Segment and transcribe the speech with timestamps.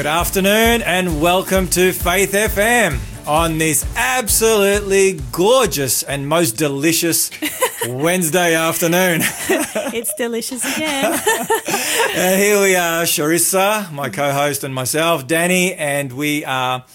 [0.00, 7.30] Good afternoon and welcome to Faith FM on this absolutely gorgeous and most delicious
[7.86, 9.20] Wednesday afternoon.
[9.92, 11.20] It's delicious again.
[12.16, 16.86] And here we are, Sharissa, my co host, and myself, Danny, and we are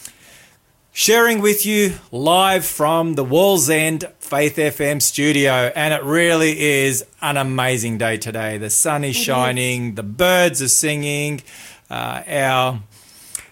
[0.91, 5.71] sharing with you live from the Wallsend Faith FM studio.
[5.75, 8.57] And it really is an amazing day today.
[8.57, 11.43] The sun is shining, the birds are singing,
[11.91, 12.81] uh, our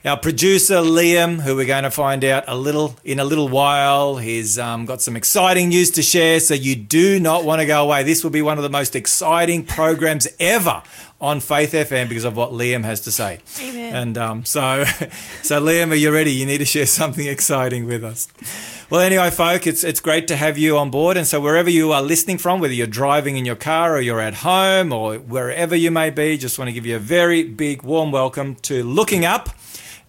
[0.05, 4.17] our producer Liam, who we're going to find out a little in a little while,
[4.17, 6.41] he's um, got some exciting news to share.
[6.41, 8.03] So you do not want to go away.
[8.03, 10.83] This will be one of the most exciting programs ever
[11.21, 13.39] on Faith FM because of what Liam has to say.
[13.61, 13.95] Amen.
[13.95, 14.83] And um, so,
[15.41, 16.33] so Liam, are you ready?
[16.33, 18.27] You need to share something exciting with us.
[18.89, 21.15] Well, anyway, folk, it's it's great to have you on board.
[21.15, 24.19] And so, wherever you are listening from, whether you're driving in your car or you're
[24.19, 27.83] at home or wherever you may be, just want to give you a very big,
[27.83, 29.49] warm welcome to Looking Up.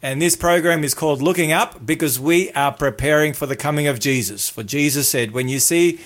[0.04, 4.00] And this program is called Looking Up because we are preparing for the coming of
[4.00, 4.50] Jesus.
[4.50, 5.98] For Jesus said, when you see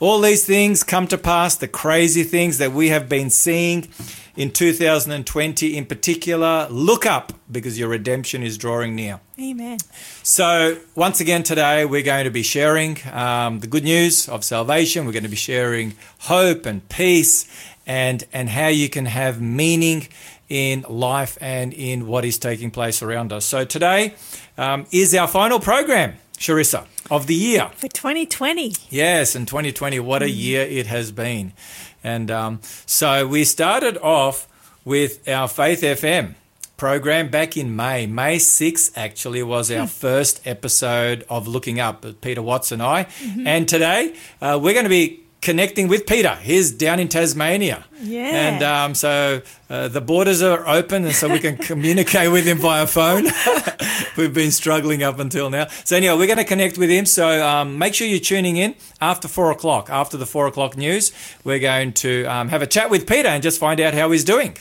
[0.00, 3.86] all these things come to pass, the crazy things that we have been seeing
[4.34, 9.20] in 2020 in particular, look up because your redemption is drawing near.
[9.40, 9.78] Amen.
[10.24, 15.06] So, once again, today we're going to be sharing um, the good news of salvation.
[15.06, 17.46] We're going to be sharing hope and peace
[17.86, 20.08] and, and how you can have meaning
[20.48, 23.44] in life and in what is taking place around us.
[23.44, 24.14] So, today
[24.56, 27.70] um, is our final program, Sharissa, of the year.
[27.76, 28.74] For 2020.
[28.90, 31.52] Yes, in 2020, what a year it has been.
[32.02, 34.46] And um, so we started off
[34.84, 36.34] with our Faith FM
[36.76, 38.06] program back in May.
[38.06, 43.06] May 6th actually was our first episode of Looking Up, uh, Peter Watts and I.
[43.44, 46.34] And today uh, we're going to be connecting with Peter.
[46.42, 47.84] He's down in Tasmania.
[48.02, 48.24] Yeah.
[48.24, 52.58] And um, so uh, the borders are open, and so we can communicate with him
[52.58, 53.28] via phone.
[54.16, 55.68] We've been struggling up until now.
[55.84, 57.06] So, anyway, we're going to connect with him.
[57.06, 59.88] So, um, make sure you're tuning in after four o'clock.
[59.88, 61.12] After the four o'clock news,
[61.44, 64.24] we're going to um, have a chat with Peter and just find out how he's
[64.24, 64.56] doing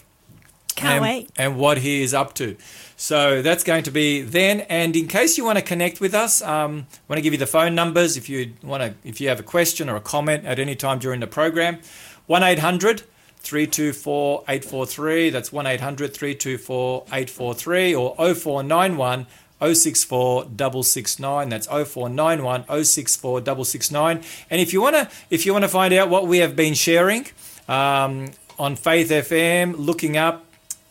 [0.75, 1.31] Can't and, wait.
[1.35, 2.57] and what he is up to.
[2.97, 4.61] So that's going to be then.
[4.61, 7.39] And in case you want to connect with us, um, I want to give you
[7.39, 10.45] the phone numbers if you want to, if you have a question or a comment
[10.45, 11.79] at any time during the program.
[12.27, 13.03] 1 800
[13.45, 15.29] 324 843.
[15.29, 19.27] That's 1 800 324 843 or 0491
[19.61, 21.49] 064 669.
[21.49, 24.21] That's 0491 064 669.
[24.49, 26.73] And if you want to, if you want to find out what we have been
[26.73, 27.27] sharing
[27.67, 30.44] um, on Faith FM, looking up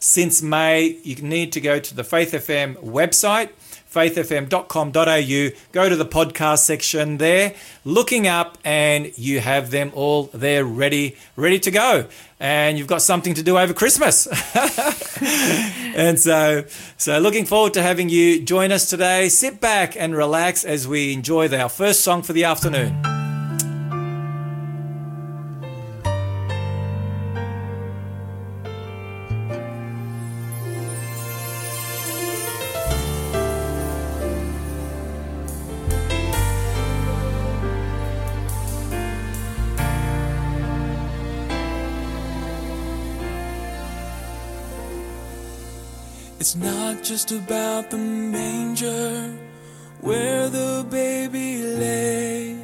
[0.04, 3.48] since May, you need to go to the Faith FM website,
[3.90, 7.54] faithfm.com.au, go to the podcast section there,
[7.86, 12.06] looking up, and you have them all there ready, ready to go.
[12.38, 14.26] And you've got something to do over Christmas.
[15.96, 16.64] and so,
[16.98, 19.30] so looking forward to having you join us today.
[19.30, 23.23] Sit back and relax as we enjoy our first song for the afternoon.
[46.44, 49.32] It's not just about the manger
[50.02, 52.58] where the baby lay.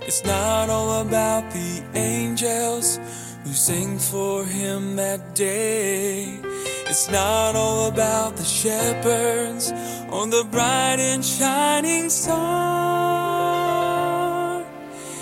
[0.00, 2.98] It's not all about the angels
[3.44, 6.40] who sing for him that day.
[6.88, 9.70] It's not all about the shepherds
[10.08, 13.44] on the bright and shining star.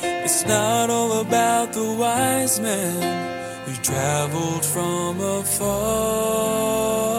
[0.05, 7.18] It's not all about the wise men who traveled from afar.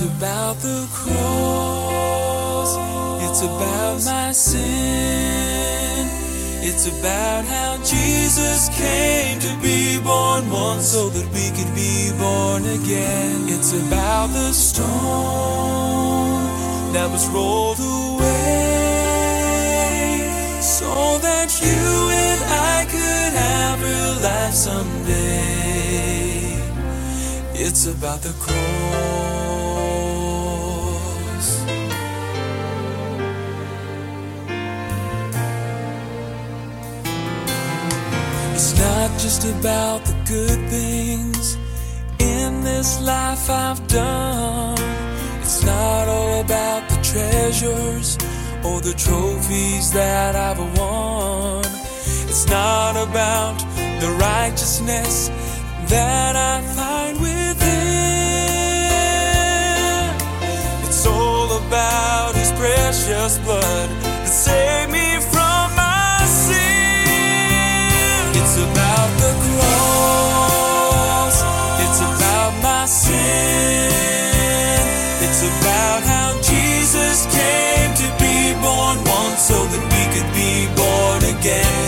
[0.00, 2.74] It's about the cross.
[3.28, 6.08] It's about my sin.
[6.62, 12.64] It's about how Jesus came to be born once so that we could be born
[12.64, 13.46] again.
[13.50, 14.88] It's about the stone
[16.94, 18.30] that was rolled away
[20.62, 25.10] so that you and I could have real life someday.
[27.52, 29.39] It's about the cross.
[38.62, 41.56] It's not just about the good things
[42.18, 44.76] in this life I've done.
[45.40, 48.18] It's not all about the treasures
[48.62, 51.64] or the trophies that I've won.
[52.28, 53.56] It's not about
[53.98, 55.30] the righteousness
[55.88, 57.40] that I find within.
[60.86, 65.19] It's all about His precious blood that saved me
[81.50, 81.79] again.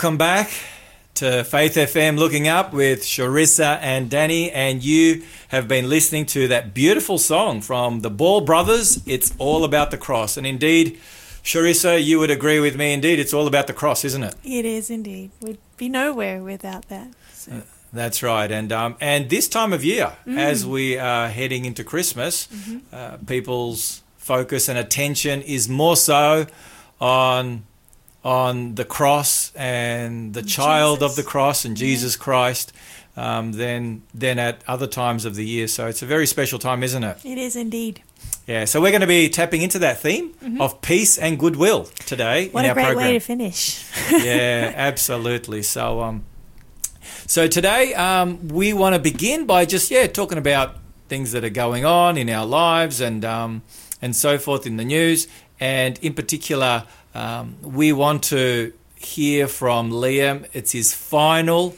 [0.00, 0.50] Welcome back
[1.16, 6.48] to Faith FM Looking Up with Sharissa and Danny, and you have been listening to
[6.48, 9.02] that beautiful song from the Ball Brothers.
[9.06, 10.98] It's all about the cross, and indeed,
[11.44, 12.94] Sharissa, you would agree with me.
[12.94, 14.34] Indeed, it's all about the cross, isn't it?
[14.42, 15.32] It is indeed.
[15.42, 17.08] We'd be nowhere without that.
[17.34, 17.60] So,
[17.92, 22.48] That's right, and um, and this time of year, as we are heading into Christmas,
[22.90, 26.46] uh, people's focus and attention is more so
[27.02, 27.64] on
[28.24, 32.72] on the cross and the child of the cross and Jesus Christ
[33.16, 35.66] um, than than at other times of the year.
[35.68, 37.24] So it's a very special time, isn't it?
[37.24, 38.02] it is indeed.
[38.46, 38.64] Yeah.
[38.64, 42.64] So we're going to be tapping into that theme of peace and goodwill today What
[42.64, 43.84] in a great way to finish.
[44.10, 45.62] yeah, absolutely.
[45.62, 46.24] So, um,
[47.26, 50.76] so today um, we want to begin by just yeah talking about
[51.08, 53.62] things that are going on in our lives and um,
[54.02, 55.28] and so forth in the news,
[55.58, 56.84] and in particular,
[57.14, 60.46] um, we want to hear from Liam.
[60.52, 61.76] It's his final.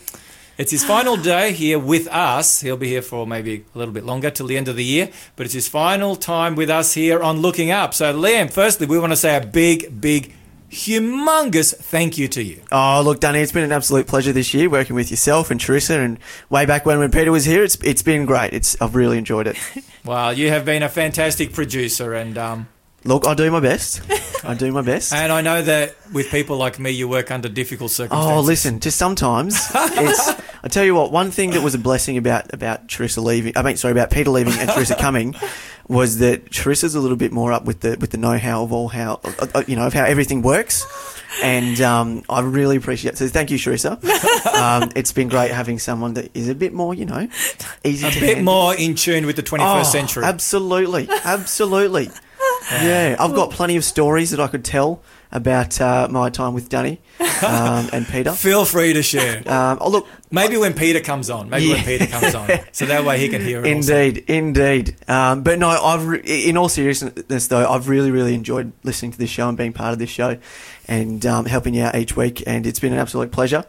[0.59, 2.61] It's his final day here with us.
[2.61, 5.11] He'll be here for maybe a little bit longer till the end of the year,
[5.37, 7.95] but it's his final time with us here on Looking Up.
[7.95, 10.35] So, Liam, firstly, we want to say a big, big,
[10.73, 12.63] humongous thank you to you.
[12.73, 16.01] Oh, look, Danny, it's been an absolute pleasure this year working with yourself and Teresa.
[16.01, 18.53] And way back when, when Peter was here, it's it's been great.
[18.53, 19.57] It's I've really enjoyed it.
[20.05, 22.67] Well, you have been a fantastic producer, and um,
[23.05, 24.01] Look, I do my best.
[24.45, 25.13] I do my best.
[25.13, 28.37] and I know that with people like me, you work under difficult circumstances.
[28.37, 30.31] Oh, listen, just sometimes it's.
[30.65, 33.57] I tell you what, one thing that was a blessing about about Teresa leaving.
[33.57, 35.35] I mean, sorry, about Peter leaving and Teresa coming,
[35.89, 38.73] was that Teresa's a little bit more up with the with the know how of
[38.73, 40.87] all how uh, uh, you know of how everything works,
[41.43, 43.15] and um, I really appreciate.
[43.15, 43.19] it.
[43.19, 43.99] So thank you, Teresa.
[44.55, 47.27] Um, it's been great having someone that is a bit more, you know,
[47.85, 48.45] easy a to bit handle.
[48.45, 50.25] more in tune with the 21st Oh, century.
[50.25, 52.11] Absolutely, absolutely.
[52.71, 56.69] Yeah, I've got plenty of stories that I could tell about uh, my time with
[56.69, 57.01] Danny
[57.47, 58.33] um, and Peter.
[58.35, 59.39] Feel free to share.
[59.51, 61.51] Um, oh, look, Maybe when Peter comes on.
[61.51, 62.49] Maybe when Peter comes on.
[62.73, 63.75] So that way he can hear it.
[63.77, 63.95] also.
[63.97, 64.97] indeed, indeed.
[65.09, 69.19] Um, but no, I've re- in all seriousness though, I've really, really enjoyed listening to
[69.19, 70.39] this show and being part of this show,
[70.89, 72.43] and um, helping you out each week.
[72.47, 73.65] And it's been an absolute pleasure.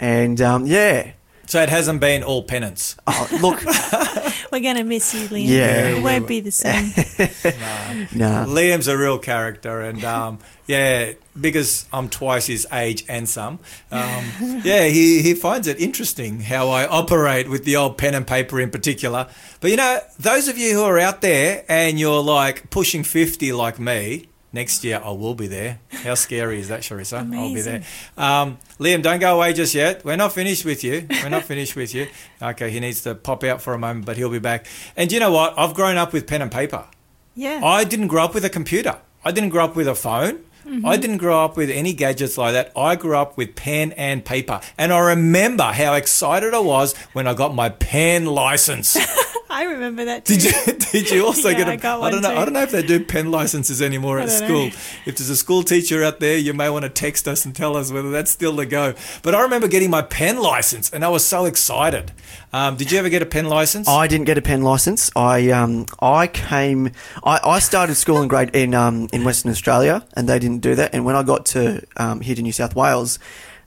[0.00, 1.12] And um, yeah,
[1.50, 2.94] So it hasn't been all penance.
[3.08, 3.60] oh, look,
[4.52, 5.48] We're going to miss you, Liam.
[5.48, 6.28] Yeah, It we won't will.
[6.28, 6.84] be the same.
[8.14, 8.44] nah.
[8.46, 10.38] Liam's a real character, and um,
[10.68, 13.58] yeah, because I'm twice his age and some.
[13.90, 14.24] Um,
[14.64, 18.60] yeah, he, he finds it interesting how I operate with the old pen and paper
[18.60, 19.26] in particular.
[19.60, 23.52] But you know, those of you who are out there and you're like pushing 50
[23.54, 25.80] like me, next year I will be there.
[25.90, 27.18] How scary is that, Sharissa?
[27.18, 27.82] I'll be there.
[28.16, 30.04] Um, Liam, don't go away just yet.
[30.04, 31.06] We're not finished with you.
[31.22, 32.08] We're not finished with you.
[32.40, 34.66] Okay, he needs to pop out for a moment, but he'll be back.
[34.96, 35.58] And you know what?
[35.58, 36.86] I've grown up with pen and paper.
[37.34, 37.60] Yeah.
[37.64, 38.98] I didn't grow up with a computer.
[39.24, 40.44] I didn't grow up with a phone.
[40.84, 42.70] I didn't grow up with any gadgets like that.
[42.76, 44.60] I grew up with pen and paper.
[44.78, 48.96] And I remember how excited I was when I got my pen license.
[49.50, 50.36] I remember that too.
[50.36, 50.72] Did you?
[50.92, 51.72] Did you also Yeah, get a?
[51.72, 52.30] I got I don't know.
[52.30, 52.36] too.
[52.36, 54.66] I don't know if they do pen licenses anymore at school.
[54.68, 54.72] know.
[55.06, 57.76] If there's a school teacher out there, you may want to text us and tell
[57.76, 58.94] us whether that's still the go.
[59.22, 62.12] But I remember getting my pen license, and I was so excited.
[62.52, 63.86] Um, did you ever get a pen license?
[63.88, 65.10] I didn't get a pen license.
[65.14, 66.90] I um I came
[67.24, 70.74] I, I started school in grade in um in Western Australia and they didn't do
[70.74, 70.94] that.
[70.94, 73.18] And when I got to um, here to New South Wales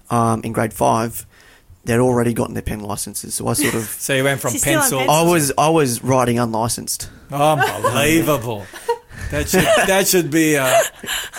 [0.09, 1.25] um, in grade five,
[1.85, 3.33] they'd already gotten their pen licenses.
[3.35, 5.15] So I sort of so you went from So you're still on pencil.
[5.15, 5.15] pencil?
[5.15, 7.09] I was I was riding unlicensed.
[7.31, 8.65] Unbelievable.
[9.31, 10.65] That should that should be a,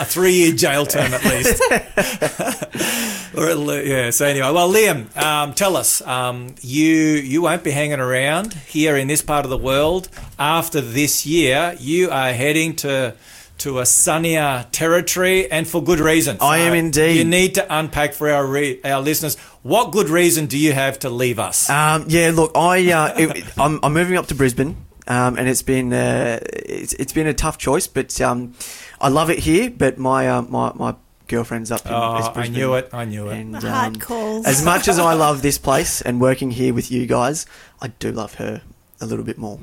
[0.01, 1.63] a three year jail term at least.
[3.37, 4.11] or at le- yeah.
[4.11, 6.01] So anyway, well, Liam, um, tell us.
[6.03, 10.09] Um, you you won't be hanging around here in this part of the world
[10.39, 11.77] after this year.
[11.79, 13.15] You are heading to.
[13.59, 16.39] To a sunnier territory, and for good reason.
[16.41, 17.19] I am indeed.
[17.19, 19.37] You need to unpack for our re- our listeners.
[19.65, 21.71] What good reason do you have to leave us?
[21.71, 24.77] Um, yeah, look, I uh, it, I'm, I'm moving up to Brisbane,
[25.09, 28.53] um, and it's been uh, it's, it's been a tough choice, but um,
[29.01, 29.71] I love it here.
[29.71, 30.95] But my uh, my my
[31.29, 32.53] girlfriend's up in oh, East I Brisbane.
[32.53, 32.91] knew it.
[32.93, 33.39] I knew it.
[33.39, 34.45] And, The hard um, calls.
[34.45, 37.47] as much as I love this place and working here with you guys,
[37.81, 38.61] I do love her
[39.01, 39.61] a little bit more,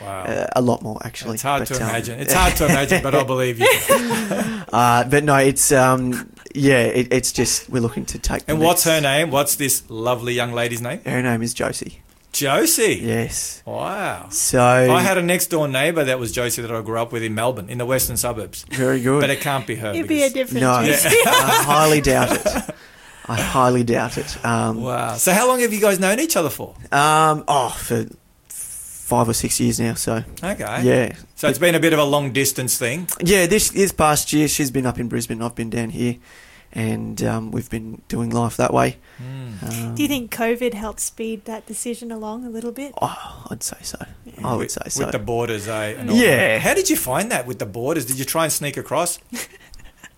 [0.00, 0.22] wow.
[0.24, 1.34] uh, a lot more actually.
[1.34, 2.20] It's hard But, to um, imagine.
[2.20, 3.68] It's hard to imagine, but I believe you.
[4.72, 8.46] Uh, but no, it's um, yeah, it, it's just we're looking to take.
[8.46, 9.30] the And what's her name?
[9.32, 11.00] What's this lovely young lady's name?
[11.04, 12.02] Her name is Josie.
[12.32, 13.00] Josie.
[13.02, 13.62] Yes.
[13.66, 14.28] Wow.
[14.30, 17.24] So I had a next door neighbour that was Josie that I grew up with
[17.24, 18.64] in Melbourne, in the western suburbs.
[18.70, 19.20] very good.
[19.20, 19.90] But it can't be her.
[19.90, 21.04] It'd be a because- different no, choice.
[21.26, 22.74] I highly doubt it.
[23.26, 24.44] I highly doubt it.
[24.44, 25.14] Um, Wow.
[25.16, 26.76] So how long have you guys known each other for?
[26.92, 28.06] um, oh, for
[29.10, 29.94] five or six years now.
[29.94, 30.12] So
[30.52, 30.82] Okay.
[30.90, 33.08] yeah, So it's been a bit of a long distance thing.
[33.32, 33.46] yeah.
[33.54, 35.42] This this past year, she's been up in Brisbane.
[35.42, 36.14] I've been down here,
[36.72, 38.96] and um, we've been doing life that way.
[39.62, 42.92] Um, Do you think COVID helped speed that decision along a little bit?
[43.02, 43.98] Oh, I'd say so.
[44.44, 45.00] I would with, say so.
[45.04, 45.94] With the borders, eh?
[45.98, 46.36] and all Yeah.
[46.36, 46.60] that.
[46.62, 48.04] How did you find that with the borders?
[48.06, 49.18] Did you try and sneak across?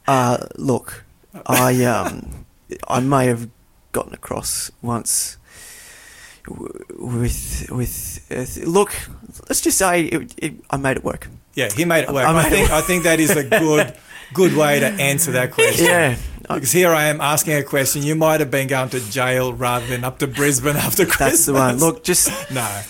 [0.06, 1.04] Uh, look,
[1.46, 2.44] I um,
[2.88, 3.48] I may have
[3.92, 5.41] gotten across once w-
[6.48, 8.26] with with.
[8.30, 8.92] Uh, look,
[9.48, 11.28] let's just say it, it, I made it work.
[11.54, 12.26] Yeah, he made it work.
[12.26, 13.94] I I, think I think that is a good
[14.32, 15.84] good way to answer that question.
[15.86, 18.02] Yeah, Because here I am asking a question.
[18.02, 21.18] You might have been going to jail rather than up to Brisbane after Christmas.
[21.18, 21.78] that's the one.
[21.78, 22.82] Look, just no.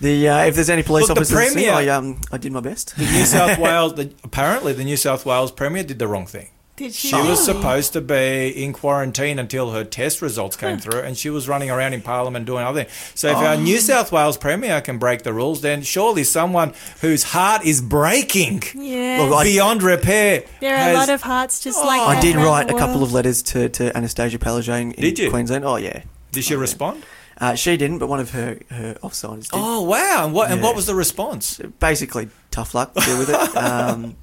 [0.00, 2.96] the uh, if there's any police Look, officers, Premier- I um, I did my best.
[2.96, 6.48] The New South Wales, the, apparently, the New South Wales Premier did the wrong thing.
[6.78, 7.08] Did she?
[7.08, 11.28] She was supposed to be in quarantine until her test results came through, and she
[11.30, 13.12] was running around in Parliament doing other things.
[13.14, 13.60] So, if our Oh.
[13.60, 18.62] New South Wales Premier can break the rules, then surely someone whose heart is breaking
[18.74, 19.18] Yeah.
[19.28, 20.44] Look, I- beyond repair.
[20.60, 22.08] there are has- a lot of hearts just like Oh.
[22.10, 22.18] that.
[22.18, 25.30] I did write the a couple of letters to, to Annastacia Palaszczuk in Did you?
[25.30, 25.64] Queensland.
[25.64, 26.00] Oh yeah,
[26.32, 26.60] Did she Oh, yeah.
[26.62, 27.02] respond?
[27.40, 29.50] uh, she didn't, but one of her her offsiders did.
[29.52, 30.24] Oh wow!
[30.26, 31.60] And what and what was the response?
[31.80, 32.94] Basically, tough luck.
[32.94, 33.56] Deal with it.
[33.56, 34.16] Um,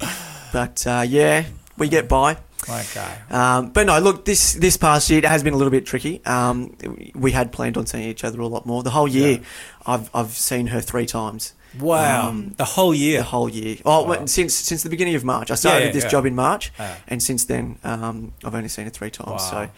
[0.52, 1.44] but uh, yeah,
[1.76, 2.36] we get by.
[2.68, 3.14] Okay.
[3.30, 6.24] Um, but no, look, this this past year it has been a little bit tricky.
[6.24, 6.76] Um,
[7.14, 8.82] we had planned on seeing each other a lot more.
[8.82, 9.44] The whole year, Yeah.
[9.86, 11.54] I've I've seen her three times.
[11.78, 12.28] Wow.
[12.28, 13.18] Um, the whole year.
[13.18, 13.76] The whole year.
[13.84, 14.08] Oh, Wow.
[14.08, 15.50] well, since since the beginning of March.
[15.50, 16.10] I started yeah, this yeah.
[16.10, 16.72] job in March,
[17.08, 19.28] and since then, um, I've only seen her three times.
[19.42, 19.50] Wow.
[19.50, 19.68] So,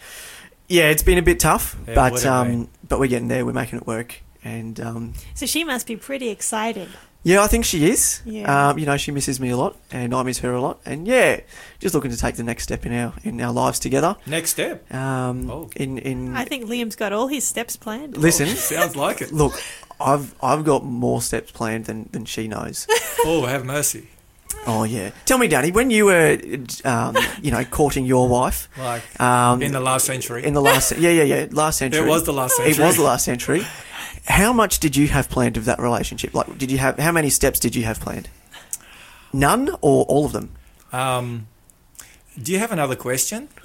[0.67, 2.55] yeah, it's been a bit tough, Yeah, but would have been.
[2.61, 3.45] um, but we're getting there.
[3.45, 6.89] We're making it work, and um, So she must be pretty excited.
[7.23, 8.21] Yeah, I think she is.
[8.25, 8.69] Yeah.
[8.69, 11.07] Um, you know, she misses me a lot, and I miss her a lot, and
[11.07, 11.41] yeah,
[11.79, 14.15] just looking to take the next step in our in our lives together.
[14.25, 14.91] Next step.
[14.93, 15.69] Um, Oh.
[15.75, 18.17] in in I think Liam's got all his steps planned.
[18.17, 19.31] listen, Sounds like it.
[19.33, 19.53] look,
[19.99, 22.87] I've I've got more steps planned than than she knows.
[23.25, 24.07] Oh, have mercy.
[24.65, 26.37] oh yeah, tell me, Danny, when you were,
[26.85, 30.45] um, you know, courting your wife, Like um, in the last century.
[30.45, 31.99] in the last, yeah, yeah, yeah, last century.
[32.05, 32.71] it was the last century.
[32.73, 33.61] It was the last century.
[34.29, 36.33] How much did you have planned of that relationship?
[36.33, 38.29] Like, did you have how many steps did you have planned?
[39.33, 40.51] None or all of them?
[40.93, 41.47] Um,
[42.41, 43.49] do you have another question?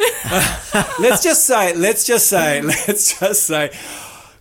[0.99, 3.71] let's just say, let's just say, let's just say,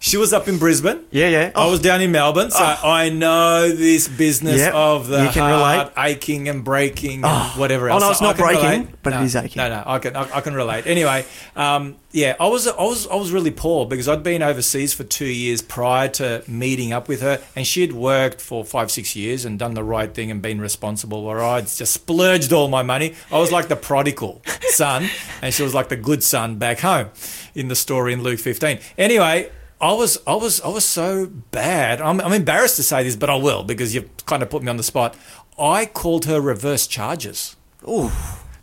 [0.05, 0.99] She was up in Brisbane.
[1.11, 1.51] Yeah, yeah.
[1.55, 5.43] I was down in Melbourne, so I know this business Yep, of the you can
[5.49, 6.09] heart relate.
[6.17, 7.53] aching and breaking and Oh.
[7.55, 8.01] whatever Oh, else.
[8.03, 8.87] no, it's So not breaking, relate.
[9.01, 9.61] but it no, is aching.
[9.61, 10.87] No, no, I can, I, I can relate.
[10.87, 11.23] Anyway,
[11.55, 15.05] um, yeah, I was, I was, I was really poor because I'd been overseas for
[15.05, 19.45] two years prior to meeting up with her, and she'd worked for five, six years
[19.45, 21.23] and done the right thing and been responsible.
[21.23, 23.13] Where I'd just splurged all my money.
[23.31, 24.41] I was like the prodigal
[24.71, 25.09] son,
[25.41, 27.07] and she was like the good son back home
[27.55, 28.79] in the story in Luke 15.
[28.97, 29.49] Anyway.
[29.83, 31.99] I was, I was, I was so bad.
[31.99, 34.69] I'm, I'm embarrassed to say this, but I will because you've kind of put me
[34.69, 35.13] on the spot.
[35.59, 38.09] I called her reverse charges Ooh.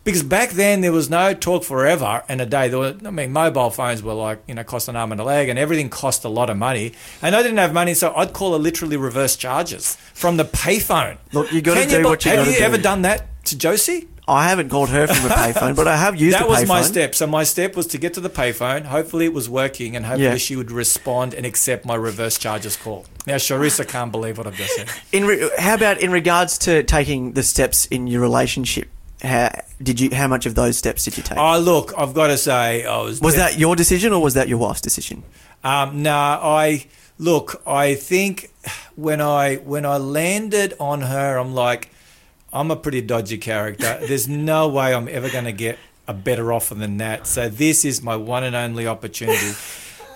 [0.03, 2.69] because back then there was no talk forever and a day.
[2.69, 5.23] There were, I mean, mobile phones were like you know cost an arm and a
[5.23, 6.93] leg, and everything cost a lot of money.
[7.21, 11.19] And I didn't have money, so I'd call her literally reverse charges from the payphone.
[11.33, 12.49] Look, you got to do bu- what you got to do.
[12.49, 14.07] Have you ever done that to Josie?
[14.27, 16.67] I haven't called her from a payphone, but I have used that was payphone.
[16.67, 17.15] my step.
[17.15, 18.85] So my step was to get to the payphone.
[18.85, 20.37] Hopefully it was working, and hopefully Yeah.
[20.37, 23.05] she would respond and accept my reverse charges call.
[23.25, 24.89] Now Sharissa can't believe what I've just said.
[25.11, 28.89] In re- how about in regards to taking the steps in your relationship?
[29.21, 29.51] How
[29.81, 30.09] did you?
[30.13, 31.37] How much of those steps did you take?
[31.37, 34.47] Oh look, I've got to say, I was was that your decision or was that
[34.47, 35.23] your wife's decision?
[35.63, 36.87] Um, no, I
[37.19, 37.61] look.
[37.67, 38.49] I think
[38.95, 41.91] when I when I landed on her, I'm like,
[42.53, 43.99] I'm a pretty dodgy character.
[44.01, 47.27] There's no way I'm ever going to get a better offer than that.
[47.27, 49.53] So this is my one and only opportunity.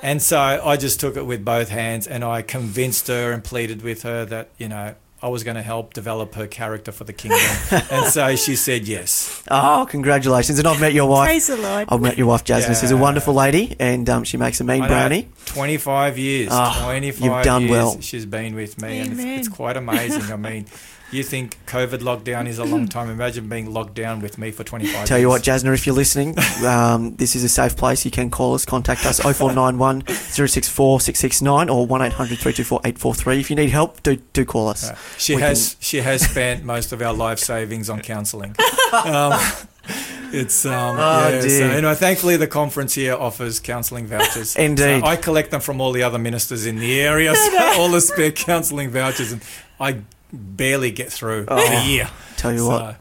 [0.03, 3.81] And so I just took it with both hands, and I convinced her and pleaded
[3.81, 7.13] with her that you know I was going to help develop her character for the
[7.13, 7.39] kingdom.
[7.89, 9.41] and so she said yes.
[9.49, 10.59] Oh, congratulations!
[10.59, 11.27] And I've met your wife.
[11.27, 11.87] Praise the Lord.
[11.89, 12.75] I've met your wife, Jasmine.
[12.75, 15.29] She's a wonderful lady, and um, she makes a mean brownie.
[15.45, 16.49] 25 years.
[16.51, 18.01] Ah, 25 you've done years well.
[18.01, 20.31] she's been with me, and it's, it's quite amazing.
[20.31, 20.67] I mean,
[21.11, 23.09] you think COVID lockdown is a long time.
[23.09, 25.21] Imagine being locked down with me for 25 Tell years.
[25.21, 26.35] you what, Jasna, if you're listening,
[26.65, 28.03] um, this is a safe place.
[28.05, 33.39] You can call us, contact us 0491 064 669 or 1 800 324 843.
[33.39, 34.89] If you need help, do, do call us.
[34.89, 38.55] Uh, she We has she has spent most of our life savings on counselling.
[38.93, 39.33] Um,
[40.31, 41.71] it's um, Oh, yeah, so dear.
[41.71, 44.55] anyway, thankfully the conference here offers counselling vouchers.
[44.57, 45.01] Indeed.
[45.01, 47.99] So I collect them from all the other ministers in the area, so all the
[48.01, 49.41] spare counselling vouchers, and
[49.79, 50.01] I
[50.35, 52.09] barely get through Oh, a year.
[52.37, 52.97] Tell you So, what.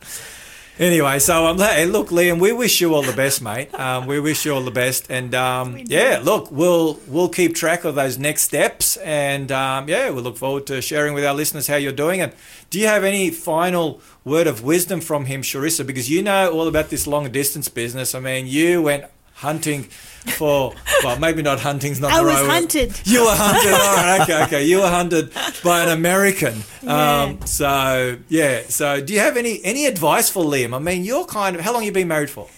[0.76, 3.72] Anyway, so um, hey, look, Liam, we wish you all the best, mate.
[3.78, 7.84] Um, we wish you all the best, and um, yeah, look, we'll we'll keep track
[7.84, 11.68] of those next steps, and um, yeah, we look forward to sharing with our listeners
[11.68, 12.20] how you're doing.
[12.20, 12.32] And
[12.70, 15.86] do you have any final word of wisdom from him, Sharissa?
[15.86, 18.12] Because you know all about this long distance business.
[18.12, 22.42] I mean, you went hunting for well, maybe not hunting's not I the was right
[22.42, 22.48] word.
[23.04, 23.72] You were hunted.
[23.72, 24.64] All right, okay, okay.
[24.64, 26.62] You were hunted by an American.
[26.86, 28.62] Um, so yeah.
[28.68, 30.74] So do you have any any advice for Liam?
[30.74, 32.48] I mean, you're kind of how long you been married for?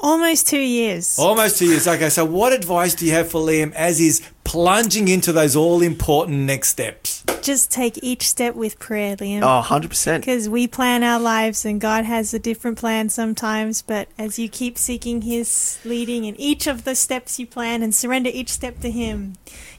[0.00, 1.18] Almost two years.
[1.18, 1.88] Almost two years.
[1.88, 2.10] Okay.
[2.10, 6.38] So what advice do you have for Liam as he's plunging into those all important
[6.40, 7.24] next steps?
[7.42, 9.42] Just take each step with prayer, Liam.
[9.42, 10.20] Oh, 100%.
[10.20, 14.48] Because we plan our lives and God has a different plan sometimes, but as you
[14.48, 18.80] keep seeking His leading in each of the steps you plan and surrender each step
[18.80, 19.34] to Him,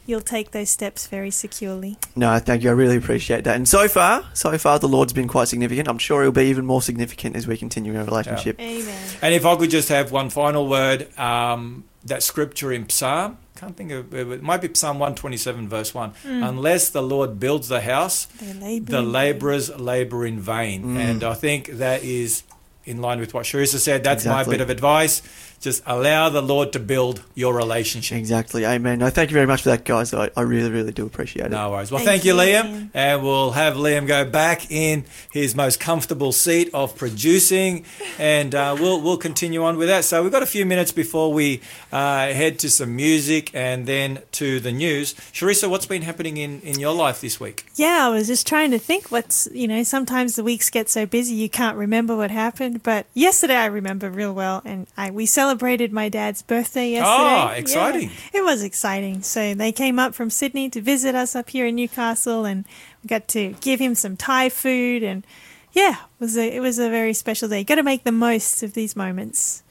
[0.08, 1.98] you'll take those steps very securely.
[2.16, 2.70] No, thank you.
[2.70, 3.56] I really appreciate that.
[3.56, 5.88] And so far, so far, the Lord's been quite significant.
[5.88, 8.60] I'm sure he'll be even more significant as we continue our relationship.
[8.60, 9.10] Amen.
[9.22, 13.38] And if I could just have one final word, um, that scripture in Psalm.
[13.56, 14.42] I can't think of it.
[14.42, 16.14] Might be Psalm 127, verse 1.
[16.26, 18.28] Unless the Lord builds the house,
[18.60, 18.92] labor.
[18.92, 20.86] the in labourers labour in vain.
[20.86, 20.98] Mm.
[20.98, 22.44] And I think that is
[22.86, 24.04] in line with what Sharissa said.
[24.04, 25.22] That's my bit of advice.
[25.60, 28.18] Just allow the Lord to build your relationship.
[28.18, 28.64] Exactly.
[28.64, 29.00] Amen.
[29.00, 30.14] No, thank you very much for that, guys.
[30.14, 31.52] I, I really, really do appreciate it.
[31.52, 31.92] No worries.
[31.92, 32.64] Well, Thank thank, you, you, Liam.
[32.64, 32.90] Liam.
[32.94, 37.86] And we'll have Liam go back in his most comfortable seat of producing,
[38.20, 40.06] and uh, we'll we'll continue on with that.
[40.06, 44.22] So we've got a few minutes before we uh, head to some music and then
[44.34, 45.16] to the news.
[45.34, 47.66] Sharissa, what's been happening in, in your life this week?
[47.76, 51.06] Yeah, I was just trying to think what's, you know, sometimes the weeks get so
[51.08, 52.84] busy you can't remember what happened.
[52.84, 54.62] But yesterday I remember real well.
[54.64, 55.47] And I we celebrated
[55.94, 57.06] my dad's birthday yesterday.
[57.08, 58.12] Ah, Yeah, exciting.
[58.34, 59.22] it was exciting.
[59.24, 62.66] So they came up from Sydney to visit us up here in Newcastle and
[63.04, 65.04] we got to give him some Thai food.
[65.04, 65.26] And
[65.74, 67.64] yeah, it was a, it was a very special day.
[67.64, 69.64] Got to make the most of these moments.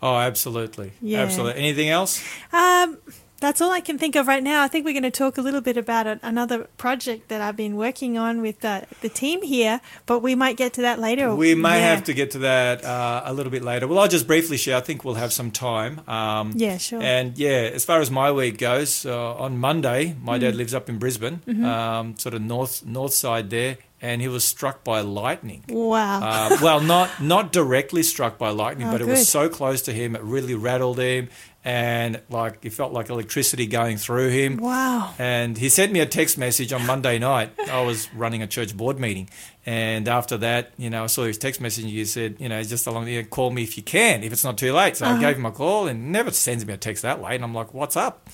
[0.00, 0.92] Oh, absolutely.
[1.02, 1.20] Yeah.
[1.22, 1.60] Absolutely.
[1.60, 2.22] Anything else?
[2.52, 2.98] Um,
[3.40, 4.62] that's all I can think of right now.
[4.62, 7.56] I think we're going to talk a little bit about a, another project that I've
[7.56, 11.34] been working on with uh, the team here, but we might get to that later.
[11.34, 11.90] We may Yeah.
[11.94, 13.86] have to get to that uh, a little bit later.
[13.86, 14.76] Well, I'll just briefly share.
[14.76, 16.00] I think we'll have some time.
[16.08, 17.00] Um, Yeah, sure.
[17.00, 20.40] And yeah, as far as my week goes, uh, on Monday, my Mm.
[20.40, 21.64] dad lives up in Brisbane, Mm-hmm.
[21.64, 25.64] um, sort of north north side there, and he was struck by lightning.
[25.68, 26.20] Wow.
[26.22, 29.92] Uh, well, not not directly struck by lightning, Oh, but it was so close to
[29.92, 31.28] him, it really rattled him,
[31.64, 34.56] and like it felt like electricity going through him.
[34.58, 35.12] wow.
[35.18, 37.50] And he sent me a text message on Monday night.
[37.70, 39.28] I was running a church board meeting.
[39.66, 42.86] And after that, you know, I saw his text message he said, you know, just
[42.86, 44.96] along the call me if you can, if it's not too late.
[44.96, 47.34] So I gave him a call and never sends me a text that late.
[47.34, 48.26] And I'm like, what's up?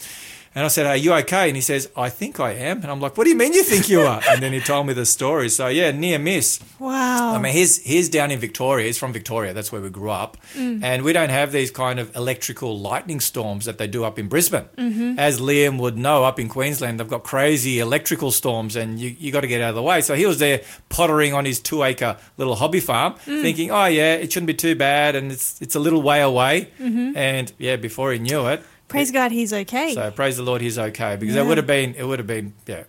[0.54, 1.48] And I said, Are you okay?
[1.48, 2.82] And he says, I think I am.
[2.82, 4.22] And I'm like, What do you mean you think you are?
[4.28, 5.48] and then he told me the story.
[5.48, 6.60] So, yeah, near miss.
[6.78, 7.34] Wow.
[7.34, 8.86] I mean, he's he's down in Victoria.
[8.86, 9.52] He's from Victoria.
[9.52, 10.82] That's where we grew up, mm.
[10.82, 14.28] and we don't have these kind of electrical lightning storms that they do up in
[14.28, 14.64] Brisbane.
[14.76, 15.18] Mm-hmm.
[15.18, 19.32] As Liam would know, up in Queensland, they've got crazy electrical storms, and you you
[19.32, 20.00] got to get out of the way.
[20.00, 23.42] So he was there pottering on his two acre little hobby farm, mm.
[23.42, 26.68] thinking, oh yeah, it shouldn't be too bad, and it's it's a little way away.
[26.78, 27.16] Mm-hmm.
[27.16, 29.94] And yeah, before he knew it, Praise God, he's okay.
[29.94, 31.42] so praise the Lord, he's okay because Yeah.
[31.42, 32.84] it would have been it would have been yeah,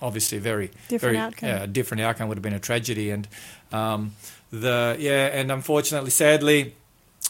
[0.00, 1.48] obviously very Different very, outcome.
[1.48, 3.28] Yeah, a different outcome would have been a tragedy, and
[3.72, 4.12] um,
[4.50, 6.74] the yeah, and unfortunately, sadly,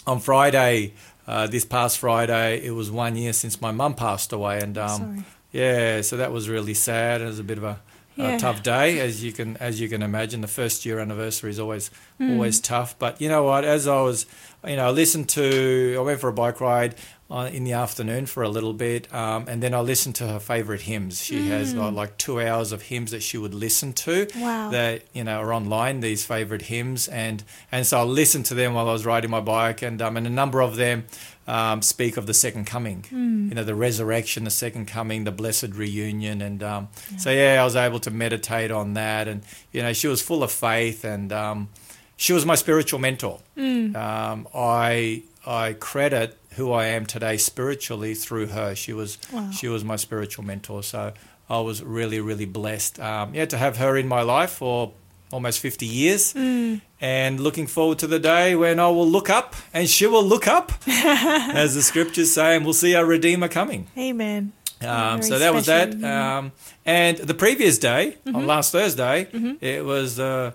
[0.07, 0.93] on Friday,
[1.27, 5.25] uh, this past Friday, it was one year since my mum passed away, and um,
[5.53, 7.21] yeah, so that was really sad.
[7.21, 7.81] It was a bit of a,
[8.17, 8.37] Yeah.
[8.37, 10.41] a tough day, as you can as you can imagine.
[10.41, 12.97] The first year anniversary is always always tough.
[12.99, 13.65] But you know what?
[13.65, 14.27] As I was,
[14.67, 15.97] you know, I listened to.
[15.99, 16.95] I went for a bike ride
[17.31, 20.83] in the afternoon for a little bit, um, and then I listened to her favorite
[20.83, 21.23] hymns.
[21.23, 24.27] She has got like two hours of hymns that she would listen to.
[24.37, 24.71] Wow.
[24.71, 26.01] That you know are online.
[26.01, 29.41] These favorite hymns, and and so I listened to them while I was riding my
[29.41, 31.05] bike, and um, and a number of them
[31.47, 33.05] um, speak of the second coming.
[33.49, 37.65] You know, the resurrection, the second coming, the blessed reunion, and um, so yeah, I
[37.65, 41.33] was able to meditate on that, and you know, she was full of faith, and
[41.33, 41.69] um,
[42.17, 43.39] she was my spiritual mentor.
[43.57, 48.75] Um, I I credit who I am today spiritually through her.
[48.75, 49.51] She was Wow.
[49.51, 51.13] she was my spiritual mentor, so
[51.49, 52.99] I was really really blessed.
[53.01, 54.93] Um, yeah, to have her in my life for
[55.33, 59.89] almost 50 years and looking forward to the day when I will look up and
[59.89, 64.53] she will look up as the scriptures say and we'll see our redeemer coming Amen.
[64.81, 66.51] um, so that was that um,
[66.85, 69.29] and the previous day on last Thursday
[69.61, 70.53] it was the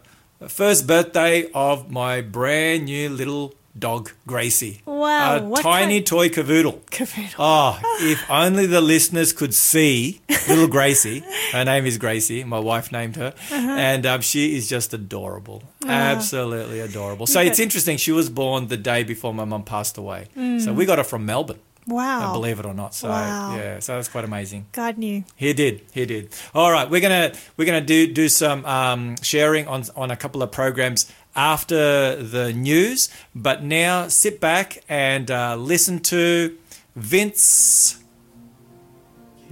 [0.49, 6.79] first birthday of my brand new little dog Gracie Wow, a tiny kind- toy cavoodle
[6.91, 7.35] Cavoodle.
[7.38, 11.23] Oh, if only the listeners could see little Gracie.
[11.51, 12.43] Her name is Gracie.
[12.43, 13.55] My wife named her, Uh-huh.
[13.91, 17.27] and um, she is just adorable, absolutely adorable.
[17.27, 17.97] So it's interesting.
[17.97, 20.27] She was born the day before my mum passed away.
[20.59, 21.59] So we got her from Melbourne,
[21.89, 22.33] uh, Wow.
[22.33, 22.93] believe it or not.
[22.95, 23.11] So Mm.
[23.11, 23.55] Wow.
[23.57, 24.65] yeah, so that's quite amazing.
[24.71, 25.23] God knew.
[25.35, 25.81] He did.
[25.93, 26.29] He did.
[26.53, 30.41] All right, we're gonna we're gonna do do some um, sharing on on a couple
[30.41, 33.09] of programs after the news.
[33.33, 36.57] But now sit back and uh, listen to
[36.95, 38.03] Vince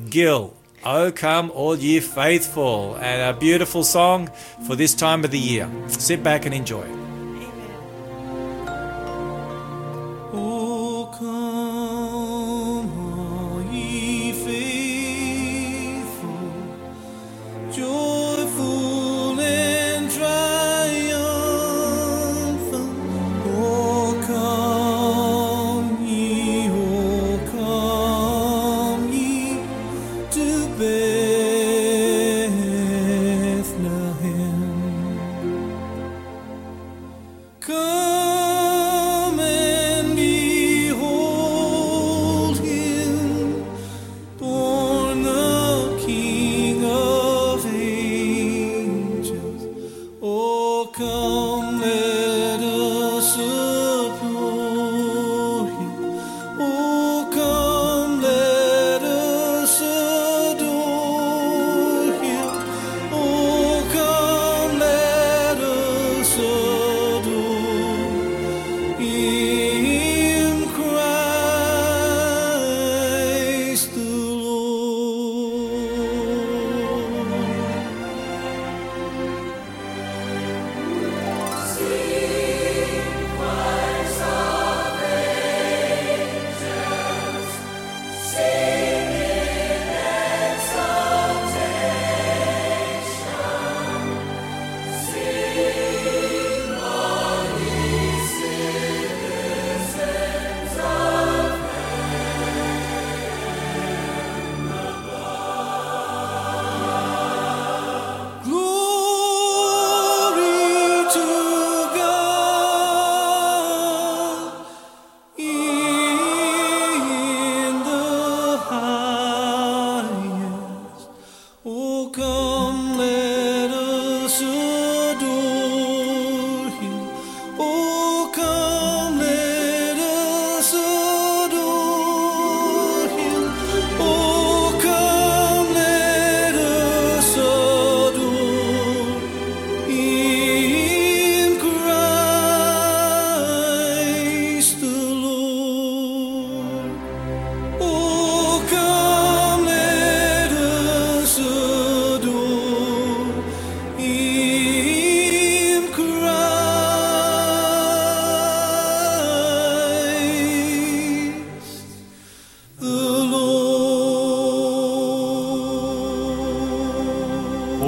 [0.09, 0.55] Gill.
[0.85, 4.29] Oh, come all ye faithful, and a beautiful song
[4.67, 5.69] for this time of the year.
[5.87, 6.85] Sit back and enjoy.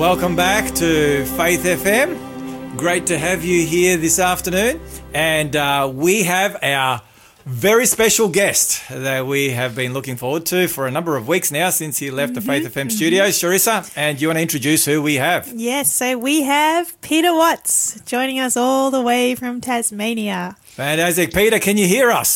[0.06, 2.78] Welcome back to Faith FM.
[2.78, 4.80] Great to have you here this afternoon.
[5.15, 7.02] And uh, we have our
[7.46, 11.52] very special guest that we have been looking forward to for a number of weeks
[11.52, 13.39] now since he left the Faith FM studios.
[13.39, 15.52] Sharissa, and you want to introduce who we have?
[15.56, 20.56] Yes, so we have Peter Watts joining us all the way from Tasmania.
[20.62, 21.34] Fantastic.
[21.34, 22.35] Peter, can you hear us?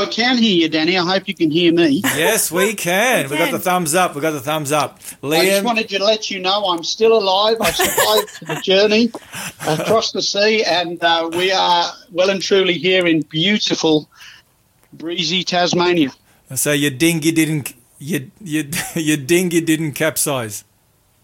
[0.00, 0.96] Well, I can hear you, Danny.
[0.96, 2.00] I hope you can hear me.
[2.02, 3.26] Yes, we can.
[3.28, 4.14] We we got the thumbs up.
[4.14, 4.98] We got the thumbs up.
[5.22, 5.40] Liam.
[5.40, 7.58] I just Liam, wanted to let you know I'm still alive.
[7.60, 9.12] I survived the journey
[9.68, 14.08] across the sea, and uh, we are well and truly here in beautiful,
[14.94, 16.12] breezy Tasmania.
[16.54, 20.64] so your dinghy didn't your your your dinghy didn't capsize.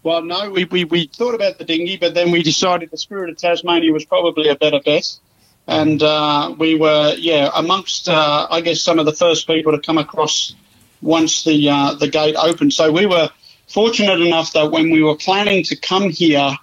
[0.03, 3.31] Well, no, we, we, we thought about the dinghy, but then we decided the Spirit
[3.31, 5.17] of Tasmania was probably a better bet.
[5.67, 9.79] And uh, we were, yeah, amongst, uh, I guess, some of the first people to
[9.79, 10.55] come across
[11.01, 12.73] once the uh, the gate opened.
[12.73, 13.29] So we were
[13.67, 16.57] fortunate enough that when we were planning to come here,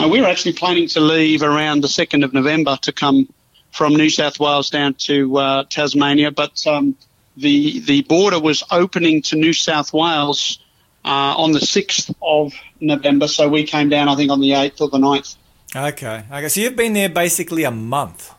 [0.00, 3.28] uh, we were actually planning to leave around the 2nd of November to come
[3.70, 6.30] from New South Wales down to uh, Tasmania.
[6.30, 6.96] But um,
[7.36, 10.58] the, the border was opening to New South Wales
[11.04, 13.28] uh, on the 6th of November.
[13.28, 15.36] So we came down, I think, on the 8th or the 9th.
[15.76, 16.24] Okay.
[16.30, 16.48] Okay.
[16.48, 18.33] So you've been there basically a month.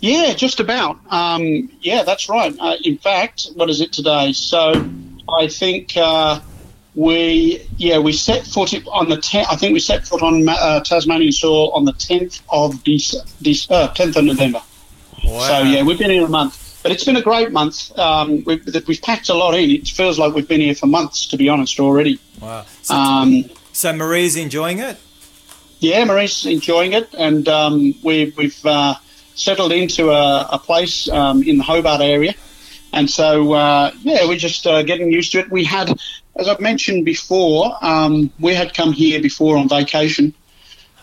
[0.00, 0.98] Yeah, just about.
[1.10, 2.54] Um, yeah, that's right.
[2.58, 4.32] Uh, in fact, what is it today?
[4.32, 4.88] So
[5.28, 6.40] I think uh,
[6.94, 9.46] we, yeah, we set foot on the 10th.
[9.50, 13.70] I think we set foot on uh, Tasmanian soil on the 10th of Dec- Dec-
[13.70, 14.62] uh, 10th of November.
[15.24, 15.40] Wow.
[15.48, 17.96] So yeah, we've been here a month, but it's been a great month.
[17.98, 19.70] Um, we've, we've packed a lot in.
[19.70, 22.20] It feels like we've been here for months, to be honest, already.
[22.40, 22.66] Wow.
[22.82, 24.98] So, Um, so Marie's enjoying it.
[25.80, 28.94] yeah, Marie's enjoying it, and um, we, we've uh,
[29.34, 32.34] settled into a, a place um, in the Hobart area,
[32.92, 35.50] and so uh, yeah, we're just uh, getting used to it.
[35.50, 35.96] We had,
[36.36, 40.34] as I've mentioned before, um, we had come here before on vacation,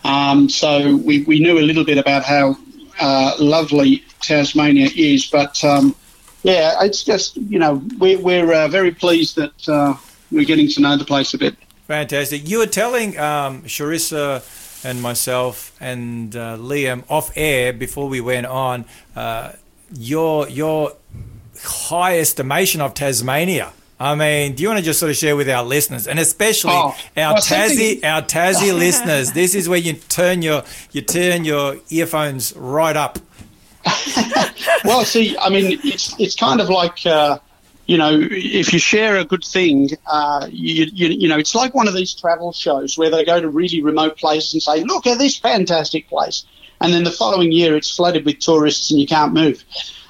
[0.04, 2.56] um, so we, we knew a little bit about how
[3.00, 5.94] uh, lovely Tasmania is, but um,
[6.42, 9.94] yeah, it's just you know we, we're uh, very pleased that uh,
[10.30, 11.56] we're getting to know the place a bit.
[11.86, 12.48] Fantastic.
[12.48, 14.42] You were telling um, Sharissa
[14.84, 18.84] and myself and uh, Liam off air before we went on
[19.16, 19.52] uh,
[19.94, 20.92] your your
[21.62, 23.72] high estimation of Tasmania.
[24.00, 26.72] I mean, do you want to just sort of share with our listeners, and especially
[26.72, 29.32] Oh, our well, Tassie, our Tassie listeners?
[29.32, 33.18] This is where you turn your you turn your earphones right up.
[34.84, 37.38] well, see, I mean, it's it's kind of like uh,
[37.86, 41.74] you know, if you share a good thing, uh, you, you you know, it's like
[41.74, 45.06] one of these travel shows where they go to really remote places and say, "Look
[45.06, 46.44] at this fantastic place,"
[46.80, 49.64] and then the following year it's flooded with tourists and you can't move.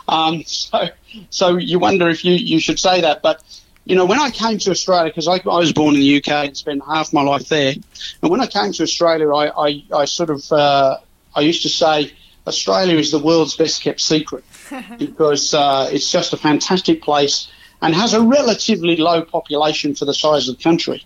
[0.06, 0.88] Um, so,
[1.30, 3.42] so you wonder if you you should say that, but.
[3.84, 6.28] You know, when I came to Australia, because I, I was born in the UK
[6.28, 7.74] and spent half my life there,
[8.22, 10.98] and when I came to Australia, I, I, I sort of, uh,
[11.34, 12.12] I used to say,
[12.46, 14.44] Australia is the world's best kept secret
[14.98, 17.48] because uh, it's just a fantastic place
[17.82, 21.04] and has a relatively low population for the size of the country.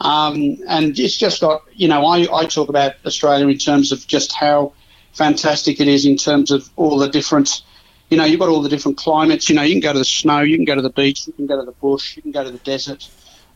[0.00, 4.06] Um, and it's just got, you know, I, I talk about Australia in terms of
[4.06, 4.72] just how
[5.12, 7.62] fantastic it is in terms of all the different,
[8.10, 9.48] you know, you've got all the different climates.
[9.48, 11.34] You know, you can go to the snow, you can go to the beach, you
[11.34, 13.08] can go to the bush, you can go to the desert.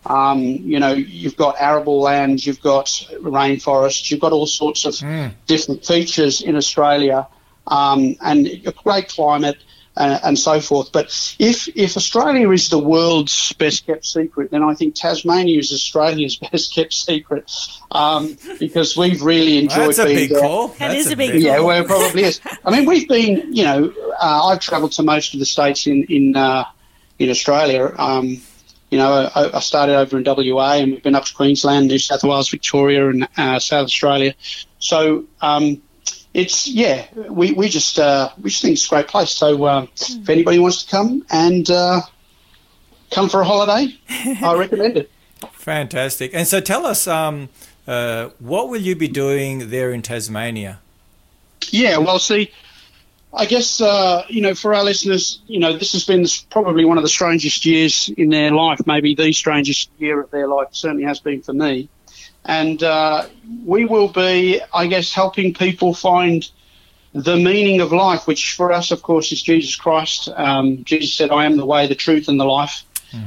[0.07, 4.99] Um, you know, you've got arable lands, you've got rainforests, you've got all sorts of
[5.47, 7.27] different features in Australia,
[7.67, 9.59] um, and a great climate
[10.01, 10.91] uh, and so forth.
[10.93, 11.07] But
[11.39, 16.37] if if Australia is the world's best kept secret, then I think Tasmania is Australia's
[16.53, 17.51] best kept secret
[17.91, 20.41] um, because we've really enjoyed That's a being big there.
[20.41, 20.69] call.
[20.69, 21.67] That That's is a big Yeah, call.
[21.67, 22.41] well, it probably is.
[22.65, 26.05] I mean, we've been, you know, uh, I've travelled to most of the states in
[26.09, 26.65] in uh,
[27.19, 27.95] in Australia.
[27.99, 28.41] Um,
[28.91, 31.99] you know, I, I started over in WA, and we've been up to Queensland, New
[31.99, 34.35] South Wales, Victoria, and uh, South Australia.
[34.81, 35.81] So um,
[36.33, 39.31] it's yeah, we we just uh, we just think it's a great place.
[39.31, 42.03] So uh, if anybody wants to come and uh,
[43.11, 45.11] come for a holiday, I recommend it.
[45.53, 46.33] Fantastic.
[46.35, 47.49] And so tell us, um,
[47.87, 50.81] uh, what will you be doing there in Tasmania?
[51.71, 52.51] Yeah, well, see,
[53.33, 56.97] I guess uh, you know, for our listeners, you know, this has been probably one
[56.97, 60.69] of the strangest years in their life, maybe the strangest year of their life.
[60.73, 61.89] Certainly has been for me.
[62.45, 63.27] And uh,
[63.65, 66.49] we will be, I guess, helping people find
[67.13, 70.29] the meaning of life, which for us, of course, is Jesus Christ.
[70.35, 72.85] Um, Jesus said, "I am the way, the truth, and the life."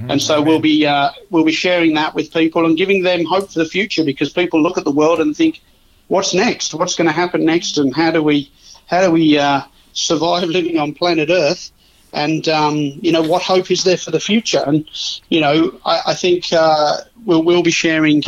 [0.10, 3.52] And so we'll be uh, we'll be sharing that with people and giving them hope
[3.52, 5.62] for the future because people look at the world and think,
[6.08, 6.74] "What's next?
[6.74, 7.78] What's going to happen next?
[7.78, 8.50] And how do we
[8.88, 11.72] how do we uh, survive living on planet Earth?"
[12.14, 14.64] And um, you know, what hope is there for the future?
[14.66, 14.88] And
[15.30, 18.24] you know, I, I think uh, we'll we'll be sharing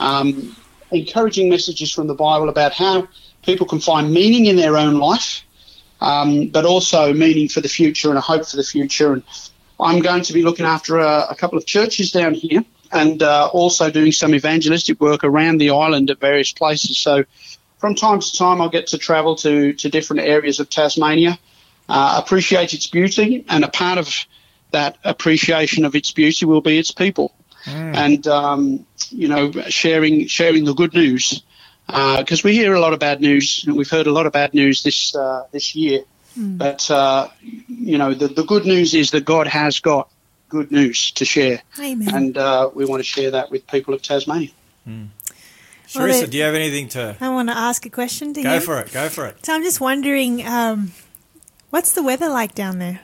[0.00, 0.56] um,
[0.90, 3.08] encouraging messages from the Bible about how
[3.42, 5.42] people can find meaning in their own life,
[6.00, 9.12] um, but also meaning for the future and a hope for the future.
[9.12, 9.22] And
[9.80, 13.48] I'm going to be looking after a, a couple of churches down here and uh,
[13.52, 16.96] also doing some evangelistic work around the island at various places.
[16.98, 17.24] So
[17.78, 21.38] from time to time, I'll get to travel to, to different areas of Tasmania,
[21.88, 24.26] uh, appreciate its beauty, and a part of
[24.72, 27.34] that appreciation of its beauty will be its people.
[27.68, 27.96] Mm.
[27.96, 31.42] And um, you know, sharing sharing the good news
[31.86, 34.32] because uh, we hear a lot of bad news, and we've heard a lot of
[34.32, 36.02] bad news this uh, this year.
[36.38, 36.58] Mm.
[36.58, 40.10] But uh, you know, the the good news is that God has got
[40.48, 42.14] good news to share, Amen.
[42.14, 44.50] and uh, we want to share that with people of Tasmania.
[44.86, 45.08] Mm.
[45.86, 47.16] Charissa, well, do you have anything to?
[47.18, 48.60] I want to ask a question to go you.
[48.60, 48.92] Go for it.
[48.92, 49.44] Go for it.
[49.46, 50.92] So I'm just wondering, um,
[51.70, 53.00] what's the weather like down there?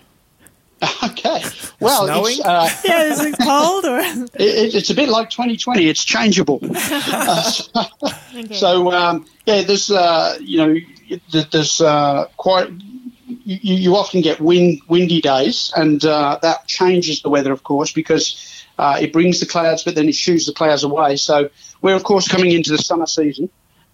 [1.05, 1.43] Okay.
[1.81, 2.39] Well, Snowing?
[2.39, 3.99] it's, uh, yeah, is it cold or?
[4.35, 5.89] it, it's a bit like 2020.
[5.89, 6.61] It's changeable.
[6.63, 7.83] uh, so,
[8.35, 8.55] okay.
[8.55, 10.75] so um, yeah, there's uh, you know
[11.51, 12.71] there's uh, quite
[13.27, 17.93] you, you, often get wind windy days, and uh, that changes the weather, of course,
[17.93, 21.17] because uh, it brings the clouds, but then it shoos the clouds away.
[21.17, 21.51] So
[21.83, 23.51] we're of course coming into the summer season.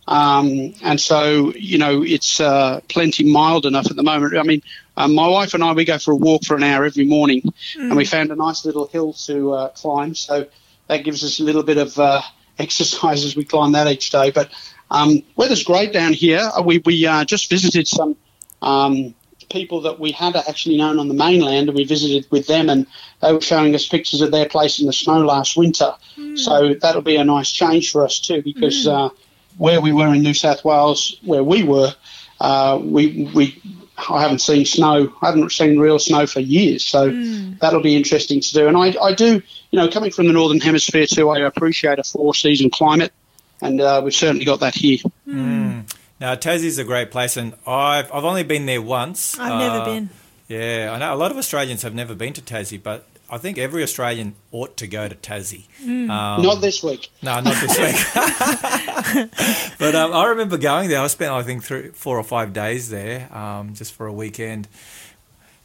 [0.08, 4.36] Um, and so, you know, it's uh, plenty mild enough at the moment.
[4.36, 4.62] I mean,
[5.00, 7.42] um, my wife and I, we go for a walk for an hour every morning,
[7.42, 7.80] mm.
[7.80, 10.14] and we found a nice little hill to uh, climb.
[10.14, 10.46] So
[10.88, 12.20] that gives us a little bit of uh,
[12.58, 14.30] exercise as we climb that each day.
[14.30, 14.50] But
[14.90, 16.40] um, weather's great down here.
[16.40, 18.16] Uh, we, we uh, just visited some
[18.60, 19.14] um,
[19.48, 22.86] people that we had actually known on the mainland, and we visited with them, and
[23.22, 25.94] they were showing us pictures of their place in the snow last winter.
[26.16, 26.38] Mm.
[26.38, 29.10] So that'll be a nice change for us too, because mm.
[29.56, 31.94] where we were in New South Wales, where we were,
[32.82, 33.62] we we
[34.08, 35.12] I haven't seen snow.
[35.20, 37.58] I haven't seen real snow for years, so mm.
[37.58, 38.68] that'll be interesting to do.
[38.68, 42.04] And I, I do, you know, coming from the northern hemisphere too, I appreciate a
[42.04, 43.12] four-season climate,
[43.60, 44.98] and uh, we've certainly got that here.
[45.28, 45.92] Mm.
[46.20, 49.38] Now, Tassie's a great place, and I've I've only been there once.
[49.38, 50.10] I've uh, never been.
[50.48, 53.58] Yeah, I know a lot of Australians have never been to Tassie, but I think
[53.58, 55.66] every Australian ought to go to Tassie.
[55.82, 56.10] Mm.
[56.10, 57.10] Um, not this week.
[57.22, 57.96] No, not this week.
[59.78, 61.00] but um, I remember going there.
[61.00, 64.66] I spent, I think, three, four or five days there um, just for a weekend.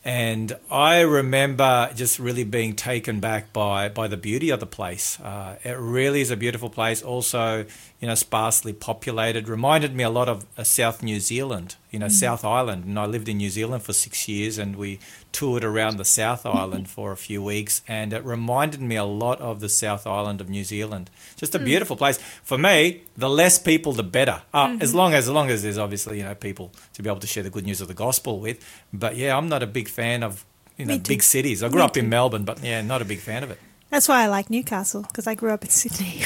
[0.05, 5.19] And I remember just really being taken back by, by the beauty of the place.
[5.19, 7.01] Uh, it really is a beautiful place.
[7.01, 7.65] Also,
[7.99, 9.49] you know, sparsely populated.
[9.49, 12.11] Reminded me a lot of uh, South New Zealand, you know, mm.
[12.11, 12.83] South Island.
[12.83, 14.99] And I lived in New Zealand for six years, and we
[15.31, 19.39] toured around the South Island for a few weeks, and it reminded me a lot
[19.39, 21.09] of the South Island of New Zealand.
[21.37, 21.63] Just a mm.
[21.63, 22.17] beautiful place.
[22.43, 24.41] For me, the less people, the better.
[24.53, 24.81] Uh, mm-hmm.
[24.81, 27.27] As long as, as long as there's obviously you know people to be able to
[27.27, 28.59] share the good news of the gospel with.
[28.91, 31.63] But yeah, I'm not a big fan of you know big cities.
[31.63, 32.01] I grew me up too.
[32.01, 33.59] in Melbourne, but yeah, not a big fan of it.
[33.95, 36.21] That's why I like Newcastle because I grew up in Sydney.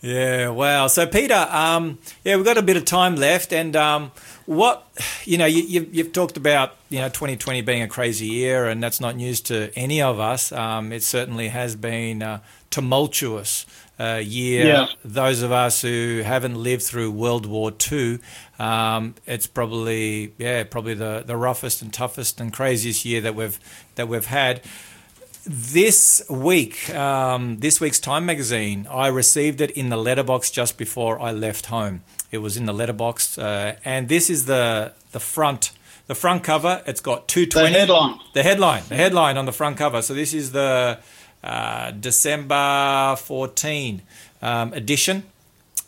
[0.00, 0.86] yeah, wow.
[0.86, 4.10] So Peter, um, yeah, we've got a bit of time left, and um,
[4.46, 4.86] what
[5.26, 8.82] you know, you, have you've talked about you know 2020 being a crazy year, and
[8.82, 10.52] that's not news to any of us.
[10.52, 13.66] Um, it certainly has been a tumultuous
[13.98, 14.64] uh, year.
[14.64, 14.86] Yeah.
[15.04, 18.20] Those of us who haven't lived through World War II,
[18.58, 23.60] um, it's probably yeah, probably the, the roughest and toughest and craziest year that we've
[23.96, 24.62] that we've had
[25.44, 31.20] this week, um, this week's Time magazine, I received it in the letterbox just before
[31.20, 32.02] I left home.
[32.30, 35.72] It was in the letterbox, uh, and this is the the front
[36.06, 36.82] the front cover.
[36.86, 37.72] It's got two twenty.
[37.72, 38.18] The headline.
[38.34, 38.82] The headline.
[38.88, 40.02] The headline on the front cover.
[40.02, 40.98] So this is the
[41.42, 44.02] uh, December fourteen
[44.42, 45.24] um, edition.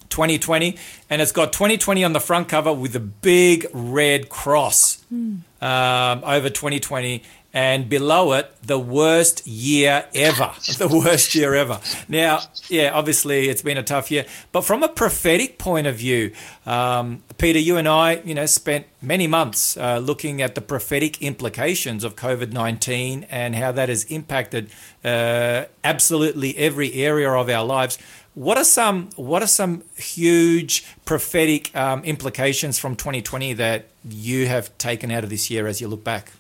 [0.08, 0.76] 2020,
[1.08, 5.38] and it's got 2020 on the front cover with a big red cross mm.
[5.62, 7.22] um, over 2020,
[7.54, 10.52] and below it, the worst year ever.
[10.78, 11.80] the worst year ever.
[12.08, 16.32] Now, yeah, obviously it's been a tough year, but from a prophetic point of view,
[16.64, 21.20] um, Peter, you and I, you know, spent many months uh, looking at the prophetic
[21.20, 24.70] implications of COVID nineteen and how that has impacted
[25.04, 27.98] uh, absolutely every area of our lives.
[28.34, 34.76] What are some What are some huge prophetic um, implications from 2020 that you have
[34.78, 36.32] taken out of this year as you look back?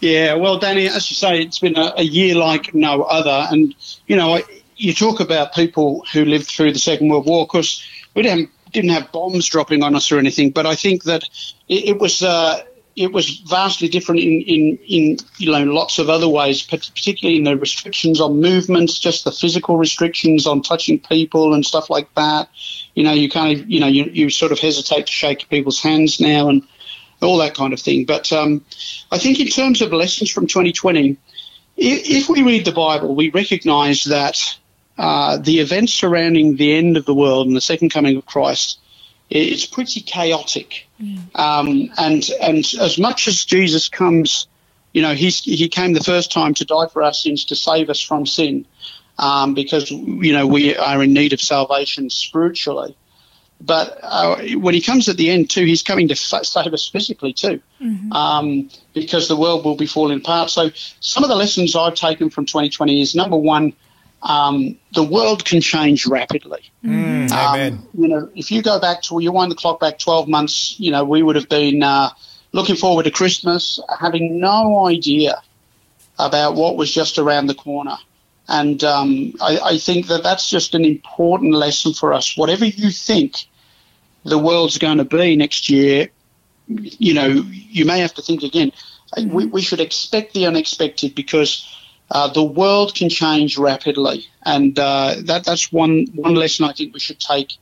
[0.00, 3.46] Yeah, well, Danny, as you say, it's been a, a year like no other.
[3.50, 3.74] And,
[4.06, 4.40] you know,
[4.76, 7.42] you talk about people who lived through the Second World War.
[7.42, 11.04] Of course, we didn't, didn't have bombs dropping on us or anything, but I think
[11.04, 11.24] that
[11.68, 12.22] it, it was.
[12.22, 12.62] Uh,
[12.94, 17.44] it was vastly different in, in, in you know lots of other ways, particularly in
[17.44, 22.48] the restrictions on movements, just the physical restrictions on touching people and stuff like that.
[22.94, 25.80] You know, you kind of you know you, you sort of hesitate to shake people's
[25.80, 26.64] hands now, and
[27.22, 28.04] all that kind of thing.
[28.04, 28.64] But um,
[29.10, 31.16] I think in terms of lessons from 2020,
[31.76, 34.38] if we read the Bible, we recognise that
[34.98, 38.78] uh, the events surrounding the end of the world and the second coming of Christ,
[39.30, 40.86] it's pretty chaotic.
[41.34, 44.46] Um, and and as much as Jesus comes,
[44.92, 47.88] you know, he's, he came the first time to die for our sins to save
[47.88, 48.66] us from sin,
[49.18, 52.96] um, because you know we are in need of salvation spiritually.
[53.64, 56.88] But uh, when he comes at the end too, he's coming to f- save us
[56.88, 57.60] physically too,
[58.10, 60.50] um, because the world will be falling apart.
[60.50, 63.72] So some of the lessons I've taken from 2020 is number one,
[64.22, 66.70] um, the world can change rapidly.
[66.84, 67.82] Mm, Um, amen.
[67.96, 70.90] you know, if you go back to, you wind the clock back 12 months, you
[70.90, 72.10] know, we would have been uh,
[72.52, 75.40] looking forward to Christmas, having no idea
[76.18, 77.96] about what was just around the corner.
[78.48, 82.36] And um, I, I think that that's just an important lesson for us.
[82.36, 83.46] Whatever you think
[84.24, 86.08] the world's going to be next year,
[86.66, 88.72] you know, you may have to think again.
[89.16, 91.68] We, we should expect the unexpected because
[92.10, 96.94] uh, the world can change rapidly, and uh, that that's one one lesson I think
[96.94, 97.56] we should take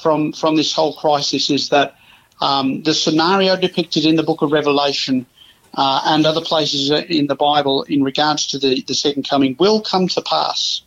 [0.00, 1.96] from from this whole crisis is that
[2.40, 5.26] um, the scenario depicted in the Book of Revelation
[5.74, 9.80] uh, and other places in the Bible in regards to the the second coming will
[9.80, 10.82] come to pass.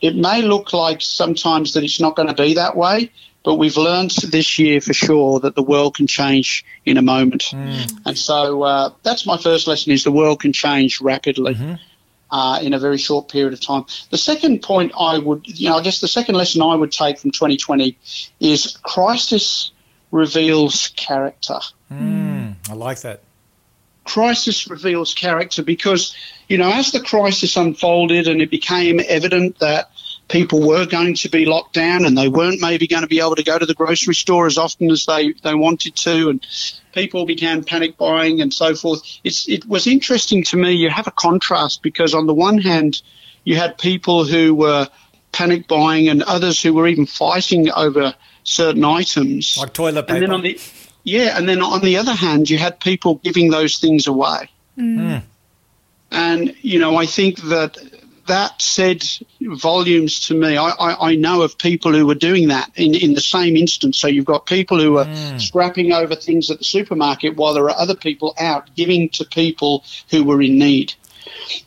[0.00, 3.10] It may look like sometimes that it's not going to be that way,
[3.46, 7.52] but we've learned this year for sure that the world can change in a moment.
[8.04, 11.54] And so uh, that's my first lesson: is the world can change rapidly.
[12.28, 13.84] Uh, in a very short period of time.
[14.10, 17.20] The second point I would, you know, I guess the second lesson I would take
[17.20, 17.96] from 2020
[18.40, 19.70] is crisis
[20.10, 21.60] reveals character.
[21.88, 23.22] Mm, I like that.
[24.02, 26.16] Crisis reveals character because,
[26.48, 29.92] you know, as the crisis unfolded and it became evident that
[30.28, 33.36] people were going to be locked down and they weren't maybe going to be able
[33.36, 36.44] to go to the grocery store as often as they, they wanted to and
[36.92, 39.02] people began panic buying and so forth.
[39.22, 40.72] It's, it was interesting to me.
[40.72, 43.02] You have a contrast because on the one hand,
[43.44, 44.88] you had people who were
[45.30, 49.56] panic buying and others who were even fighting over certain items.
[49.58, 50.32] Like toilet and then paper.
[50.32, 50.60] on the
[51.04, 54.50] yeah, and then on the other hand, you had people giving those things away.
[54.76, 55.20] Mm.
[55.20, 55.26] Hmm.
[56.10, 57.78] And you know, I think that
[58.26, 59.04] that said
[59.40, 60.56] volumes to me.
[60.56, 63.98] I, I, I know of people who were doing that in, in the same instance.
[63.98, 67.78] So you've got people who are scrapping over things at the supermarket while there are
[67.78, 70.94] other people out giving to people who were in need.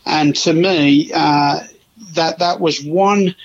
[0.05, 1.61] And to me, uh,
[2.13, 3.35] that that was one,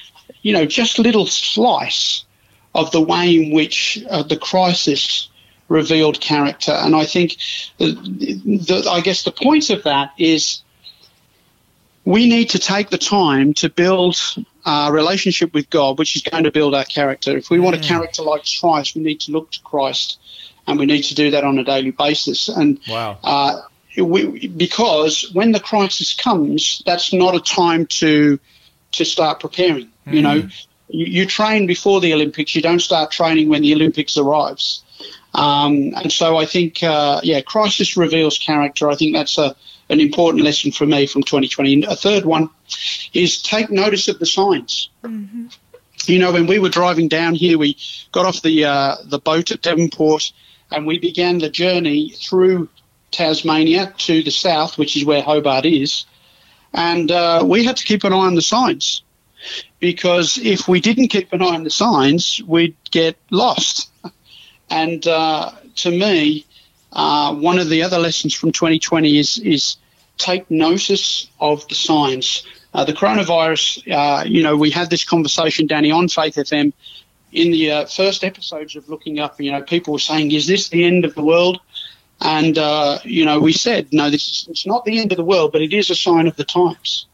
[0.42, 2.24] you know, just little slice
[2.74, 5.28] of the way in which uh, the crisis
[5.68, 6.72] revealed character.
[6.72, 7.36] And I think,
[7.78, 10.63] the, the, I guess the point of that is
[12.04, 14.16] we need to take the time to build
[14.66, 17.36] a relationship with God, which is going to build our character.
[17.36, 20.18] If we want a character like Christ, we need to look to Christ,
[20.66, 22.48] and we need to do that on a daily basis.
[22.48, 23.18] And Wow.
[23.22, 23.60] uh,
[23.96, 28.38] we, because when the crisis comes, that's not a time to
[28.92, 29.88] to start preparing.
[30.06, 30.34] You know,
[30.88, 32.54] you, you train before the Olympics.
[32.54, 34.82] You don't start training when the Olympics arrives.
[35.34, 38.88] Um, and so I think, uh, yeah, crisis reveals character.
[38.88, 39.56] I think that's a,
[39.88, 41.74] an important lesson for me from 2020.
[41.74, 42.50] And a third one
[43.12, 44.88] is take notice of the signs.
[46.06, 47.76] You know, when we were driving down here, we
[48.12, 50.32] got off the uh, the boat at Devonport,
[50.70, 52.68] and we began the journey through
[53.10, 56.04] Tasmania to the south, which is where Hobart is.
[56.74, 59.02] And uh, we had to keep an eye on the signs
[59.78, 63.90] because if we didn't keep an eye on the signs, we'd get lost.
[64.70, 66.46] And uh, to me,
[66.94, 69.76] uh, one of the other lessons from 2020 is is
[70.16, 72.46] take notice of the signs.
[72.72, 76.72] Uh, the coronavirus, uh, you know, we had this conversation, Danny, on Faith FM
[77.32, 79.40] in the uh, first episodes of Looking Up.
[79.40, 81.60] You know, people were saying, "Is this the end of the world?"
[82.20, 85.24] And uh, you know, we said, "No, this is it's not the end of the
[85.24, 87.06] world, but it is a sign of the times."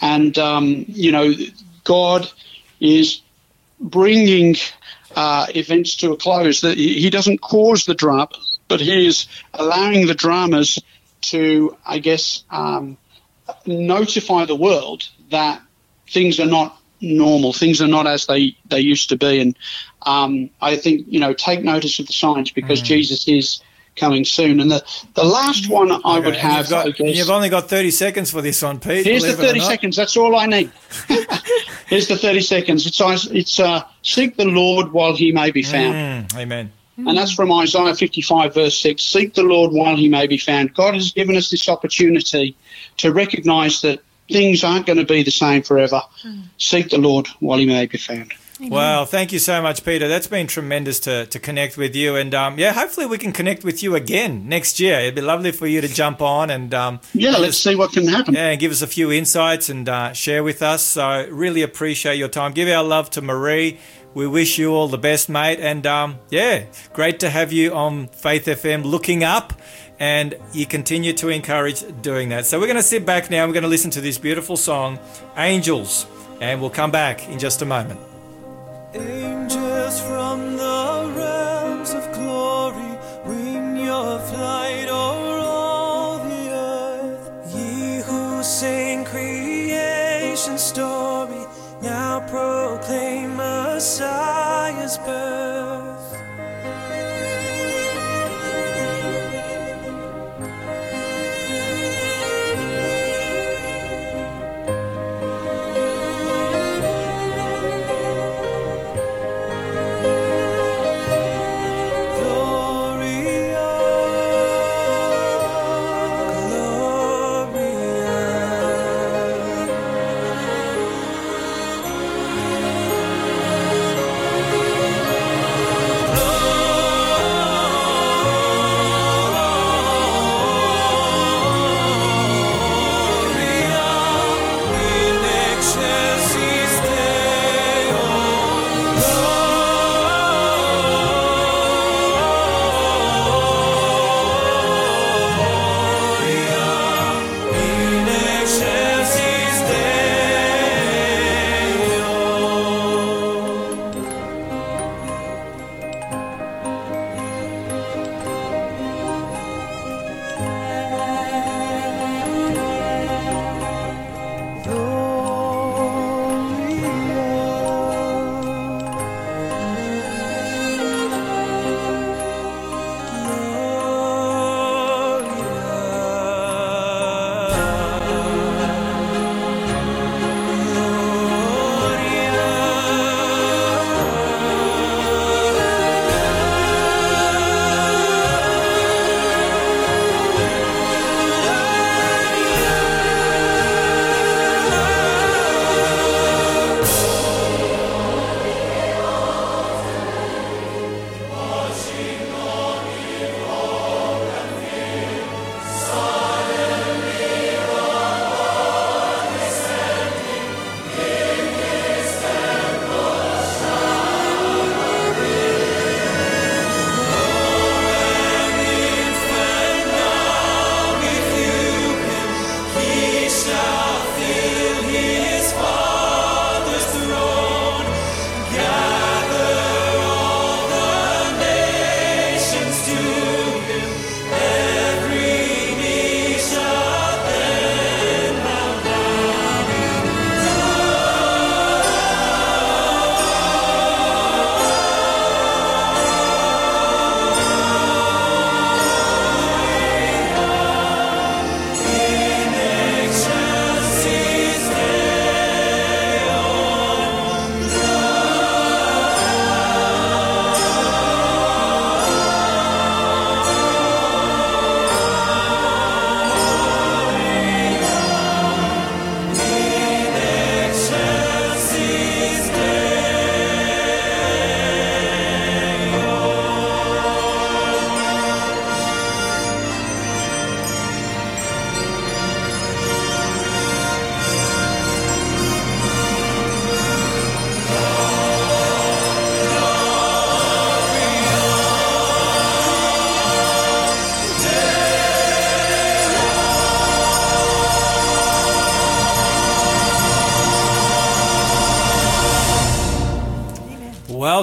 [0.00, 1.32] And um, you know,
[1.84, 2.30] God
[2.80, 3.22] is
[3.80, 4.56] bringing
[5.14, 6.60] uh, events to a close.
[6.60, 8.28] That he doesn't cause the drama,
[8.68, 10.82] but he is allowing the dramas
[11.22, 12.98] to, I guess, um,
[13.66, 15.62] notify the world that
[16.08, 17.52] things are not normal.
[17.52, 19.40] Things are not as they, they used to be.
[19.40, 19.56] And
[20.02, 23.60] um, I think, you know, take notice of the signs because Jesus is
[23.96, 24.60] coming soon.
[24.60, 27.48] And the, the last one I Okay, would have, You've, got, I guess, you've only
[27.48, 29.06] got 30 seconds for this one, Pete.
[29.06, 29.96] Here's the believe it or 30 seconds.
[29.96, 30.70] That's all I need.
[31.86, 32.86] Here's the 30 seconds.
[32.86, 35.94] It's, it's uh, seek the Lord while he may be found.
[36.32, 36.72] Mm, amen.
[36.96, 39.02] And that's from Isaiah 55, verse 6.
[39.02, 40.72] Seek the Lord while he may be found.
[40.74, 42.56] God has given us this opportunity
[42.98, 46.00] to recognize that things aren't going to be the same forever.
[46.58, 48.32] Seek the Lord while he may be found.
[48.58, 50.08] Well, thank you so much, Peter.
[50.08, 52.16] That's been tremendous to, to connect with you.
[52.16, 54.98] And um, yeah, hopefully we can connect with you again next year.
[55.00, 58.06] It'd be lovely for you to jump on and um, Yeah, let's see what can
[58.08, 58.32] happen.
[58.32, 60.82] yeah, give us a few insights and uh, share with us.
[60.82, 62.52] So really appreciate your time.
[62.52, 63.78] Give our love to Marie.
[64.16, 65.60] We wish you all the best, mate.
[65.60, 66.64] And um, yeah,
[66.94, 69.52] great to have you on Faith FM looking up.
[70.00, 72.46] And you continue to encourage doing that.
[72.46, 73.46] So we're going to sit back now.
[73.46, 74.98] We're going to listen to this beautiful song,
[75.36, 76.06] Angels.
[76.40, 78.00] And we'll come back in just a moment.
[78.94, 87.54] Angels from the realms of glory, wing your flight o'er all the earth.
[87.54, 91.45] Ye who sing creation's story,
[92.20, 95.75] now proclaim Messiah's birth.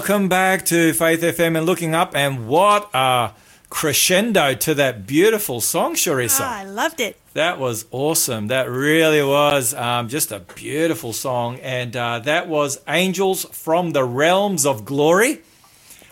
[0.05, 2.13] Welcome back to Faith FM and Looking Up.
[2.13, 3.31] And what a
[3.69, 6.41] crescendo to that beautiful song, Sharissa.
[6.41, 7.17] Ah, I loved it.
[7.31, 8.47] That was awesome.
[8.47, 11.57] That really was um, just a beautiful song.
[11.61, 15.39] And uh, that was Angels from the Realms of Glory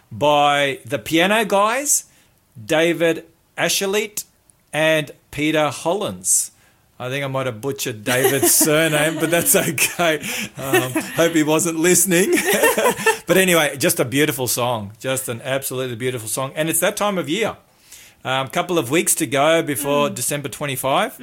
[0.09, 2.05] by the piano guys,
[2.65, 3.25] David
[3.57, 4.23] Ashelit
[4.71, 6.50] and Peter Hollens.
[7.01, 10.19] I think I might have butchered David's surname, but that's okay.
[10.55, 12.31] Um, hope he wasn't listening.
[13.25, 14.91] but anyway, just a beautiful song.
[14.99, 16.53] Just an absolutely beautiful song.
[16.55, 17.57] And it's that time of year.
[18.23, 21.17] A um, couple of weeks to go before December 25.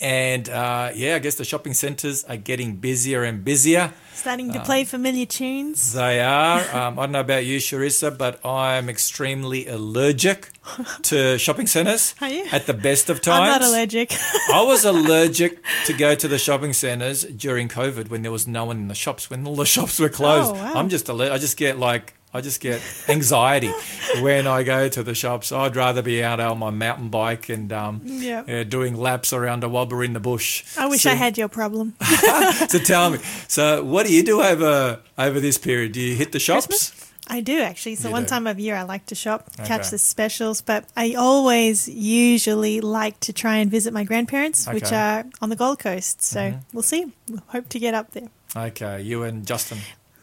[0.00, 3.92] And uh, yeah, I guess the shopping centres are getting busier and busier.
[4.14, 5.92] Starting to play familiar tunes.
[5.92, 6.60] They are.
[6.80, 10.50] Um, I don't know about you, Sharissa, but I'm extremely allergic
[11.02, 12.46] to shopping centres Are you?
[12.52, 13.40] at the best of times.
[13.54, 14.12] I'm not allergic.
[14.52, 18.64] I was allergic to go to the shopping centres during COVID when there was no
[18.64, 20.50] one in the shops, when all the shops were closed.
[20.50, 20.74] Oh, wow.
[20.74, 23.72] I'm just aller- I just get like I just get anxiety
[24.20, 25.50] when I go to the shops.
[25.50, 28.44] I'd rather be out on my mountain bike and um, Yeah.
[28.46, 30.64] yeah, doing laps around Awaba in the bush.
[30.78, 31.94] I wish So- I had your problem.
[32.68, 33.18] So tell me,
[33.48, 35.92] so what do you do over over this period?
[35.92, 36.92] Do you hit the shops?
[37.26, 37.94] I do actually.
[37.96, 38.28] So You one do.
[38.28, 43.18] time of year I like to shop, catch the specials, but I always usually like
[43.20, 44.94] to try and visit my grandparents, which Okay.
[44.96, 45.28] Mm-hmm.
[45.28, 46.22] are on the Gold Coast.
[46.22, 47.06] So we'll see.
[47.28, 48.28] We'll hope to get up there.
[48.56, 49.78] Okay, you and Justin.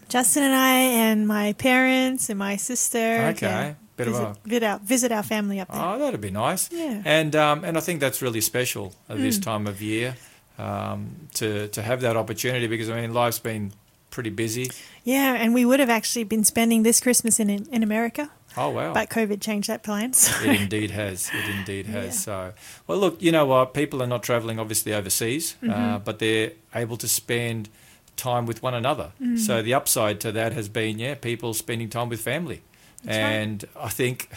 [0.09, 3.31] Justin and I and my parents and my sister.
[3.33, 3.47] Okay.
[3.47, 5.81] yeah, Bit of visit, a- visit, our, visit our family up there.
[5.83, 6.69] Oh, that'd be nice.
[6.71, 7.01] Yeah.
[7.05, 9.21] And um, and I think that's really special at Mm.
[9.21, 10.15] this time of year
[10.57, 13.71] um, to to have that opportunity because I mean life's been
[14.09, 14.69] pretty busy.
[15.03, 18.93] Yeah, and we would have actually been spending this Christmas in in America, Oh wow.
[18.93, 20.13] but COVID changed that plan.
[20.13, 20.31] So.
[20.49, 21.29] it indeed has.
[21.33, 22.05] It indeed has.
[22.05, 22.11] Yeah.
[22.11, 22.53] So,
[22.87, 23.73] well, look, you know what?
[23.73, 25.71] People are not traveling obviously overseas, Mm-hmm.
[25.73, 27.69] uh, but they're able to spend
[28.17, 29.11] time with one another.
[29.21, 29.37] Mm.
[29.39, 32.61] So the upside to that has been, yeah, people spending time with family,
[33.03, 33.23] That's right.
[33.23, 34.29] and I think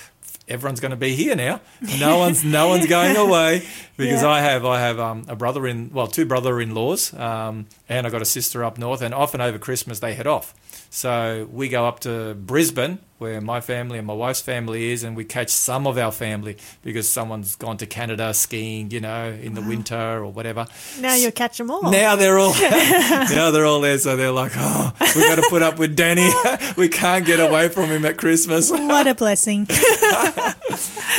[0.49, 1.61] everyone's going to be here now.
[1.99, 3.63] No one's no one's going away
[3.97, 4.29] because Yeah.
[4.29, 8.07] I have I have um, a brother in well two brother in laws um, and
[8.07, 10.55] I got a sister up north, and often over Christmas they head off.
[10.93, 15.17] So we go up to Brisbane, where my family and my wife's family is, and
[15.17, 19.55] we catch some of our family because someone's gone to Canada skiing, you know, in
[19.55, 20.67] the winter or whatever.
[20.99, 21.93] Now you'll catch them all.
[21.93, 25.63] Now they're all now they're all there, so they're like, oh, we've got to put
[25.63, 26.29] up with Danny.
[26.77, 28.71] we can't get away from him at Christmas.
[28.73, 29.67] what a blessing.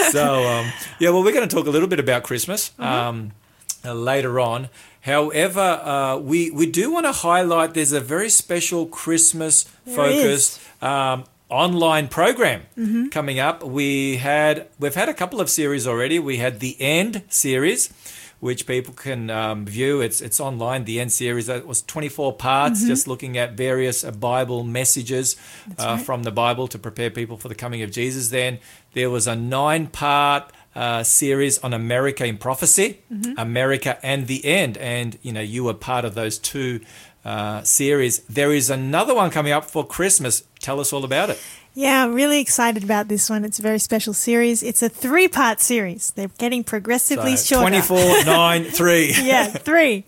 [0.09, 0.69] so um,
[0.99, 3.31] yeah, well, we're going to talk a little bit about Christmas um,
[3.85, 4.67] uh, later on.
[5.01, 11.25] However, uh, we we do want to highlight there's a very special Christmas focused um,
[11.49, 12.63] online program
[13.09, 13.63] coming up.
[13.63, 16.19] We had we've had a couple of series already.
[16.19, 17.93] We had the End series.
[18.39, 20.01] Which people can um, view.
[20.01, 20.85] It's it's online.
[20.85, 25.35] The end series that was 24 parts, just looking at various uh, Bible messages
[25.77, 26.01] uh, right.
[26.03, 28.29] from the Bible to prepare people for the coming of Jesus.
[28.29, 28.57] Then
[28.93, 32.99] there was a nine part uh, series on America in prophecy,
[33.37, 34.77] America and the end.
[34.77, 36.79] And, you know, you were part of those two
[37.25, 38.19] uh, series.
[38.19, 40.43] There is another one coming up for Christmas.
[40.59, 41.39] Tell us all about it.
[41.73, 43.45] Yeah, I'm really excited about this one.
[43.45, 44.61] It's a very special series.
[44.61, 46.11] It's a three part series.
[46.11, 47.79] They're getting progressively So, shorter.
[47.81, 49.13] 24, 9, 3.
[49.23, 50.03] yeah, three.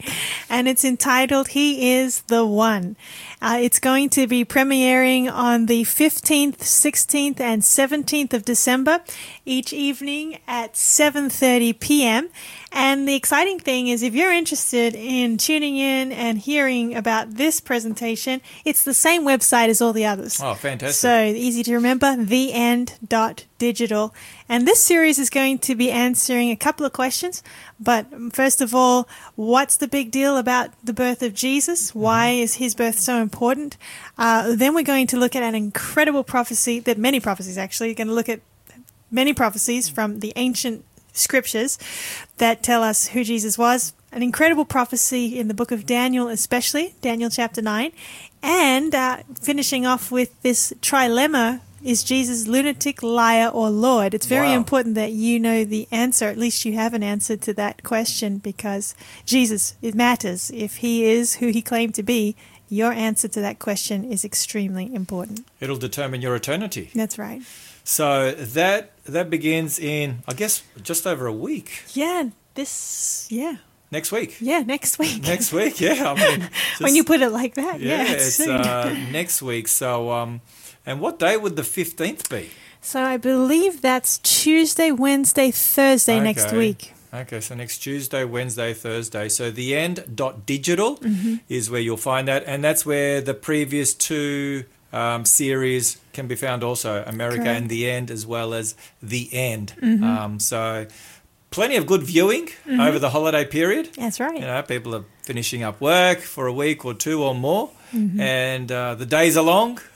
[0.50, 2.98] And it's entitled He is the One.
[3.42, 9.02] Uh, it's going to be premiering on the 15th, 16th, and 17th of December,
[9.46, 12.30] each evening at 7.30 p.m.
[12.74, 17.62] And the exciting thing is if you're interested in tuning in and hearing about this
[17.62, 20.40] presentation, it's the same website as all the others.
[20.42, 20.96] Oh, fantastic.
[20.96, 22.54] So easy to remember, theend.digital.
[22.64, 24.14] And dot digital.
[24.50, 27.42] And this series is going to be answering a couple of questions.
[27.80, 31.96] But first of all, what's the big deal about the birth of Jesus?
[31.96, 33.78] Why is his birth so important?
[34.18, 37.96] Uh, then we're going to look at an incredible prophecy that many prophecies actually are
[37.96, 38.42] going to look at
[39.10, 40.84] many prophecies from the ancient
[41.14, 41.78] scriptures
[42.38, 43.94] that tell us who Jesus was.
[44.12, 47.92] An incredible prophecy in the book of Daniel, especially Daniel chapter 9.
[48.44, 54.14] And uh, finishing off with this trilemma is Jesus lunatic, liar, or Lord?
[54.14, 54.56] It's very Wow.
[54.56, 56.28] important that you know the answer.
[56.28, 58.96] At least you have an answer to that question because
[59.26, 60.52] Jesus, it matters.
[60.54, 62.36] If he is who he claimed to be,
[62.70, 65.46] your answer to that question is extremely important.
[65.60, 66.90] It'll determine your eternity.
[66.96, 67.42] That's right.
[67.84, 71.84] So that that begins in, I guess, just over a week.
[71.94, 73.58] Yeah, this, yeah,
[73.92, 74.38] Next week.
[74.40, 75.22] yeah, next week.
[75.34, 76.14] Next week, yeah.
[76.16, 79.68] I mean, when you put it like that, Yeah, yeah, it's, uh, next week.
[79.68, 80.42] So, um,
[80.86, 82.50] and what day would the fifteenth be?
[82.82, 86.94] so I believe that's Tuesday, Wednesday, Thursday next week.
[87.14, 89.30] Okay, so next Tuesday, Wednesday, Thursday.
[89.30, 91.36] So the end dot digital Mm-hmm.
[91.50, 94.64] is where you'll find that, and that's where the previous two
[94.94, 97.58] um, series can be found also America Correct.
[97.62, 99.74] and the end, as well as the end.
[99.82, 100.04] Mm-hmm.
[100.04, 100.86] Um, so
[101.52, 103.90] plenty of good viewing over the holiday period.
[103.98, 104.36] That's right.
[104.36, 108.20] You know, people are finishing up work for a week or two or more, Mm-hmm.
[108.22, 109.80] and uh, the days are long.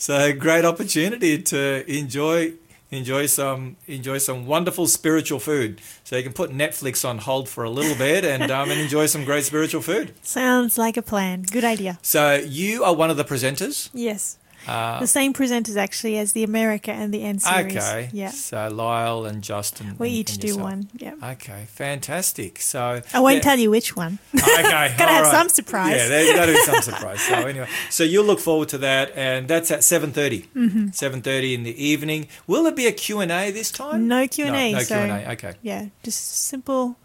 [0.00, 2.52] So great opportunity to enjoy
[2.90, 5.80] enjoy some enjoy some wonderful spiritual food.
[6.04, 9.06] So you can put Netflix on hold for a little bit and um, and enjoy
[9.06, 10.14] some great spiritual food.
[10.22, 11.42] Sounds like a plan.
[11.42, 11.98] Good idea.
[12.02, 13.90] So you are one of the presenters.
[13.92, 14.38] Yes.
[14.66, 17.76] Uh, the same presenters actually as the America and the End series.
[17.76, 18.10] okay.
[18.12, 18.30] Yeah.
[18.30, 19.96] So Lyle and Justin.
[19.98, 20.62] We and- each and do yourself.
[20.70, 20.88] one.
[20.96, 21.14] Yeah.
[21.32, 22.60] Okay, fantastic.
[22.60, 23.40] So I won't yeah.
[23.40, 24.18] tell you which one.
[24.58, 24.62] Okay,
[24.98, 25.32] Gotta have right.
[25.32, 25.96] some surprise.
[25.96, 27.20] Yeah, there's got to be some surprise.
[27.20, 30.88] So anyway, so you'll look forward to that, and that's at seven Mm-hmm.
[30.92, 32.26] Seven thirty in the evening.
[32.46, 34.08] Will there be a Q and A this time?
[34.08, 35.32] No Q&A, No, no so- Q and A.
[35.32, 35.52] Okay.
[35.62, 36.96] Yeah, just simple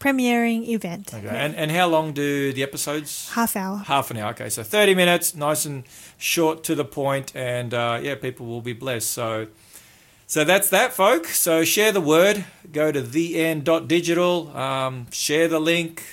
[0.00, 1.12] premiering event.
[1.14, 1.28] Okay.
[1.28, 3.30] And and how long do the episodes?
[3.34, 3.76] Half hour.
[3.76, 4.30] Half an hour.
[4.30, 5.84] Okay, so thirty minutes, nice and
[6.18, 9.10] short to the point, and uh, yeah, people will be blessed.
[9.10, 9.46] So.
[10.26, 11.26] So that's that, folk.
[11.26, 12.44] So share the word.
[12.70, 14.56] Go to theend.digital.
[14.56, 16.04] Um, share the link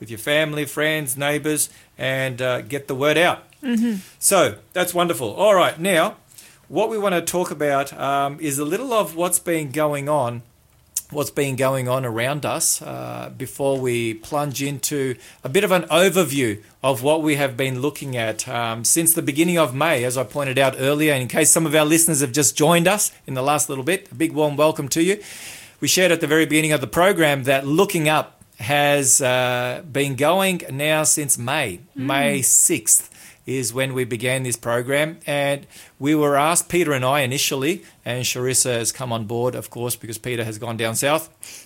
[0.00, 1.68] with your family, friends, neighbours,
[1.98, 3.42] and uh, get the word out.
[4.18, 5.34] So that's wonderful.
[5.34, 6.16] All right, now
[6.68, 10.42] what we want to talk about um, is a little of what's been going on,
[11.10, 15.82] what's been going on around us uh, before we plunge into a bit of an
[15.84, 20.18] overview of what we have been looking at um, since the beginning of May, as
[20.18, 21.14] I pointed out earlier.
[21.14, 24.10] In case some of our listeners have just joined us in the last little bit,
[24.12, 25.20] a big warm welcome to you.
[25.80, 30.16] We shared at the very beginning of the program that looking up has uh, been
[30.16, 33.08] going now since May, May 6th
[33.48, 35.18] is when we began this program.
[35.26, 35.66] And
[35.98, 39.96] we were asked, Peter and I initially, and Sharissa has come on board, of course,
[39.96, 41.64] because Peter has gone down south.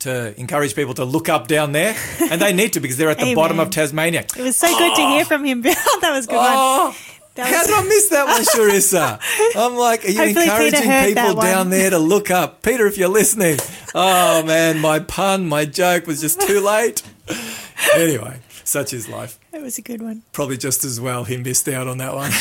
[0.00, 1.96] To encourage people to look up down there,
[2.30, 4.26] and they need to because they're at the bottom of Tasmania.
[4.36, 5.24] It was so good to hear oh.
[5.24, 5.62] from him.
[5.62, 5.72] Bill.
[6.00, 6.52] that was a good one.
[6.52, 6.96] Oh,
[7.36, 9.20] That how did I miss that one, Sharissa?
[9.56, 12.62] I'm like, are you Hopefully encouraging people down there to look up?
[12.62, 13.58] Peter, if you're listening.
[13.94, 17.02] Oh, man, my pun, my joke was just too late.
[17.94, 20.22] Anyway, such is life That was a good one.
[20.32, 22.32] probably just as well he missed out on that one.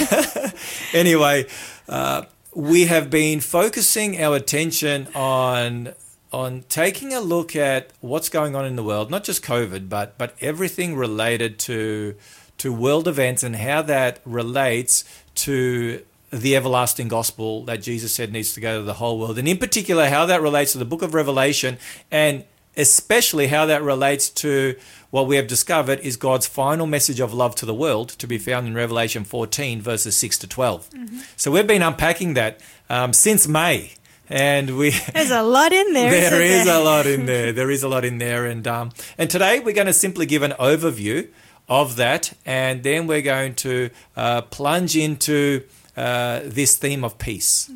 [0.94, 1.46] anyway,
[1.88, 2.24] uh,
[2.56, 5.94] we have been focusing our attention on
[6.32, 10.18] on taking a look at what's going on in the world, not just COVID, but
[10.18, 12.16] but everything related to
[12.58, 15.04] to world events and how that relates
[15.36, 19.48] to the everlasting gospel that Jesus said needs to go to the whole world, and
[19.48, 21.78] in particular how that relates to the book of Revelation
[22.10, 22.44] and
[22.78, 24.76] especially how that relates to
[25.12, 28.38] what we have discovered is God's final message of love to the world to be
[28.38, 30.90] found in Revelation 14, verses 6 to 12.
[31.36, 32.60] So we've been unpacking that
[32.90, 33.94] um, since May.
[34.30, 36.10] And we There's a lot in there.
[36.30, 36.82] there isn't is there?
[36.82, 37.54] a lot in there.
[37.54, 40.42] There is a lot in there, and um, and today we're going to simply give
[40.44, 41.28] an overview
[41.68, 45.64] of that, and then we're going to uh, plunge into
[45.98, 47.70] uh, this theme of peace,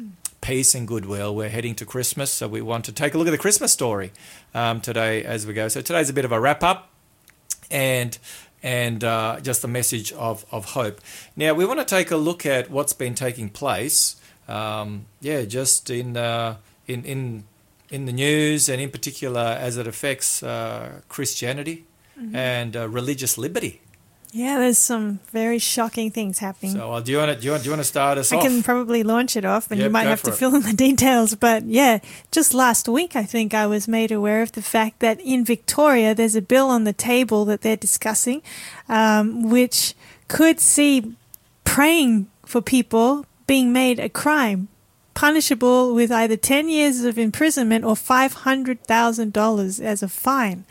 [0.47, 1.35] peace and goodwill.
[1.35, 4.13] We're heading to Christmas, so we want to take a look at the Christmas story
[4.55, 5.67] um, today as we go.
[5.67, 6.89] So today's a bit of a wrap up,
[7.69, 8.17] and
[8.63, 11.01] and uh, just a message of, of hope.
[11.35, 14.15] Now we want to take a look at what's been taking place.
[14.47, 16.55] Um, yeah, just in uh,
[16.87, 17.43] in in
[17.89, 21.83] in the news, and in particular as it affects uh, Christianity
[22.33, 23.81] and uh, religious liberty.
[24.33, 26.73] Yeah, there's some very shocking things happening.
[26.73, 28.31] So, uh, do you want to do you want, do you want to start us
[28.31, 28.43] I off?
[28.43, 30.35] can probably launch it off, and Yep, you might have to it.
[30.35, 31.33] fill in the details.
[31.35, 31.99] But yeah,
[32.31, 36.13] just last week, I think I was made aware of the fact that in Victoria,
[36.13, 38.41] there's a bill on the table that they're discussing,
[38.89, 39.93] um, which
[40.27, 41.13] could see
[41.63, 44.67] praying for people being made a crime,
[45.13, 50.65] punishable with either 10 years of imprisonment or $500,000 as a fine.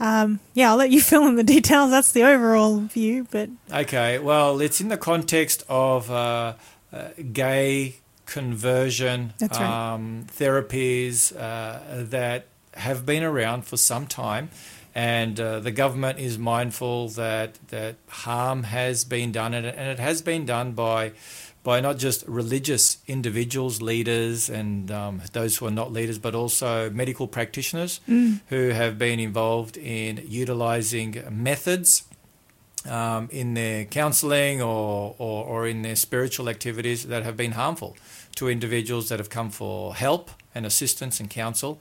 [0.00, 1.90] Um, yeah, I'll let you fill in the details.
[1.90, 6.54] That's the overall view, but Okay, well, it's in the context of uh,
[6.92, 9.60] uh, gay conversion right.
[9.60, 14.50] um, therapies uh, that have been around for some time,
[14.94, 19.90] and uh, the government is mindful that that harm has been done, and it, and
[19.90, 21.12] it has been done by
[21.64, 26.90] by not just religious individuals, leaders, and um, those who are not leaders, but also
[26.90, 28.00] medical practitioners
[28.50, 32.04] who have been involved in utilizing methods
[32.88, 37.96] um, in their counseling or, or, or in their spiritual activities that have been harmful
[38.36, 41.80] to individuals that have come for help and assistance and counsel.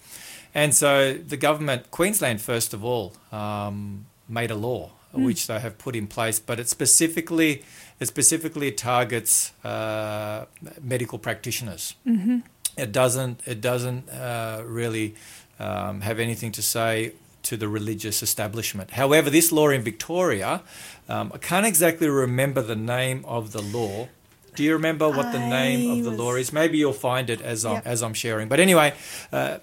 [0.56, 5.78] And so the government, Queensland first of all, um, made a law which they have
[5.78, 7.64] put in place, but it specifically
[8.00, 10.46] it specifically targets uh,
[10.82, 11.96] medical practitioners.
[12.08, 12.40] Mm-hmm.
[12.78, 15.16] It doesn't it doesn't uh, really
[15.60, 17.14] um, have anything to say
[17.44, 18.92] to the religious establishment.
[18.92, 20.62] However, this law in Victoria,
[21.10, 24.08] um, I can't exactly remember the name of the law.
[24.56, 26.54] Do you remember what the name of the was- law is?
[26.54, 27.88] Maybe you'll find it as I'm Yep.
[27.88, 28.48] as I'm sharing.
[28.50, 28.94] But anyway,
[29.32, 29.58] uh,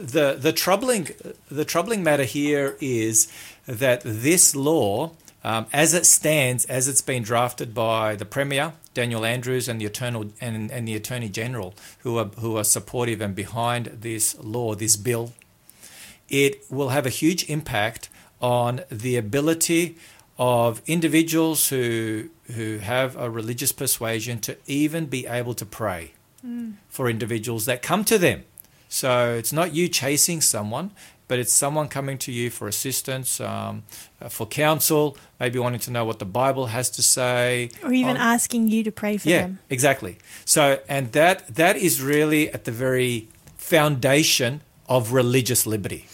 [0.00, 1.08] the the troubling
[1.50, 3.28] the troubling matter here is
[3.66, 5.10] that this law,
[5.48, 9.86] um, as it stands, as it's been drafted by the Premier Daniel Andrews and the
[9.86, 14.74] Eternal and, and the Attorney General, who are who are supportive and behind this law,
[14.74, 15.32] this bill,
[16.28, 18.10] it will have a huge impact
[18.42, 19.96] on the ability
[20.38, 26.12] of individuals who who have a religious persuasion to even be able to pray
[26.90, 28.44] for individuals that come to them.
[28.90, 30.90] So it's not you chasing someone,
[31.28, 33.82] but it's someone coming to you for assistance, um,
[34.20, 38.16] uh, for counsel, maybe wanting to know what the Bible has to say, Or even
[38.16, 39.58] on- asking you to pray for yeah, them.
[39.68, 40.16] Yeah, exactly.
[40.44, 46.06] So, and that that is really at the very foundation of religious liberty.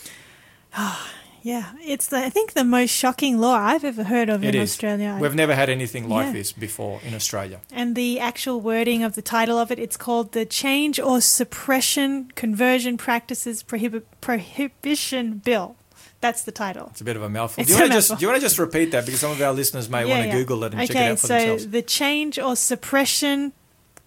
[1.46, 4.62] Yeah, it's the, I think the most shocking law I've ever heard of It in
[4.62, 4.70] is.
[4.70, 5.18] Australia.
[5.20, 6.32] We've never had anything like Yeah.
[6.32, 7.60] this before in Australia.
[7.70, 12.30] and the actual wording of the title of it, it's called the Change or Suppression
[12.34, 15.76] Conversion Practices Prohibit Prohibition Bill.
[16.22, 16.88] That's the title.
[16.92, 17.60] It's a bit of a mouthful.
[17.60, 19.30] It's do you want to just do you want to just repeat that because some
[19.32, 21.34] of our listeners may want to Google it and okay, check it out for so
[21.38, 21.68] themselves.
[21.68, 23.52] the change or suppression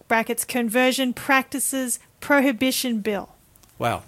[0.08, 3.28] brackets conversion practices prohibition bill.
[3.78, 4.02] Wow.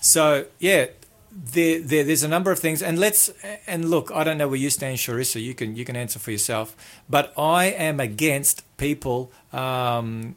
[0.00, 0.86] So yeah,
[1.30, 3.28] there, there there's a number of things, and let's
[3.66, 4.10] and look.
[4.12, 5.42] I don't know where you stand, Sharissa.
[5.42, 6.76] You can you can answer for yourself,
[7.08, 10.36] but I am against people um,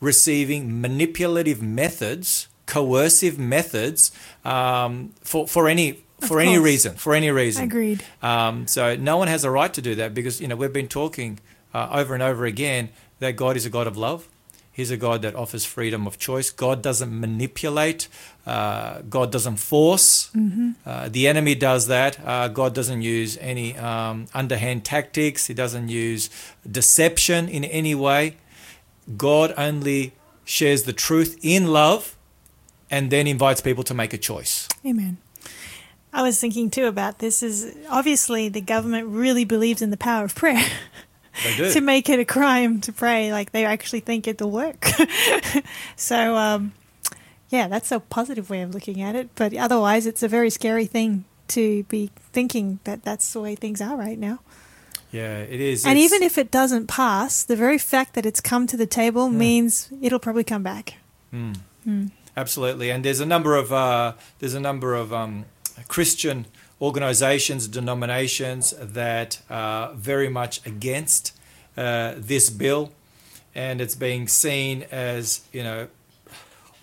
[0.00, 4.10] receiving manipulative methods, coercive methods
[4.44, 6.96] um, for for any for any reason.
[6.96, 7.64] For any reason.
[7.64, 8.02] Agreed.
[8.22, 10.88] Um, so no one has a right to do that because you know we've been
[10.88, 11.38] talking
[11.72, 12.88] uh, over and over again
[13.20, 14.28] that God is a God of love.
[14.76, 16.50] He's a God that offers freedom of choice.
[16.50, 18.08] God doesn't manipulate.
[18.46, 20.30] Uh, God doesn't force.
[20.84, 22.20] Uh, the enemy does that.
[22.22, 25.46] Uh, God doesn't use any um, underhand tactics.
[25.46, 26.28] He doesn't use
[26.70, 28.36] deception in any way.
[29.16, 30.12] God only
[30.44, 32.14] shares the truth in love
[32.90, 34.68] and then invites people to make a choice.
[34.84, 35.16] Amen.
[36.12, 40.24] I was thinking too about this is obviously the government really believes in the power
[40.24, 40.62] of prayer.
[41.74, 43.32] To make it a crime to pray.
[43.32, 44.86] Like they actually think it'll work.
[45.96, 46.72] so, um,
[47.50, 49.30] yeah, that's a positive way of looking at it.
[49.34, 53.80] But otherwise, it's a very scary thing to be thinking that that's the way things
[53.80, 54.40] are right now.
[55.12, 55.84] yeah, it is.
[55.86, 58.86] and It's- even if it doesn't pass, the very fact that it's come to the
[58.86, 60.94] table means it'll probably come back.
[62.36, 65.44] Absolutely, and there's a number of uh, there's a number of um,
[65.88, 66.46] Christian
[66.80, 71.32] organisations, denominations that are very much against
[71.76, 72.92] uh, this bill,
[73.54, 75.88] and it's being seen as you know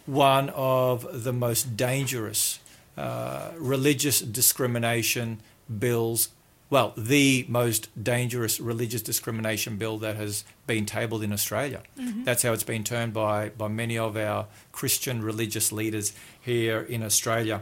[0.05, 2.59] one of the most dangerous
[2.97, 5.39] uh, religious discrimination
[5.79, 6.29] bills.
[6.69, 11.81] Well, the most dangerous religious discrimination bill that has been tabled in Australia.
[12.23, 17.03] That's how it's been termed by, by many of our Christian religious leaders here in
[17.03, 17.61] Australia.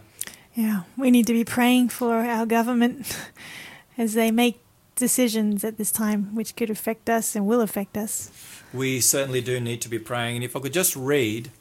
[0.56, 3.18] Yeah, we need to be praying for our government
[3.98, 4.60] as they make
[4.96, 8.32] decisions at this time which could affect us and will affect us.
[8.74, 10.36] We certainly do need to be praying.
[10.38, 11.52] And if I could just read,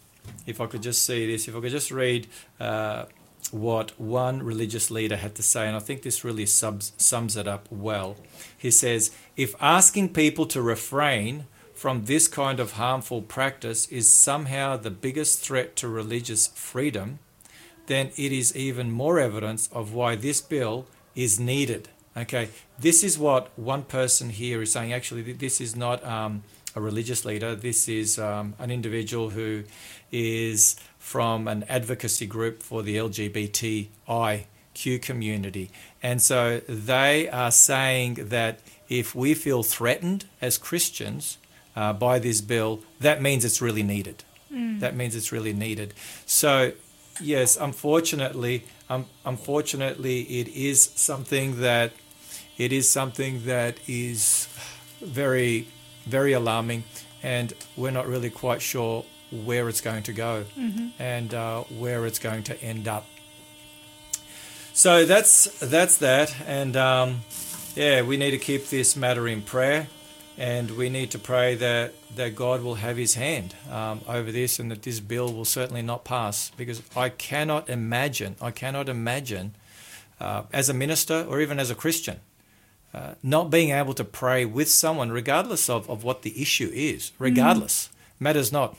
[0.47, 2.27] if I could just see this, if I could just read
[2.59, 3.05] uh,
[3.51, 7.49] what one religious leader had to say, and I think this really subs, sums it
[7.49, 8.17] up well.
[8.57, 14.77] He says, If asking people to refrain from this kind of harmful practice is somehow
[14.77, 17.21] the biggest threat to religious freedom,
[17.91, 20.87] then it is even more evidence of why this bill
[21.17, 21.89] is needed.
[22.17, 24.93] Okay, this is what one person here is saying.
[24.93, 26.45] Actually, this is not um,
[26.77, 27.57] a religious leader.
[27.57, 29.65] This is um, an individual who
[30.13, 35.71] is from an advocacy group for the LGBTIQ community.
[36.01, 41.39] And so they are saying that if we feel threatened as Christians
[41.75, 44.23] uh, by this bill, that means it's really needed.
[44.81, 45.93] That means it's really needed.
[46.27, 46.73] So,
[47.21, 51.93] yes, unfortunately, um, unfortunately, it is something that
[52.59, 54.49] it is something that is
[55.01, 55.69] very,
[56.07, 56.85] very alarming,
[57.23, 60.45] and we're not really quite sure where it's going to go
[60.99, 63.07] and uh, where it's going to end up.
[64.73, 67.21] So that's that's that, and um,
[67.77, 69.89] yeah, we need to keep this matter in prayer,
[70.41, 74.59] and we need to pray that that God will have His hand um, over this,
[74.59, 79.55] and that this bill will certainly not pass, because I cannot imagine, I cannot imagine,
[80.19, 82.21] uh, as a minister or even as a Christian,
[82.95, 87.13] uh, not being able to pray with someone, regardless of, of what the issue is,
[87.19, 88.77] regardless, matters not,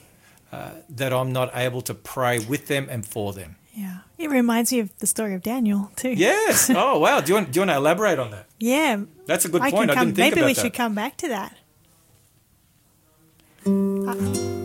[0.52, 3.56] uh, that I'm not able to pray with them and for them.
[3.74, 4.00] Yeah.
[4.22, 6.12] It reminds me of the story of Daniel too.
[6.12, 6.70] Yes.
[6.76, 7.22] Oh, wow.
[7.22, 8.46] Do you want, do you want to elaborate on that?
[8.60, 9.02] Yeah.
[9.26, 9.90] That's a good I point.
[9.90, 10.62] can I come, didn't think maybe about we that.
[10.62, 11.58] should come back to that.
[13.66, 14.61] Away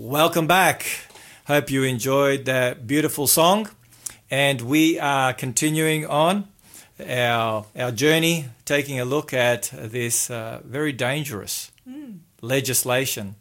[0.00, 0.86] Welcome back.
[1.48, 3.68] Hope you enjoyed that beautiful song.
[4.30, 6.46] And we are continuing on
[7.04, 11.72] our, our journey, taking a look at this uh, very dangerous
[12.40, 13.34] legislation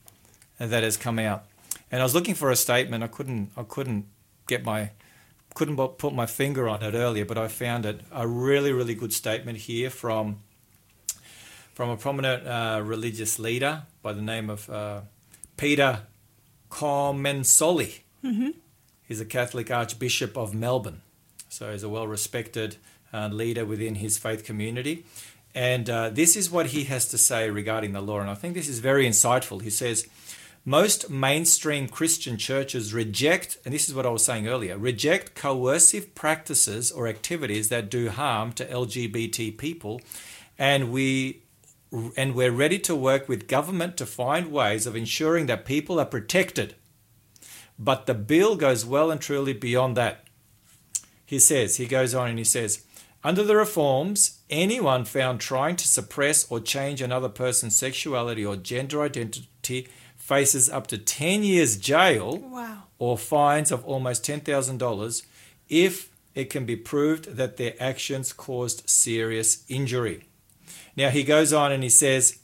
[0.57, 1.45] that has come out.
[1.91, 3.03] And I was looking for a statement.
[3.03, 3.51] I couldn't.
[3.55, 4.07] I couldn't
[4.47, 4.89] get my
[5.53, 9.13] couldn't put my finger on it earlier, but I found it a really, really good
[9.13, 10.39] statement here from
[11.75, 15.01] from a prominent uh, religious leader by the name of uh,
[15.55, 16.01] Peter
[16.70, 18.01] Comensoli.
[19.07, 21.01] He's a Catholic Archbishop of Melbourne,
[21.49, 22.76] so he's a well-respected
[23.13, 25.05] uh, leader within his faith community.
[25.55, 28.53] And uh, this is what he has to say regarding the law, and I think
[28.53, 29.61] this is very insightful.
[29.61, 30.07] He says,
[30.65, 36.13] most mainstream Christian churches reject, and this is what I was saying earlier, reject coercive
[36.13, 40.01] practices or activities that do harm to LGBT people,
[40.59, 41.41] and we
[41.91, 46.05] and we're ready to work with government to find ways of ensuring that people are
[46.05, 46.75] protected.
[47.79, 50.25] But the bill goes well and truly beyond that.
[51.25, 52.83] He says, he goes on and he says,
[53.23, 59.01] under the reforms, anyone found trying to suppress or change another person's sexuality or gender
[59.01, 62.83] identity faces up to 10 years jail Wow.
[62.99, 65.25] or fines of almost $10,000
[65.69, 70.26] if it can be proved that their actions caused serious injury.
[70.97, 72.39] Now he goes on and he says,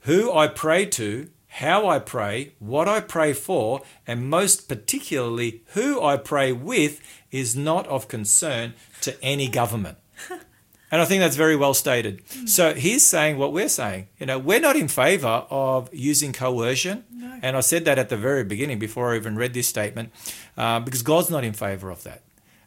[0.00, 6.02] Who I pray to, how I pray, what I pray for, and most particularly who
[6.02, 7.00] I pray with
[7.30, 9.98] is not of concern to any government.
[10.90, 12.22] And I think that's very well stated.
[12.48, 14.08] So he's saying what we're saying.
[14.18, 17.04] You know, we're not in favor of using coercion.
[17.42, 20.12] And I said that at the very beginning before I even read this statement,
[20.56, 22.22] uh, because God's not in favor of that.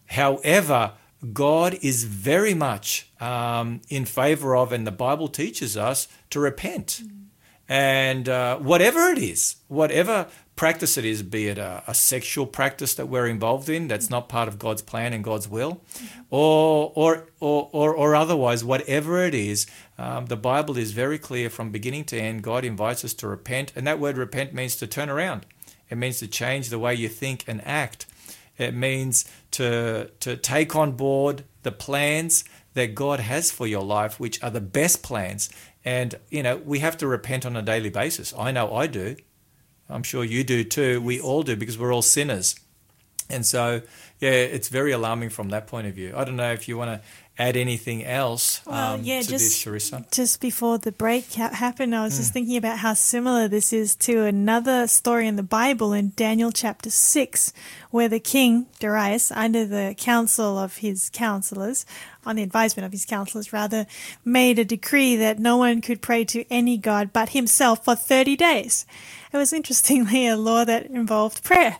[0.05, 0.93] However,
[1.33, 7.01] God is very much um, in favor of, and the Bible teaches us to repent.
[7.69, 12.93] And uh, whatever it is, whatever practice it is, be it a, a sexual practice
[12.95, 15.79] that we're involved in that's not part of God's plan and God's will,
[16.29, 19.67] or, or, or, or, or otherwise, whatever it is,
[19.97, 22.43] um, the Bible is very clear from beginning to end.
[22.43, 23.71] God invites us to repent.
[23.75, 25.45] And that word repent means to turn around,
[25.89, 28.05] it means to change the way you think and act.
[28.57, 32.43] It means to, to take on board the plans
[32.73, 35.49] that God has for your life, which are the best plans.
[35.83, 38.33] And, you know, we have to repent on a daily basis.
[38.37, 39.15] I know I do.
[39.89, 41.01] I'm sure you do too.
[41.01, 42.55] We all do because we're all sinners.
[43.29, 43.81] And so,
[44.19, 46.13] yeah, it's very alarming from that point of view.
[46.15, 47.07] I don't know if you want to
[47.41, 50.11] add anything else Well, um, yeah, to just- this, Sharissa.
[50.11, 52.19] Just before the break ha- happened, I was Hmm.
[52.19, 56.51] just thinking about how similar this is to another story in the Bible in Daniel
[56.51, 57.53] chapter 6,
[57.89, 61.85] where the king, Darius, under the counsel of his counselors,
[62.25, 63.85] on the advisement of his counselors rather,
[64.23, 68.35] made a decree that no one could pray to any god but himself for 30
[68.35, 68.85] days.
[69.33, 71.77] It was interestingly a law that involved prayer.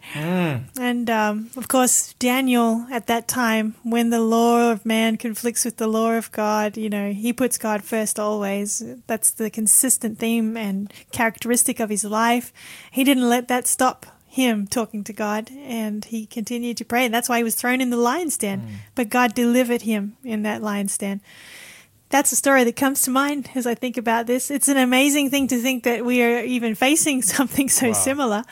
[0.80, 5.78] And um, of course, Daniel at that time, when the law of man conflicts with
[5.78, 8.84] the law of God, you know, he puts God first always.
[9.08, 12.54] That's the consistent theme and characteristic of his life.
[12.90, 17.04] He didn't let that stop him talking to God and he continued to pray.
[17.06, 18.80] And that's why he was thrown in the lion's den.
[18.96, 21.22] But God delivered him in that lion's den
[22.12, 24.52] that's a story that comes to mind as I think about this.
[24.52, 27.94] It's an amazing thing to think that we are even facing something so Wow.
[27.94, 28.44] similar.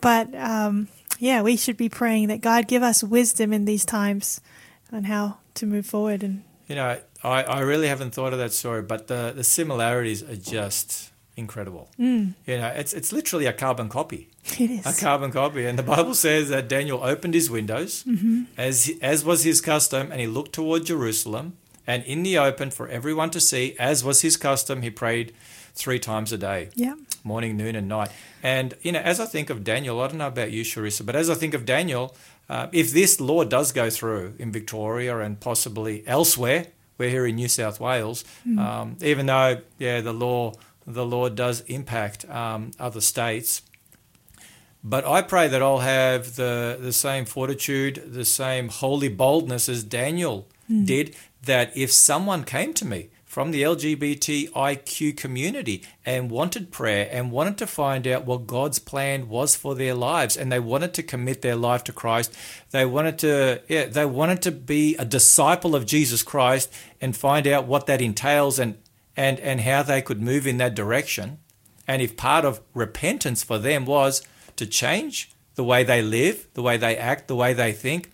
[0.00, 4.40] But um, yeah, we should be praying that God give us wisdom in these times
[4.92, 6.22] on how to move forward.
[6.22, 10.22] And You know, I, I really haven't thought of that story, but the, the similarities
[10.22, 11.90] are just incredible.
[11.98, 12.34] Mm.
[12.46, 14.29] You know, it's it's literally a carbon copy.
[14.58, 14.86] it is.
[14.86, 15.66] a carbon copy.
[15.66, 18.04] And the Bible says that Daniel opened his windows,
[18.56, 21.56] as as was his custom, and he looked toward Jerusalem.
[21.86, 25.32] And in the open, for everyone to see, as was his custom, he prayed
[25.74, 26.94] three times a day, Yeah.
[27.24, 28.10] morning, noon, and night.
[28.42, 31.16] And you know, as I think of Daniel, I don't know about you, Sharissa, but
[31.16, 32.14] as I think of Daniel,
[32.48, 36.66] uh, if this law does go through in Victoria and possibly elsewhere,
[36.98, 38.24] we're here in New South Wales,
[38.58, 40.52] um, even though yeah, the law
[40.86, 43.62] the law does impact um, other states.
[44.82, 49.84] But I pray that I'll have the, the same fortitude, the same holy boldness as
[49.84, 50.84] Daniel hmm.
[50.84, 57.30] did, that if someone came to me from the LGBTIQ community and wanted prayer and
[57.30, 61.02] wanted to find out what God's plan was for their lives and they wanted to
[61.04, 62.34] commit their life to Christ,
[62.72, 67.46] they wanted to yeah, they wanted to be a disciple of Jesus Christ and find
[67.46, 68.78] out what that entails and
[69.16, 71.38] and and how they could move in that direction.
[71.86, 74.22] And if part of repentance for them was
[74.60, 78.10] to change the way they live, the way they act, the way they think,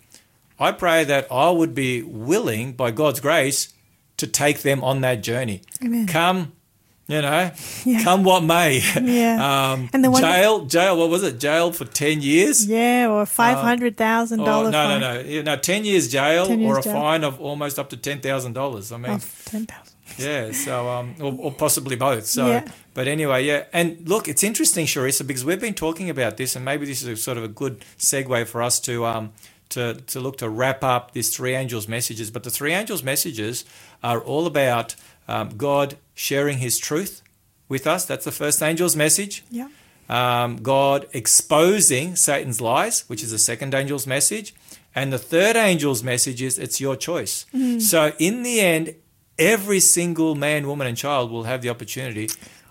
[0.59, 3.73] I pray that I would be willing, by God's grace,
[4.17, 5.61] to take them on that journey.
[5.83, 6.07] Amen.
[6.07, 6.53] Come,
[7.07, 7.51] you know,
[7.85, 8.03] Yeah.
[8.03, 8.79] come what may.
[9.01, 9.37] Yeah.
[9.73, 10.97] um, And the jail, jail.
[10.97, 11.39] What was it?
[11.39, 12.65] Jail for ten years.
[12.67, 15.55] Yeah, or five hundred thousand Oh, dollar no, no, no, no.
[15.57, 16.93] Ten years jail 10 years or a jail.
[16.93, 18.91] fine of almost up to ten thousand dollars.
[18.91, 19.93] I mean, Of ten thousand.
[20.17, 22.25] yeah, so um, or, or possibly both.
[22.25, 22.67] So, Yeah.
[22.97, 23.65] But anyway, yeah.
[23.71, 27.07] And look, it's interesting, Sharissa, because we've been talking about this, and maybe this is
[27.07, 29.25] a sort of a good segue for us to um
[29.69, 32.31] to to look to wrap up this three angels messages.
[32.31, 33.65] But the three angels messages
[34.01, 34.95] are all about
[35.27, 37.21] um, God sharing His truth
[37.69, 38.03] with us.
[38.05, 39.67] That's the first angel's message Yeah.
[40.09, 44.55] um, God exposing Satan's lies, which is the second angel's message.
[44.95, 47.45] And the third angel's message is it's your choice.
[47.91, 48.95] So, in the end,
[49.37, 52.27] every single man, woman, and child will have the opportunity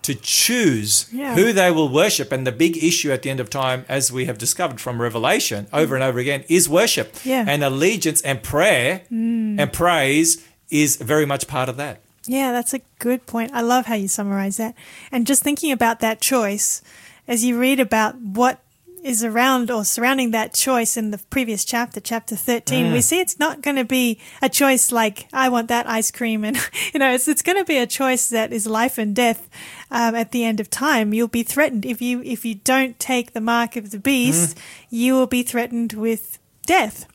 [0.06, 1.34] to choose Yeah.
[1.34, 2.30] who they will worship.
[2.30, 5.66] And the big issue at the end of time, as we have discovered from Revelation
[5.72, 7.16] over and over again, is worship.
[7.24, 7.44] Yeah.
[7.46, 9.58] And allegiance and prayer mm.
[9.60, 12.00] and praise is very much part of that.
[12.24, 13.50] Yeah, that's a good point.
[13.52, 14.74] I love how you summarize that.
[15.10, 16.82] And just thinking about that choice,
[17.26, 18.60] as you read about what
[19.06, 23.38] is around or surrounding that choice in the previous chapter, chapter 13, we see it's
[23.38, 26.44] not going to be a choice like, I want that ice cream.
[26.44, 26.56] And,
[26.92, 29.48] you know, it's, it's going to be a choice that is life and death
[29.92, 31.14] um, at the end of time.
[31.14, 31.86] You'll be threatened.
[31.86, 34.58] If you, if you don't take the mark of the beast,
[34.90, 37.06] you will be threatened with death.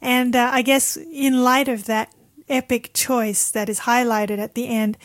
[0.00, 2.14] And uh, I guess in light of that
[2.48, 4.96] epic choice that is highlighted at the end,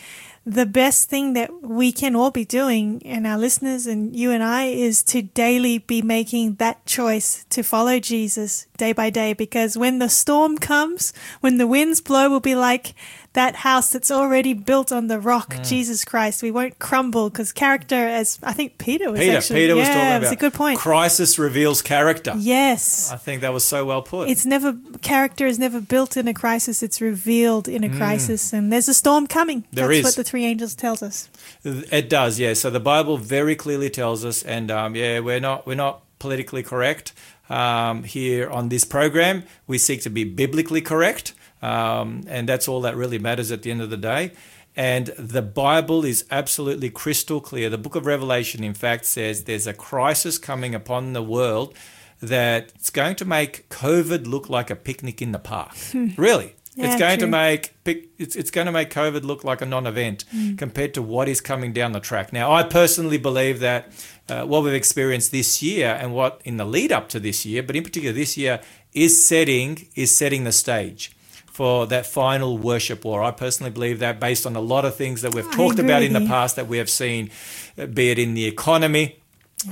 [0.44, 4.42] the best thing that we can all be doing, and our listeners and you and
[4.42, 9.34] I, is to daily be making that choice to follow Jesus day by day.
[9.34, 12.94] Because when the storm comes, when the winds blow, we'll be like
[13.34, 16.42] that house that's already built on the rock, Jesus Christ.
[16.42, 19.94] We won't crumble because character, as I think Peter was Peter, actually, Peter was yeah,
[19.94, 20.78] talking it about was a good point.
[20.78, 22.34] crisis reveals character.
[22.36, 23.10] Yes.
[23.10, 24.28] I think that was so well put.
[24.28, 26.82] It's never character is never built in a crisis.
[26.82, 29.62] It's revealed in a crisis, and there's a storm coming.
[29.62, 29.66] Mm.
[29.72, 30.04] There That's is.
[30.04, 31.30] what the three angels tells us.
[31.64, 32.54] It does, yeah.
[32.54, 36.62] So the Bible very clearly tells us, and um, yeah, we're not we're not politically
[36.62, 37.12] correct
[37.50, 39.44] um, here on this program.
[39.66, 43.70] We seek to be biblically correct, um, and that's all that really matters at the
[43.70, 44.32] end of the day.
[44.74, 47.68] And the Bible is absolutely crystal clear.
[47.68, 51.74] The Book of Revelation, in fact, says there's a crisis coming upon the world
[52.20, 55.72] that's going to make COVID look like a picnic in the park.
[56.16, 56.54] really.
[56.74, 60.24] Yeah, it's going to make it's, it's going to make COVID look like a non-event
[60.56, 62.32] compared to what is coming down the track.
[62.32, 63.92] Now, I personally believe that
[64.26, 67.62] uh, what we've experienced this year and what in the lead up to this year,
[67.62, 68.62] but in particular this year,
[68.94, 71.14] is setting is setting the stage
[71.52, 73.22] for that final worship war.
[73.22, 75.84] I personally believe that based on a lot of things that we've I talked agree
[75.90, 77.30] about in the past that we have seen,
[77.78, 79.20] uh, be it in the economy,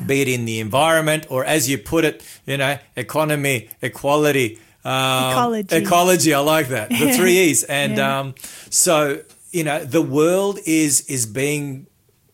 [0.06, 5.32] be it in the environment or, as you put it, you know, economy, equality, um,
[5.32, 5.76] Ecology.
[5.76, 6.34] ecology.
[6.34, 6.90] I like that.
[6.90, 8.20] The three E's, and Yeah.
[8.20, 8.34] um,
[8.70, 11.86] so you know, the world is is being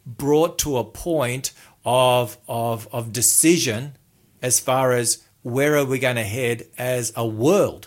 [0.05, 1.53] brought to a point
[1.85, 3.97] of of of decision
[4.43, 7.87] as far as where are we going to head as a world.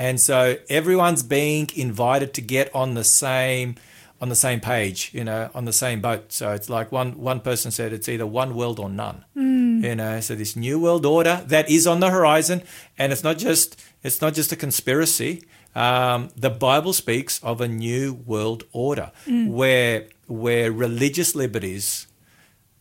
[0.00, 3.74] And so everyone's being invited to get on the same
[4.22, 6.32] on the same page, you know, on the same boat.
[6.32, 9.26] So it's like one one person said it's either one world or none.
[9.84, 12.62] You know, so this new world order that is on the horizon,
[12.96, 15.42] and it's not just it's not just a conspiracy.
[15.74, 19.12] Um, the Bible speaks of a new world order
[19.48, 22.06] where where religious liberties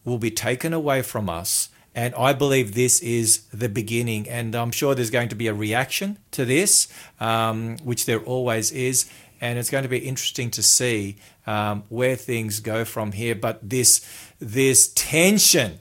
[0.06, 1.70] will be taken away from us.
[1.96, 4.30] And I believe this is the beginning.
[4.30, 6.88] And I'm sure there's going to be a reaction to this,
[7.20, 9.10] um, which there always is.
[9.42, 11.18] And it's going to be interesting to see
[11.48, 13.36] um, where things go from here.
[13.36, 14.06] But this
[14.40, 15.80] this tension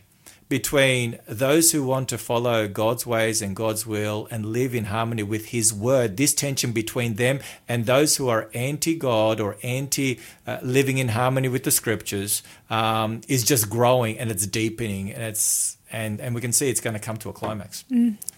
[0.48, 5.22] between those who want to follow God's ways and God's will and live in harmony
[5.22, 10.20] with His word, this tension between them and those who are anti God or anti
[10.46, 15.22] uh, living in harmony with the scriptures um, is just growing and it's deepening and
[15.22, 17.84] it's and and we can see it's going to come to a climax.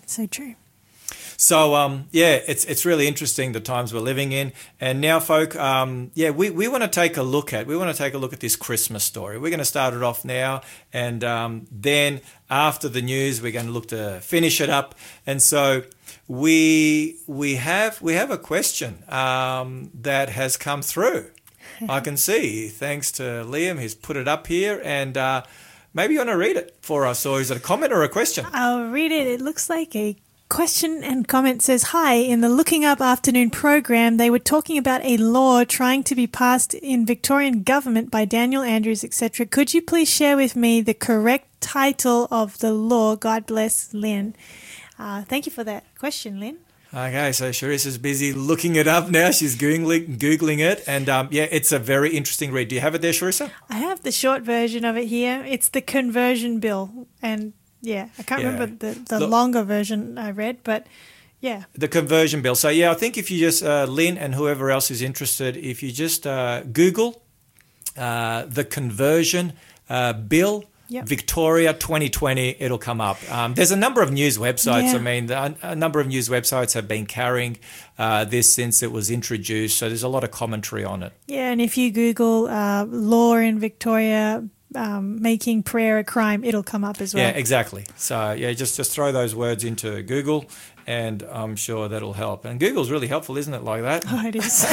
[0.06, 0.54] So true.
[1.36, 4.52] So um, yeah, it's it's really interesting the times we're living in.
[4.78, 7.90] And now, folk, um, yeah, we, we want to take a look at we want
[7.90, 9.38] to take a look at this Christmas story.
[9.38, 10.60] We're going to start it off now,
[10.92, 12.20] and um, then
[12.50, 14.94] after the news, we're going to look to finish it up.
[15.26, 15.84] And so
[16.28, 21.30] we we have we have a question um, that has come through.
[21.88, 25.44] I can see, thanks to Liam, he's put it up here, and uh,
[25.94, 28.08] maybe you want to read it for us, or is it a comment or a
[28.08, 28.46] question?
[28.52, 29.26] I'll read it.
[29.26, 30.16] It looks like a
[30.48, 35.04] question and comment says Hi, in the Looking Up afternoon program, they were talking about
[35.04, 39.46] a law trying to be passed in Victorian government by Daniel Andrews, etc.
[39.46, 43.14] Could you please share with me the correct title of the law?
[43.14, 44.34] God bless Lynn.
[44.98, 46.58] Uh, thank you for that question, Lynn.
[46.92, 49.30] Okay, so Sharissa's busy looking it up now.
[49.30, 52.66] She's googling, googling it, and um, yeah, it's a very interesting read.
[52.68, 53.50] Do you have it there, Sharissa?
[53.68, 55.44] I have the short version of it here.
[55.46, 57.06] It's the conversion bill.
[57.22, 58.50] And yeah, I can't Yeah.
[58.52, 60.88] remember the, the Look- longer version I read, but
[61.40, 61.64] yeah.
[61.74, 62.56] The conversion bill.
[62.56, 65.84] So yeah, I think if you just uh, Lynn and whoever else is interested, if
[65.84, 67.22] you just uh, Google
[67.96, 69.52] uh, the conversion
[69.88, 70.64] uh, bill.
[70.90, 71.06] Yep.
[71.06, 73.16] Victoria 2020, it'll come up.
[73.30, 74.92] Um, there's a number of news websites.
[74.92, 74.96] Yeah.
[74.96, 77.58] I mean, a, a number of news websites have been carrying
[77.96, 79.78] uh, this since it was introduced.
[79.78, 81.12] So there's a lot of commentary on it.
[81.28, 86.64] Yeah, and if you Google uh, law in Victoria um, making prayer a crime, it'll
[86.64, 87.22] come up as well.
[87.22, 87.86] Yeah, exactly.
[87.94, 90.46] So yeah, just just throw those words into Google,
[90.88, 92.44] and I'm sure that'll help.
[92.44, 93.62] And Google's really helpful, isn't it?
[93.62, 94.04] Like that.
[94.08, 94.66] Oh, it is.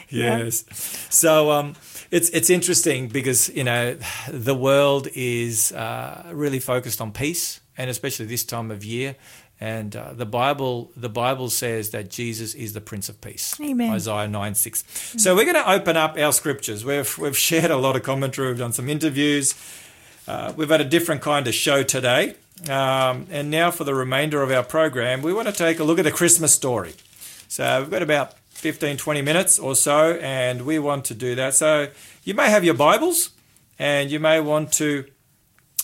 [0.10, 0.64] yes.
[1.10, 1.74] So um,
[2.10, 3.96] it's it's interesting because you know
[4.28, 9.16] the world is uh, really focused on peace, and especially this time of year.
[9.58, 13.58] And uh, the Bible the Bible says that Jesus is the Prince of Peace.
[13.60, 13.90] Amen.
[13.90, 14.84] Isaiah nine six.
[15.16, 16.84] So we're going to open up our scriptures.
[16.84, 18.48] We've we've shared a lot of commentary.
[18.48, 19.54] We've done some interviews.
[20.28, 22.34] Uh, we've had a different kind of show today.
[22.68, 25.98] Um, and now for the remainder of our program, we want to take a look
[25.98, 26.94] at the Christmas story.
[27.48, 28.34] So we've got about
[28.66, 31.54] 15, 20 minutes or so, and we want to do that.
[31.54, 31.86] So
[32.24, 33.30] you may have your Bibles,
[33.78, 35.04] and you may want to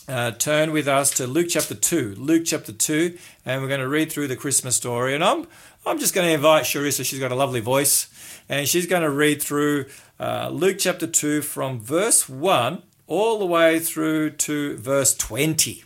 [0.09, 2.17] uh, turn with us to Luke chapter 2.
[2.19, 5.15] Luke chapter 2, and we're going to read through the Christmas story.
[5.15, 5.47] And I'm,
[5.87, 8.09] I'm just going to invite Sharissa, she's got a lovely voice,
[8.49, 9.87] and she's going to read through
[10.19, 15.85] uh, Luke chapter 2 from verse 1 all the way through to verse 20.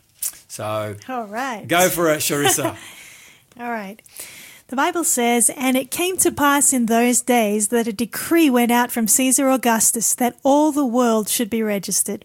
[0.48, 1.68] So All right.
[1.68, 2.74] go for it, Sharissa.
[3.60, 4.00] All right.
[4.68, 8.72] The Bible says, And it came to pass in those days that a decree went
[8.72, 12.24] out from Caesar Augustus that all the world should be registered.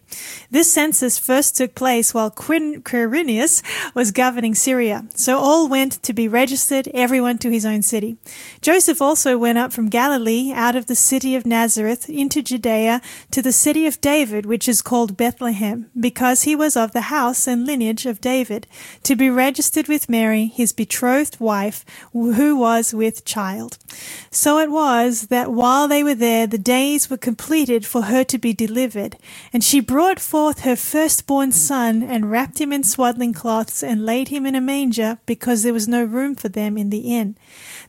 [0.50, 3.62] This census first took place while Quirinius
[3.94, 5.06] was governing Syria.
[5.14, 8.16] So all went to be registered, everyone to his own city.
[8.60, 13.40] Joseph also went up from Galilee out of the city of Nazareth into Judea to
[13.40, 17.64] the city of David, which is called Bethlehem, because he was of the house and
[17.64, 18.66] lineage of David,
[19.04, 21.84] to be registered with Mary, his betrothed wife,
[22.56, 23.78] was with child.
[24.30, 28.38] So it was that while they were there, the days were completed for her to
[28.38, 29.16] be delivered.
[29.52, 34.28] And she brought forth her firstborn son, and wrapped him in swaddling cloths, and laid
[34.28, 37.36] him in a manger, because there was no room for them in the inn.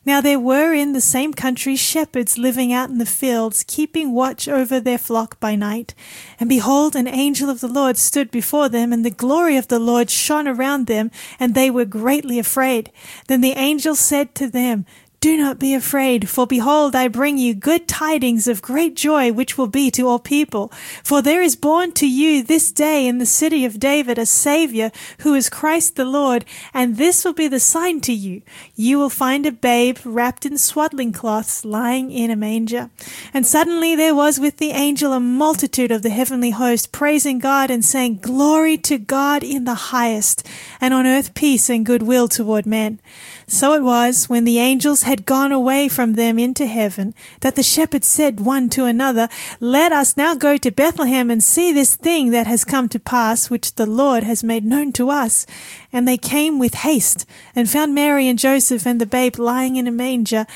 [0.06, 4.46] Now there were in the same country shepherds living out in the fields, keeping watch
[4.46, 5.94] over their flock by night.
[6.38, 9.78] And behold, an angel of the Lord stood before them, and the glory of the
[9.78, 11.10] Lord shone around them,
[11.40, 12.90] and they were greatly afraid.
[13.28, 14.86] Then the angel said to them,
[15.24, 19.56] Do not be afraid, for behold, I bring you good tidings of great joy, which
[19.56, 20.70] will be to all people.
[21.02, 24.92] For there is born to you this day in the city of David a Saviour,
[25.20, 26.44] who is Christ the Lord,
[26.74, 28.42] and this will be the sign to you.
[28.74, 32.90] You will find a babe wrapped in swaddling cloths, lying in a manger.
[33.32, 37.70] And suddenly there was with the angel a multitude of the heavenly host, praising God
[37.70, 40.46] and saying, Glory to God in the highest,
[40.82, 43.00] and on earth peace and goodwill toward men.
[43.46, 47.62] So it was, when the angels had gone away from them into heaven, that the
[47.62, 49.28] shepherds said one to another,
[49.60, 53.50] Let us now go to Bethlehem and see this thing that has come to pass,
[53.50, 55.46] which the Lord has made known to us.
[55.92, 59.86] And they came with haste, and found Mary and Joseph and the babe lying in
[59.86, 60.46] a manger.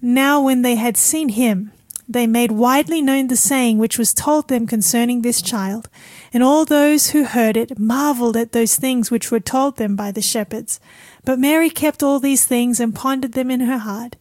[0.00, 1.72] Now when they had seen him,
[2.08, 5.88] they made widely known the saying which was told them concerning this child.
[6.32, 10.10] And all those who heard it marveled at those things which were told them by
[10.10, 10.80] the shepherds.
[11.24, 14.16] But Mary kept all these things and pondered them in her heart.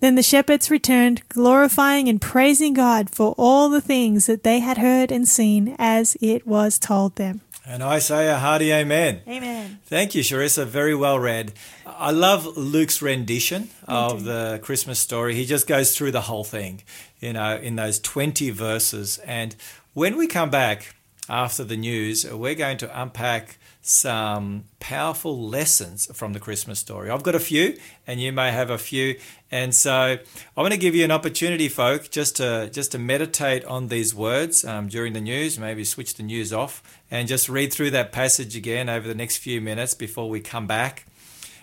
[0.00, 4.78] Then the shepherds returned, glorifying and praising God for all the things that they had
[4.78, 7.40] heard and seen as it was told them.
[7.68, 9.22] And I say a hearty amen.
[9.26, 9.80] Amen.
[9.86, 10.66] Thank you, Sharissa.
[10.66, 11.52] Very well read.
[11.84, 15.34] I love Luke's rendition of the Christmas story.
[15.34, 16.82] He just goes through the whole thing,
[17.18, 19.18] you know, in those 20 verses.
[19.26, 19.56] And
[19.94, 20.94] when we come back
[21.28, 23.58] after the news, we're going to unpack
[23.88, 27.08] some powerful lessons from the Christmas story.
[27.08, 29.16] I've got a few, and you may have a few.
[29.50, 30.18] And so
[30.56, 34.14] I want to give you an opportunity, folk, just to just to meditate on these
[34.14, 35.58] words um, during the news.
[35.58, 39.38] Maybe switch the news off and just read through that passage again over the next
[39.38, 41.06] few minutes before we come back.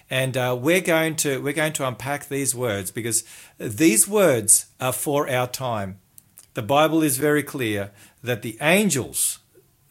[0.10, 3.26] And uh, we're going to we're going to unpack these words because
[3.58, 6.00] these words are for our time.
[6.54, 7.92] The Bible is very clear
[8.22, 9.40] that the angels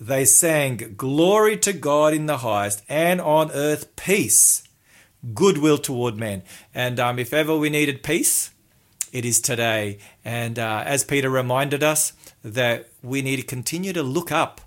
[0.07, 4.65] they sang glory to God in the highest and on earth peace,
[5.33, 6.43] goodwill toward men.
[6.75, 8.51] And um, if ever we needed peace,
[9.13, 9.99] it is today.
[10.25, 14.61] And uh, as Peter reminded us, that we need to continue to look up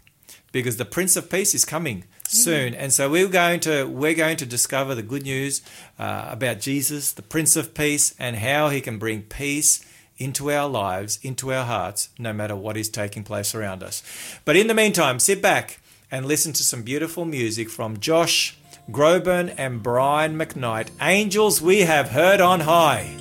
[0.54, 2.74] because the Prince of Peace is coming soon.
[2.74, 5.62] And so we're going to we're going to discover the good news
[6.00, 9.86] uh, about Jesus, the Prince of Peace, and how he can bring peace
[10.18, 14.02] into our lives, into our hearts, no matter what is taking place around us.
[14.46, 15.80] But in the meantime, sit back
[16.12, 18.58] and listen to some beautiful music from Josh
[18.92, 20.90] Groban and Brian McKnight.
[21.02, 23.16] Angels we have heard on high.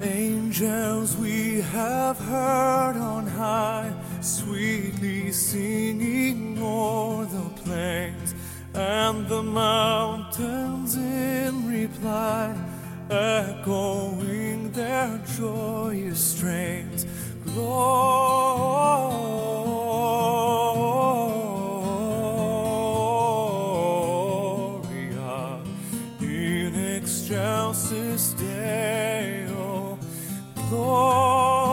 [0.00, 8.34] Angels we have heard on high, sweetly singing o'er the plains
[8.74, 12.54] and the mountains in reply,
[13.10, 17.06] echoing their joyous strains.
[17.44, 17.76] Gloria
[26.20, 29.98] in excelsis Deo.
[30.68, 31.65] Gloria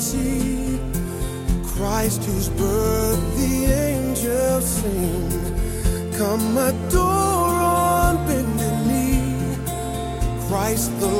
[0.00, 0.80] See
[1.62, 6.12] Christ whose birth the angels sing.
[6.16, 9.56] Come adore on bended knee
[10.48, 11.19] Christ the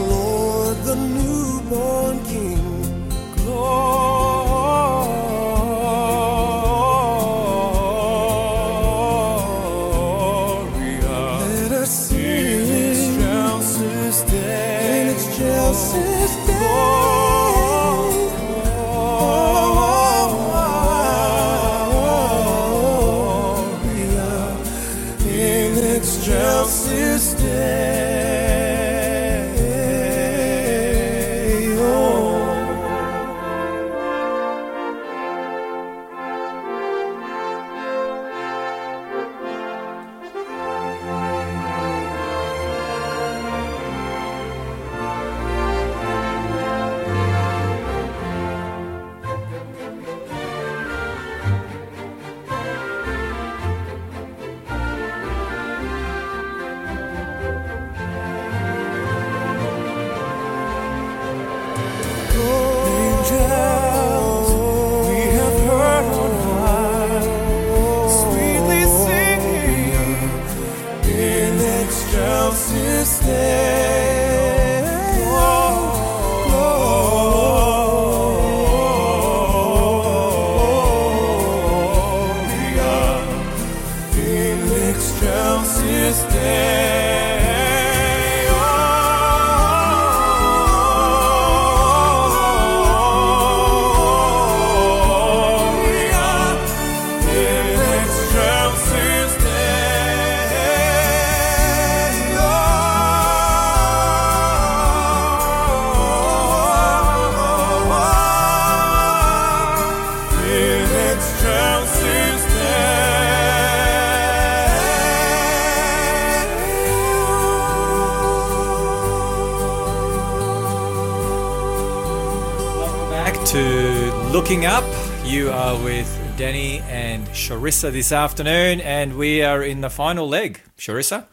[124.67, 124.85] Up.
[125.25, 126.07] You are with
[126.37, 130.61] Danny and Sharissa this afternoon, and we are in the final leg.
[130.77, 131.25] Sharissa?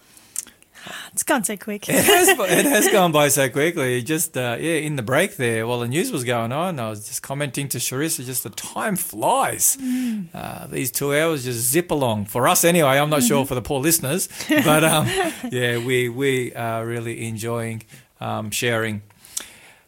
[1.11, 1.89] It's gone so quick.
[1.89, 4.01] It has, it has gone by so quickly.
[4.01, 7.07] Just, uh, yeah, in the break there, while the news was going on, I was
[7.07, 9.77] just commenting to Sharissa, just the time flies.
[10.33, 12.25] Uh, these two hours just zip along.
[12.25, 15.07] For us, anyway, I'm not sure for the poor listeners, but um,
[15.51, 17.83] yeah, we, we are really enjoying
[18.21, 19.01] um, sharing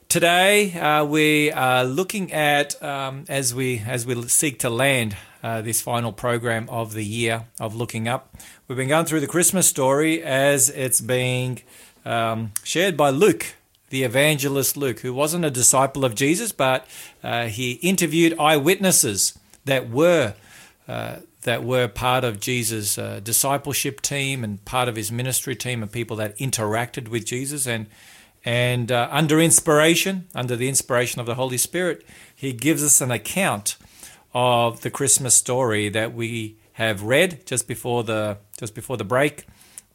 [0.10, 5.62] Today uh, we are looking at um, as we as we seek to land uh,
[5.62, 8.36] this final program of the year of looking up.
[8.68, 11.62] We've been going through the Christmas story as it's being
[12.06, 13.54] um, shared by Luke,
[13.92, 16.88] the evangelist Luke, who wasn't a disciple of Jesus, but
[17.24, 20.34] uh, he interviewed eyewitnesses that were.
[20.88, 25.82] Uh, that were part of Jesus' uh, discipleship team and part of his ministry team
[25.82, 27.86] and people that interacted with Jesus and
[28.46, 33.12] and uh, under inspiration, under the inspiration of the Holy Spirit, he gives us an
[33.12, 33.76] account
[34.34, 39.46] of the Christmas story that we have read just before the just before the break.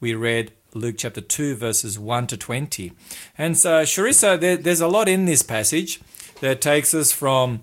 [0.01, 2.93] We read Luke chapter 2, verses 1 to 20.
[3.39, 6.01] And so, Sharissa, there, there's a lot in this passage
[6.41, 7.63] that takes us from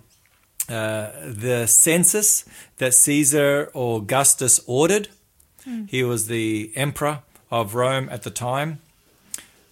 [0.70, 2.46] uh, the census
[2.78, 5.10] that Caesar Augustus ordered.
[5.88, 7.20] He was the emperor
[7.52, 8.80] of Rome at the time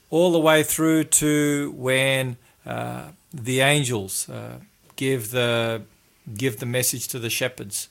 [0.09, 4.59] all the way through to when uh, the angels uh,
[4.95, 5.83] give the
[6.37, 7.89] give the message to the shepherds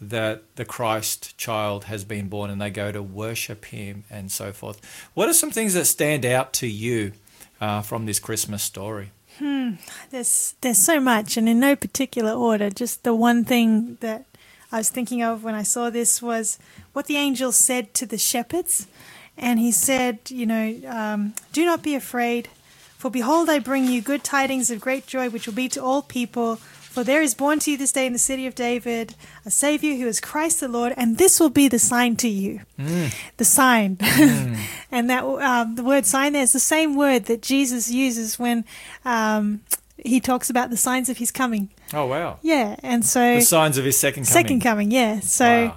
[0.00, 4.52] that the Christ child has been born, and they go to worship Him and so
[4.52, 4.80] forth.
[5.14, 7.12] What are some things that stand out to you
[7.60, 9.10] uh, from this Christmas story?
[9.38, 9.72] Hmm.
[10.10, 12.70] There's there's so much, and in no particular order.
[12.70, 14.24] Just the one thing that
[14.72, 16.58] I was thinking of when I saw this was
[16.92, 18.86] what the angel said to the shepherds,
[19.38, 22.48] and he said, you know, um, do not be afraid,
[22.98, 26.02] for behold, I bring you good tidings of great joy, which will be to all
[26.02, 26.56] people.
[26.56, 29.14] For there is born to you this day in the city of David
[29.46, 32.60] a Savior who is Christ the Lord, and this will be the sign to you.
[33.36, 33.98] The sign.
[34.90, 38.64] and that um, the word sign there is the same word that Jesus uses when
[39.04, 39.60] um,
[39.96, 41.68] he talks about the signs of his coming.
[41.94, 42.38] Oh wow!
[42.42, 44.32] Yeah, and so The signs of His second coming.
[44.44, 45.20] second coming, yeah.
[45.20, 45.76] So Wow.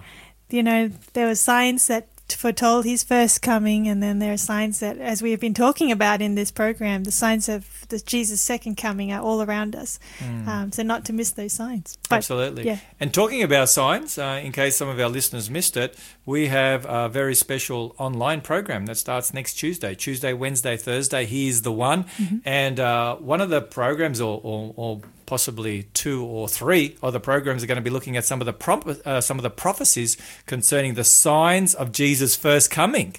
[0.49, 4.79] you know there were signs that foretold his first coming, and then there are signs
[4.79, 8.41] that, as we have been talking about in this program, the signs of the Jesus'
[8.41, 9.99] second coming are all around us.
[10.47, 11.97] Um, so not to miss those signs.
[12.09, 12.17] But.
[12.17, 12.65] Absolutely.
[12.65, 12.79] Yeah.
[12.99, 16.85] And talking about signs, uh, in case some of our listeners missed it, we have
[16.87, 19.95] a very special online program that starts next Tuesday.
[19.95, 21.25] Tuesday, Wednesday, Thursday.
[21.25, 22.05] Here's the one.
[22.45, 25.01] And uh, one of the programs, or, or, or
[25.31, 28.45] possibly two or three of the programs, are going to be looking at some of
[28.45, 33.09] the prop- uh, some of the prophecies concerning the signs of Jesus' first coming.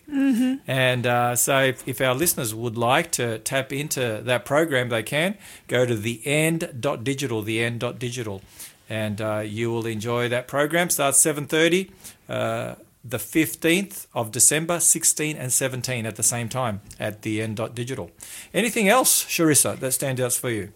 [0.66, 5.02] And uh, so, if, if our listeners would like to tap into that program, they
[5.02, 5.30] can
[5.68, 8.42] go to the end.digital, the end.digital,
[8.90, 10.90] and uh, you will enjoy that program.
[10.90, 11.90] Starts seven thirty,
[12.28, 12.74] uh,
[13.14, 18.10] the fifteenth of December, sixteen and seventeen at the same time at the end.digital.
[18.52, 20.66] Anything else, Sharissa, that stands out for you?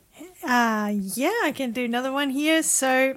[0.47, 2.63] Uh, yeah, I can do another one here.
[2.63, 3.17] So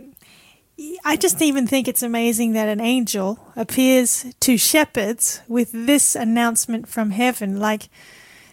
[1.05, 6.87] I just even think it's amazing that an angel appears to shepherds with this announcement
[6.87, 7.59] from heaven.
[7.59, 7.89] Like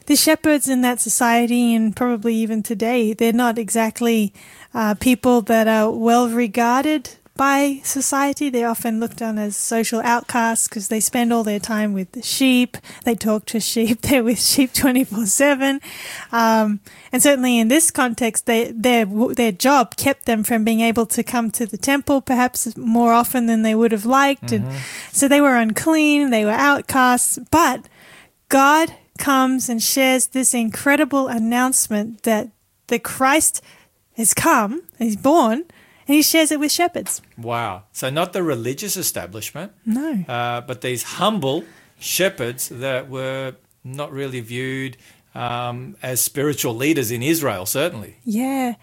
[0.05, 4.35] the shepherds in that society, and probably even today, they're not exactly
[4.75, 8.51] uh, people that are well regarded by society.
[8.51, 12.23] They're often looked on as social outcasts because they spend all their time with the
[12.23, 12.77] sheep.
[13.05, 14.01] They talk to sheep.
[14.03, 15.81] They're with sheep 24 7.
[16.33, 16.81] Um,
[17.13, 21.23] and certainly in this context, they, their, their job kept them from being able to
[21.23, 24.53] come to the temple perhaps more often than they would have liked.
[24.53, 24.67] And
[25.13, 27.39] so they were unclean, they were outcasts.
[27.51, 27.87] But
[28.49, 32.51] God comes and shares this incredible announcement that
[32.89, 33.63] the Christ
[34.17, 35.65] has come, he's born,
[36.07, 37.23] and he shares it with shepherds.
[37.39, 37.85] Wow!
[37.93, 40.25] So not the religious establishment, No.
[40.29, 41.65] uh, but these humble
[41.99, 43.55] shepherds that were
[43.85, 44.97] not really viewed
[45.35, 48.17] um, as spiritual leaders in Israel, certainly.
[48.25, 48.75] Yeah.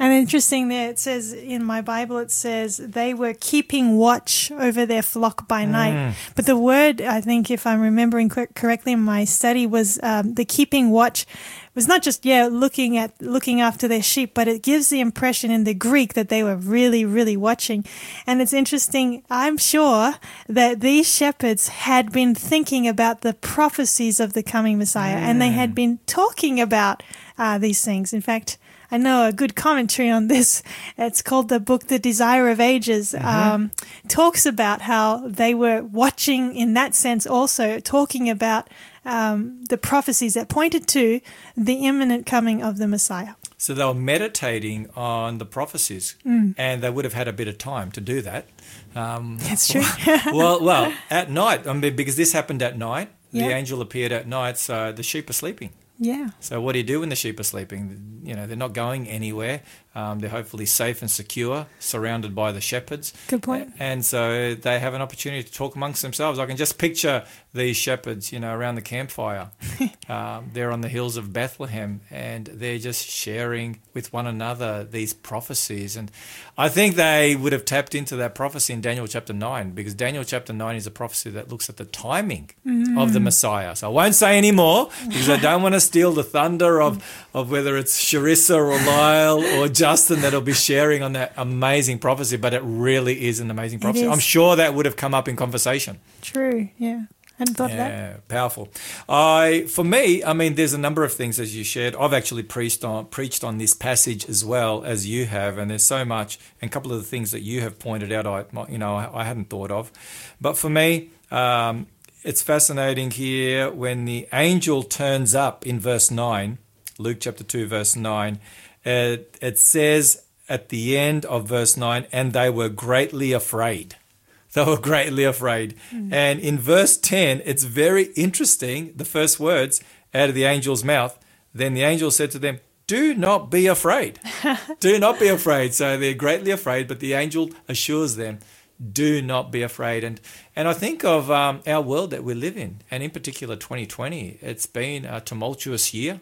[0.00, 4.86] And interesting there, it says in my Bible, it says they were keeping watch over
[4.86, 6.16] their flock by night.
[6.34, 10.34] But the word, I think, if I'm remembering cor- correctly in my study, was um,
[10.34, 11.26] the keeping watch
[11.74, 15.50] was not just, yeah, looking at, looking after their sheep, but it gives the impression
[15.50, 17.84] in the Greek that they were really, really watching.
[18.26, 20.14] And it's interesting, I'm sure
[20.48, 25.50] that these shepherds had been thinking about the prophecies of the coming Messiah and they
[25.50, 27.02] had been talking about
[27.38, 28.12] uh, these things.
[28.12, 28.58] In fact,
[28.90, 30.62] I know a good commentary on this.
[30.98, 33.14] It's called the book The Desire of Ages.
[33.14, 33.70] Um,
[34.08, 38.68] talks about how they were watching, in that sense, also talking about
[39.04, 41.20] um, the prophecies that pointed to
[41.56, 43.34] the imminent coming of the Messiah.
[43.56, 46.54] So they were meditating on the prophecies, Mm.
[46.58, 48.46] and they would have had a bit of time to do that.
[48.94, 49.82] Um, That's true.
[50.32, 53.10] well, well, at night, I mean, because this happened at night.
[53.32, 53.46] Yeah.
[53.48, 55.70] The angel appeared at night, so the sheep are sleeping.
[56.00, 56.30] Yeah.
[56.40, 58.22] So what do you do when the sheep are sleeping?
[58.24, 59.60] You know, they're not going anywhere.
[60.00, 63.12] Um, they're hopefully safe and secure, surrounded by the shepherds.
[63.28, 63.72] Good point.
[63.78, 66.38] And so they have an opportunity to talk amongst themselves.
[66.38, 69.50] I can just picture these shepherds, you know, around the campfire.
[70.08, 75.12] um, they're on the hills of Bethlehem, and they're just sharing with one another these
[75.12, 75.96] prophecies.
[75.96, 76.10] And
[76.56, 80.24] I think they would have tapped into that prophecy in Daniel chapter nine, because Daniel
[80.24, 82.50] chapter nine is a prophecy that looks at the timing
[82.96, 83.76] of the Messiah.
[83.76, 87.02] So I won't say any more because I don't want to steal the thunder of
[87.32, 92.36] of whether it's Sharissa or Lyle or Justin that'll be sharing on that amazing prophecy.
[92.36, 94.08] But it really is an amazing prophecy.
[94.08, 96.00] I'm sure that would have come up in conversation.
[96.22, 96.68] True.
[96.78, 97.04] Yeah.
[97.40, 97.90] Hadn't thought of that.
[97.90, 98.68] Yeah, powerful.
[99.08, 101.96] I, for me, I mean, there's a number of things as you shared.
[101.96, 105.82] I've actually preached on preached on this passage as well as you have, and there's
[105.82, 106.38] so much.
[106.60, 109.22] And a couple of the things that you have pointed out, I, you know, I,
[109.22, 109.90] I hadn't thought of.
[110.38, 111.86] But for me, um,
[112.22, 116.58] it's fascinating here when the angel turns up in verse nine,
[117.00, 118.38] Luke chapter two, verse nine.
[118.84, 123.96] It, it says at the end of verse nine, and they were greatly afraid.
[124.52, 125.76] They were greatly afraid.
[125.92, 126.12] Mm.
[126.12, 128.92] And in verse 10, it's very interesting.
[128.96, 129.80] The first words
[130.12, 131.16] out of the angel's mouth.
[131.54, 132.58] Then the angel said to them,
[132.88, 134.18] Do not be afraid.
[134.80, 135.72] Do not be afraid.
[135.72, 138.40] So they're greatly afraid, but the angel assures them,
[138.80, 140.04] Do not be afraid.
[140.04, 140.20] And,
[140.56, 144.38] and I think of um, our world that we live in, and in particular 2020.
[144.40, 146.20] It's been a tumultuous year,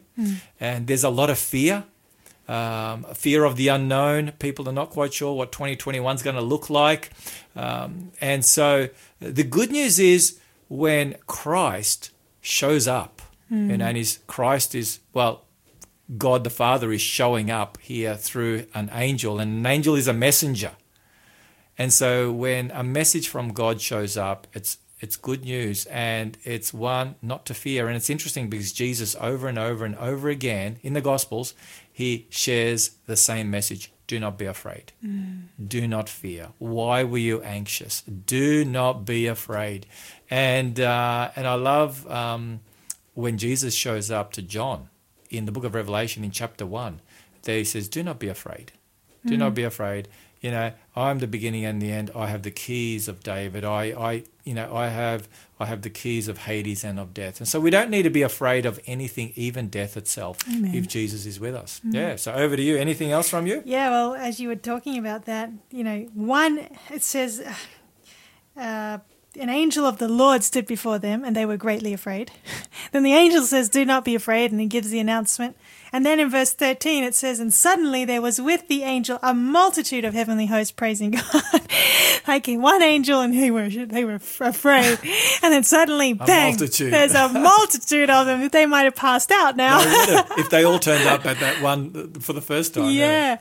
[0.58, 1.84] and there's a lot of fear
[2.48, 4.32] um, fear of the unknown.
[4.38, 7.10] People are not quite sure what 2021 is going to look like.
[7.54, 8.88] Um, and so
[9.20, 12.10] the good news is when Christ
[12.40, 13.20] shows up,
[13.50, 15.44] and, and his Christ is, well,
[16.16, 20.14] God the Father is showing up here through an angel, and an angel is a
[20.14, 20.72] messenger.
[21.78, 26.74] And so when a message from God shows up, it's it's good news and it's
[26.74, 27.86] one not to fear.
[27.86, 31.54] And it's interesting because Jesus over and over and over again in the Gospels,
[31.92, 33.92] he shares the same message.
[34.08, 34.92] Do not be afraid.
[35.68, 36.48] Do not fear.
[36.58, 38.00] Why were you anxious?
[38.02, 39.86] Do not be afraid.
[40.30, 42.60] And uh, and I love um,
[43.14, 44.88] when Jesus shows up to John
[45.30, 47.00] in the book of Revelation in chapter one.
[47.42, 48.72] There he says, "Do not be afraid.
[49.26, 50.08] Do not be afraid.
[50.40, 52.10] You know, I'm the beginning and the end.
[52.14, 53.64] I have the keys of David.
[53.64, 55.28] I, I, you know, I have,
[55.58, 57.40] I have the keys of Hades and of death.
[57.40, 61.26] And so we don't need to be afraid of anything, even death itself, if Jesus
[61.26, 61.80] is with us.
[61.82, 62.14] Yeah.
[62.16, 62.76] So over to you.
[62.76, 63.62] Anything else from you?
[63.64, 67.42] Yeah, well, as you were talking about that, you know, one, it says,
[68.56, 68.98] uh,
[69.38, 72.30] an angel of the Lord stood before them, and they were greatly afraid.
[72.92, 75.56] then the angel says, Do not be afraid, and he gives the announcement.
[75.92, 79.32] And then in verse 13, it says, And suddenly there was with the angel a
[79.32, 81.42] multitude of heavenly hosts praising God.
[82.26, 84.98] like one angel, and they were, they were afraid.
[85.42, 88.48] and then suddenly, bang, there's a multitude of them.
[88.48, 89.78] They might have passed out now.
[89.78, 92.90] They if they all turned up at that one for the first time.
[92.90, 93.38] yeah.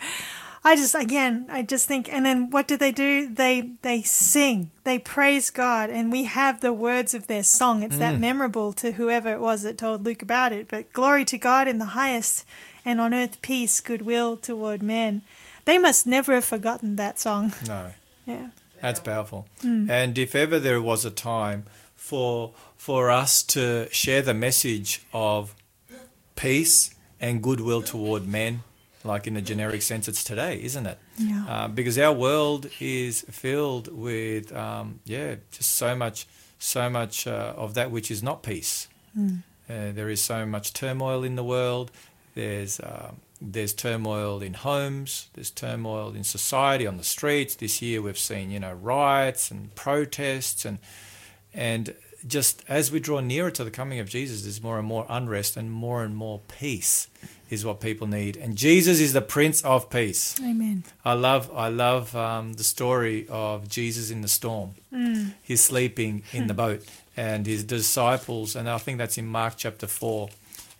[0.68, 3.34] I just again, I just think, and then what do they do?
[3.34, 7.84] They they sing, they praise God, and we have the words of their song.
[7.84, 8.19] It's that mm.
[8.19, 10.68] memorable to whoever it was that told Luke about it.
[10.68, 12.45] But glory to God in the highest,
[12.84, 15.22] and on earth peace, goodwill toward men.
[15.64, 17.53] They must never have forgotten that song.
[17.65, 17.91] No.
[18.27, 18.49] Yeah,
[18.81, 19.48] That's powerful.
[19.64, 19.89] Mm.
[19.89, 21.64] And if ever there was a time
[21.95, 25.56] for for us to share the message of
[26.35, 28.64] peace and goodwill toward men,
[29.08, 31.00] like in the generic sense, it's today, isn't it?
[31.18, 31.46] Yeah.
[31.48, 36.28] Uh, because our world is filled with, um, yeah, just so much,
[36.60, 38.88] so much uh, of that which is not peace.
[39.70, 41.92] Uh, there is so much turmoil in the world.
[42.36, 45.30] There's um, there's turmoil in homes.
[45.34, 47.56] There's turmoil in society on the streets.
[47.56, 50.80] This year we've seen you know riots and protests and
[51.54, 51.96] and
[52.28, 55.58] just as we draw nearer to the coming of Jesus, there's more and more unrest
[55.58, 57.08] and more and more peace
[57.49, 58.38] is what people need.
[58.38, 60.36] And Jesus is the Prince of Peace.
[60.41, 60.84] Amen.
[61.06, 64.72] I love I love um, the story of Jesus in the storm.
[64.94, 65.34] Mm.
[65.41, 66.58] He's sleeping in the hmm.
[66.58, 66.86] boat,
[67.16, 70.30] and his disciples, and I think that's in Mark chapter four,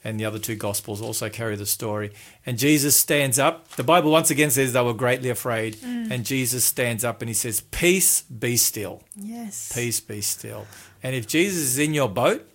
[0.04, 2.12] and the other two gospels also carry the story.
[2.46, 3.70] And Jesus stands up.
[3.76, 6.12] The Bible once again says they were greatly afraid, mm.
[6.12, 9.04] and Jesus stands up and he says, "Peace, be still.
[9.16, 9.72] Yes.
[9.74, 10.66] Peace, be still."
[11.08, 12.46] And if Jesus is in your boat,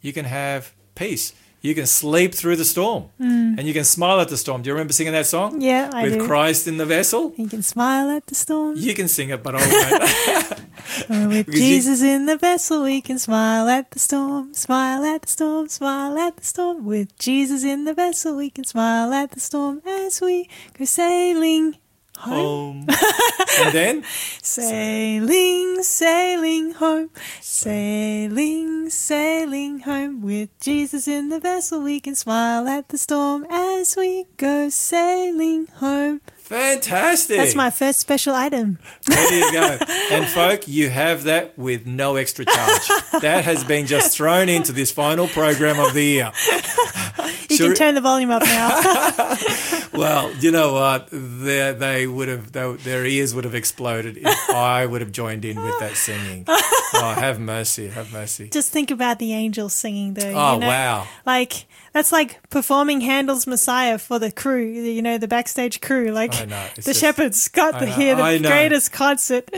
[0.00, 3.54] you can have peace you can sleep through the storm hmm.
[3.58, 4.62] and you can smile at the storm.
[4.62, 5.60] Do you remember singing that song?
[5.60, 6.26] Yeah, I With do.
[6.26, 7.32] Christ in the vessel?
[7.36, 8.76] You can smile at the storm.
[8.76, 10.64] You can sing it, but I won't.
[11.10, 15.04] Oh, with Because you- Jesus in the vessel, we can smile at the storm, smile
[15.04, 16.86] at the storm, smile at the storm.
[16.86, 20.48] With Jesus in the vessel, we can smile at the storm as we
[20.78, 21.76] go sailing
[22.18, 22.86] home.
[23.60, 24.04] and then
[24.42, 30.22] Sailing, sailing home, sailing, sailing home.
[30.22, 35.66] With Jesus in the vessel, we can smile at the storm as we go sailing
[35.76, 36.20] home.
[36.38, 37.36] fantastic.
[37.36, 38.78] That's my first special item.
[39.06, 39.78] There you go.
[40.10, 42.88] And folk, you have that with no extra charge.
[43.20, 46.32] That has been just thrown into this final program of the year.
[47.50, 47.66] You Sure.
[47.68, 49.36] can turn the volume up now.
[49.90, 51.08] Well, you know what?
[51.10, 55.44] They, they would have they, their ears would have exploded if I would have joined
[55.44, 56.46] in with that singing.
[56.94, 58.48] Oh, have mercy, have mercy.
[58.48, 60.32] Just think about the angels singing, though.
[60.34, 60.66] Oh, you know?
[60.68, 61.06] wow.
[61.26, 64.64] Like that's like performing Handel's Messiah for the crew.
[64.64, 66.10] You know, the backstage crew.
[66.12, 69.50] Like the just- shepherds got I to know, hear the greatest concert.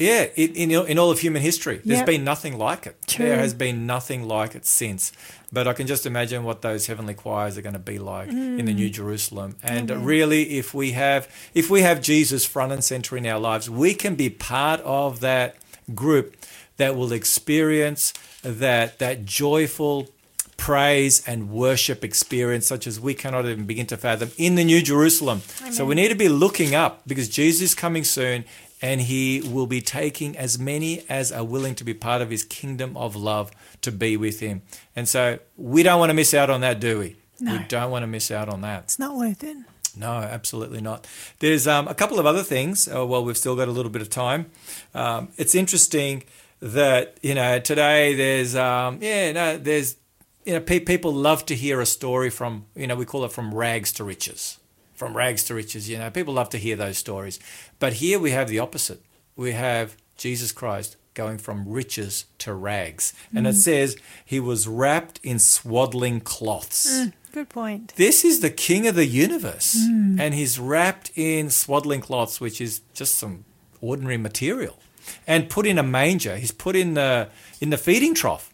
[0.00, 2.06] Yeah, in, in, in all of human history, there's Yep.
[2.06, 2.96] been nothing like it.
[3.06, 3.26] True.
[3.26, 5.12] There has been nothing like it since.
[5.52, 8.64] But I can just imagine what those heavenly choirs are going to be like in
[8.64, 8.92] the New Mm.
[8.92, 9.56] Jerusalem.
[9.62, 13.68] And really, if we have if we have Jesus front and center in our lives,
[13.68, 15.56] we can be part of that
[15.94, 16.36] group
[16.78, 20.08] that will experience that that joyful
[20.56, 24.82] praise and worship experience such as we cannot even begin to fathom in the New
[24.82, 25.40] Jerusalem.
[25.72, 28.44] So we need to be looking up because Jesus is coming soon
[28.82, 32.44] and he will be taking as many as are willing to be part of his
[32.44, 33.50] kingdom of love
[33.82, 34.62] to be with him.
[34.96, 37.16] And so we don't want to miss out on that, do we?
[37.40, 37.52] No.
[37.52, 38.84] We don't want to miss out on that.
[38.84, 39.56] It's not worth it.
[39.96, 41.06] No, absolutely not.
[41.40, 42.88] There's um, a couple of other things.
[42.88, 44.46] Uh, well, we've still got a little bit of time.
[44.94, 46.22] Um, it's interesting
[46.60, 49.96] that you know today there's um, yeah no there's
[50.44, 53.32] you know pe- people love to hear a story from you know we call it
[53.32, 54.58] from rags to riches,
[55.00, 55.88] from rags to riches.
[55.88, 57.40] You know people love to hear those stories,
[57.78, 59.00] but here we have the opposite.
[59.34, 63.58] We have Jesus Christ going from riches to rags, and it mm-hmm.
[63.58, 66.86] says he was wrapped in swaddling cloths.
[66.86, 67.94] Mm, good point.
[67.96, 70.20] This is the king of the universe, mm.
[70.20, 73.46] and he's wrapped in swaddling cloths, which is just some
[73.80, 74.78] ordinary material,
[75.26, 76.36] and put in a manger.
[76.36, 78.50] He's put in the in the feeding trough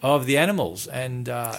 [0.00, 1.56] of the animals, and uh,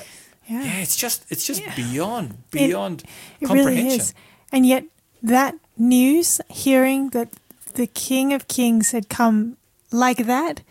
[0.48, 0.64] Yeah.
[0.64, 1.76] yeah, it's just it's just Yeah.
[1.76, 3.04] beyond beyond
[3.42, 4.00] It really comprehension.
[4.00, 4.14] is.
[4.52, 4.84] And yet,
[5.24, 7.30] that news, hearing that
[7.74, 9.58] the King of Kings had come
[9.92, 10.62] like that,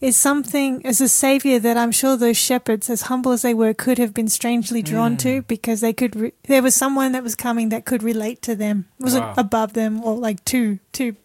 [0.00, 3.74] is something as a savior that I'm sure those shepherds, as humble as they were,
[3.74, 5.46] could have been strangely drawn to Mm.
[5.46, 6.14] because they could.
[6.14, 8.86] Re- there was someone that was coming that could relate to them.
[9.00, 9.34] It wasn't Wow.
[9.38, 11.16] above them or like too too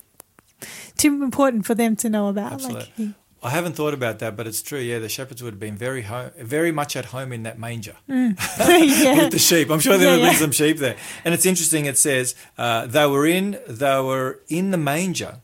[0.98, 2.54] too important for them to know about.
[2.54, 2.80] Absolutely.
[2.82, 4.80] Like he- I haven't thought about that, but it's true.
[4.80, 7.96] Yeah, the shepherds would have been very home, very much at home in that manger.
[8.10, 8.38] Mm.
[9.04, 9.18] yeah.
[9.24, 9.70] with the sheep.
[9.70, 10.98] I'm sure there Yeah, would have been some sheep there.
[11.24, 11.86] And it's interesting.
[11.86, 15.38] It says uh, they were in they were in the manger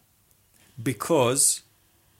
[0.81, 1.61] because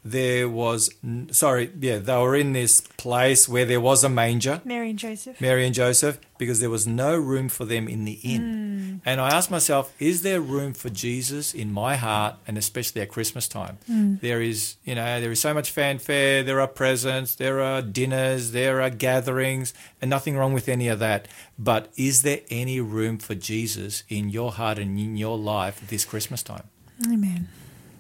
[0.05, 0.91] there was
[1.31, 4.61] sorry yeah they were in this place where there was a manger.
[4.63, 5.41] Mary and Joseph.
[5.41, 9.01] Mary and Joseph, because there was no room for them in the inn.
[9.03, 9.09] Hmm.
[9.09, 13.09] And I asked myself, is there room for Jesus in my heart, and especially at
[13.09, 13.79] Christmas time?
[13.87, 14.15] Hmm.
[14.21, 18.51] There is, you know, there is so much fanfare, there are presents, there are dinners,
[18.51, 21.27] there are gatherings, and nothing wrong with any of that.
[21.57, 26.05] But is there any room for Jesus in your heart and in your life this
[26.05, 26.69] Christmas time?
[27.05, 27.47] Amen.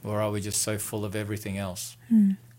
[0.05, 1.97] Or are we just so full of everything else?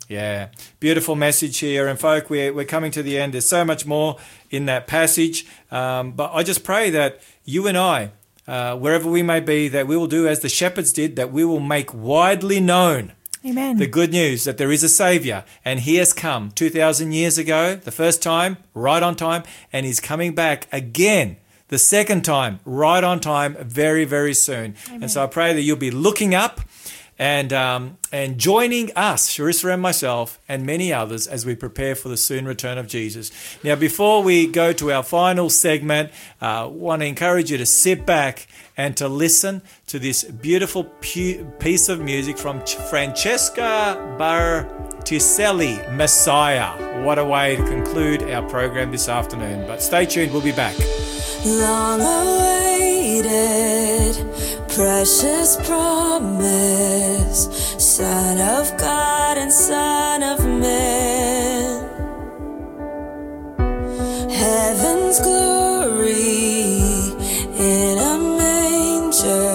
[0.08, 0.48] Yeah,
[0.78, 1.88] beautiful message here.
[1.88, 3.34] And, folk, we're, we're coming to the end.
[3.34, 4.16] There's so much more
[4.50, 5.46] in that passage.
[5.70, 8.10] Um, but I just pray that you and I,
[8.46, 11.44] uh, wherever we may be, that we will do as the shepherds did, that we
[11.44, 13.12] will make widely known
[13.44, 13.78] Amen.
[13.78, 17.74] the good news that there is a Savior and He has come 2,000 years ago,
[17.74, 19.42] the first time, right on time,
[19.72, 21.36] and He's coming back again.
[21.68, 24.76] The second time, right on time, very, very soon.
[24.88, 26.60] And so I pray that you'll be looking up
[27.18, 32.08] and um, and joining us, Sharissa and myself, and many others as we prepare for
[32.08, 33.30] the soon return of Jesus.
[33.62, 36.10] Now, before we go to our final segment,
[36.40, 40.84] I uh, want to encourage you to sit back and to listen to this beautiful
[40.84, 47.02] pu- piece of music from Ch- Francesca Battistelli, Messiah.
[47.02, 49.66] What a way to conclude our program this afternoon.
[49.66, 50.76] But stay tuned, we'll be back.
[51.44, 53.36] long awaited,
[54.76, 57.48] precious promise,
[57.78, 61.88] Son of God and Son of Man.
[64.28, 66.76] Heaven's glory
[67.56, 69.48] in a manger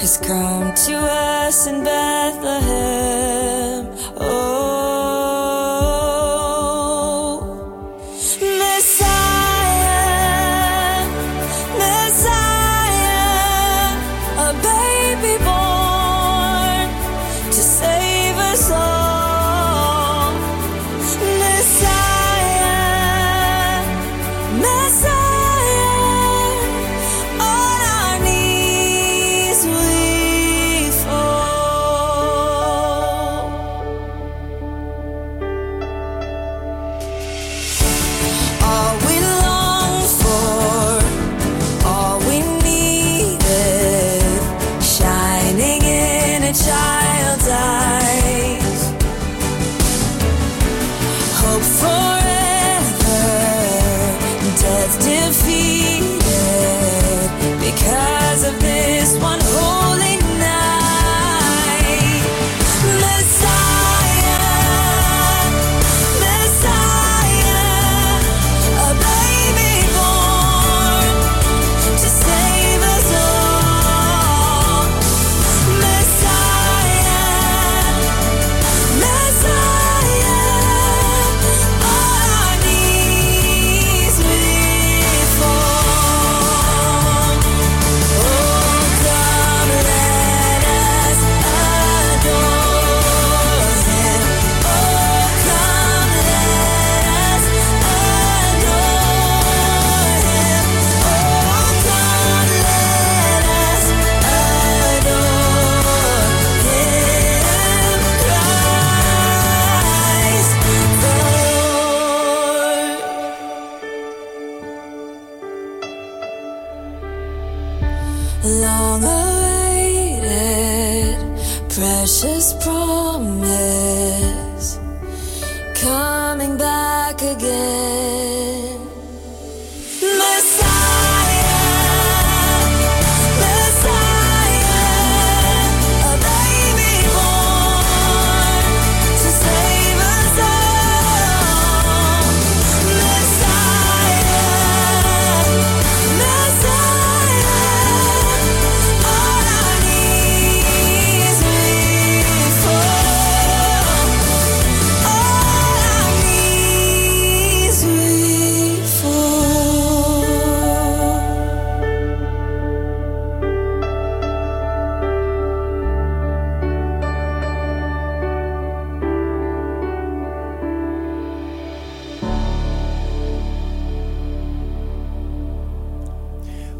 [0.00, 2.07] has come to us in Bethlehem.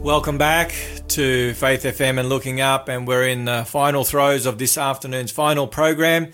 [0.09, 0.75] Welcome back
[1.09, 5.31] to Faith FM and Looking Up, and we're in the final throes of this afternoon's
[5.31, 6.33] final program.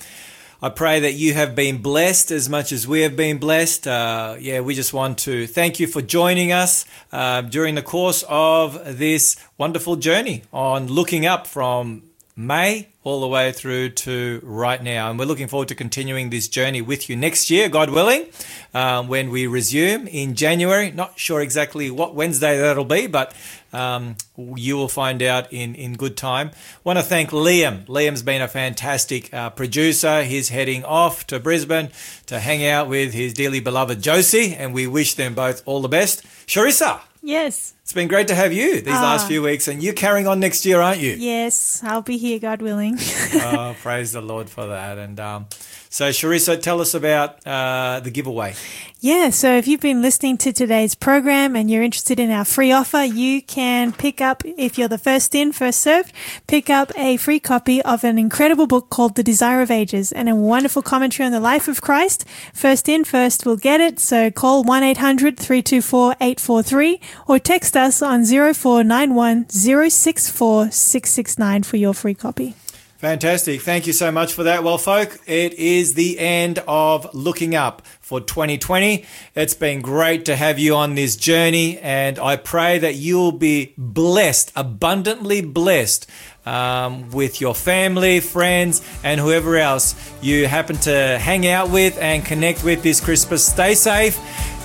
[0.62, 3.88] I pray that you have been blessed as much as we have been blessed.
[3.88, 8.22] Uh, yeah, we just want to thank you for joining us uh, during the course
[8.28, 12.05] of this wonderful journey on looking up from
[12.36, 15.09] May all the way through to right now.
[15.09, 18.27] And we're looking forward to continuing this journey with you next year, God willing,
[18.73, 20.90] um, when we resume in January.
[20.90, 23.35] Not sure exactly what Wednesday that'll be, but
[23.73, 26.51] um, you will find out in, in good time.
[26.82, 27.86] Want to thank Liam.
[27.86, 30.24] Liam's been a fantastic uh, producer.
[30.24, 31.90] He's heading off to Brisbane
[32.27, 35.89] to hang out with his dearly beloved Josie, and we wish them both all the
[35.89, 36.24] best.
[36.47, 37.72] Sharissa, Yes.
[37.82, 39.28] it's been great to have you these last Ah.
[39.28, 41.12] few weeks, and you're carrying on next year, aren't you?
[41.18, 42.98] Yes, I'll be here, God willing.
[43.34, 44.98] oh, praise the Lord for that.
[44.98, 45.46] And um,
[45.94, 48.56] so, Sharissa, tell us about uh, the giveaway.
[48.98, 52.72] Yeah, so if you've been listening to today's program and you're interested in our free
[52.72, 56.12] offer, you can pick up, if you're the first in, first served,
[56.48, 60.28] pick up a free copy of an incredible book called The Desire of Ages and
[60.28, 62.24] a wonderful commentary on the life of Christ.
[62.52, 64.00] First in, first will get it.
[64.00, 71.94] So call 1 800 324 843 or text us on 0491 064 669 for your
[71.94, 72.56] free copy.
[73.05, 73.60] Fantastic.
[73.60, 74.64] Thank you so much for that.
[74.64, 79.05] Well, folk, it is the end of Looking Up for 2020.
[79.35, 83.74] It's been great to have you on this journey, and I pray that you'll be
[83.76, 86.10] blessed, abundantly blessed.
[86.47, 92.22] Um, with your family, friends, and whoever else you happen to hang out with and
[92.24, 93.47] connect with this Christmas.
[93.47, 94.18] Stay safe.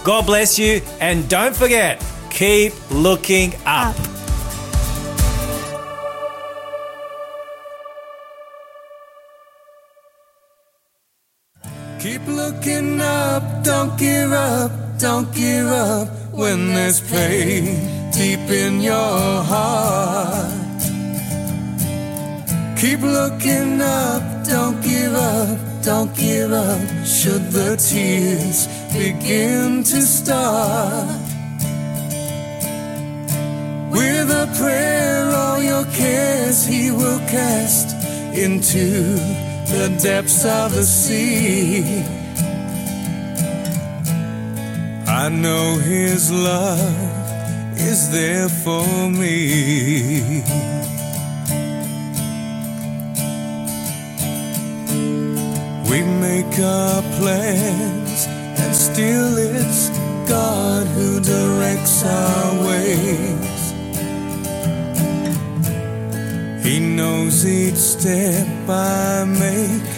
[0.03, 0.81] God bless you.
[0.99, 3.95] And don't forget, keep looking up.
[11.99, 19.43] Keep looking up, don't give up, don't give up when there's pain deep in your
[19.43, 20.81] heart.
[22.79, 31.19] Keep looking up, don't give up, don't give up should the tears begin to start.
[33.91, 37.93] With a prayer, all your cares he will cast
[38.33, 42.03] into the depths of the sea.
[45.07, 50.43] I know his love is there for me.
[55.89, 58.27] We make our plans,
[58.61, 59.89] and still it's
[60.27, 63.58] God who directs our ways.
[66.63, 69.91] He knows each step I make.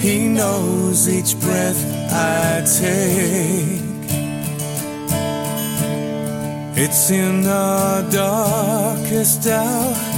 [0.00, 3.82] He knows each breath I take.
[6.74, 10.12] It's in our darkest hour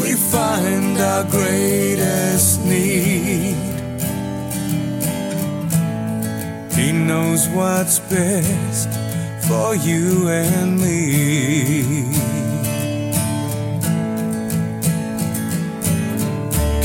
[0.00, 3.56] we find our greatest need.
[6.72, 8.88] He knows what's best
[9.46, 12.49] for you and me.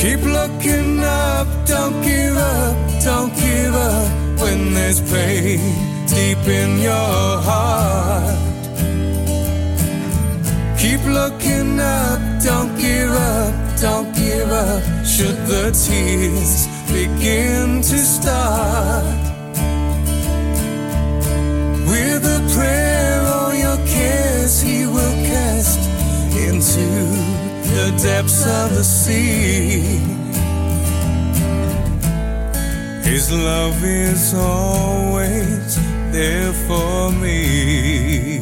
[0.06, 5.58] Keep looking up, don't give up, don't give up when there's pain
[6.06, 8.38] deep in your heart.
[10.78, 19.06] Keep looking up, don't give up, don't give up should the tears begin to start.
[21.90, 25.80] With a prayer, all your cares he will cast
[26.38, 27.35] into
[27.76, 30.00] the depths of the sea.
[33.04, 35.76] His love is always
[36.14, 38.38] there for me.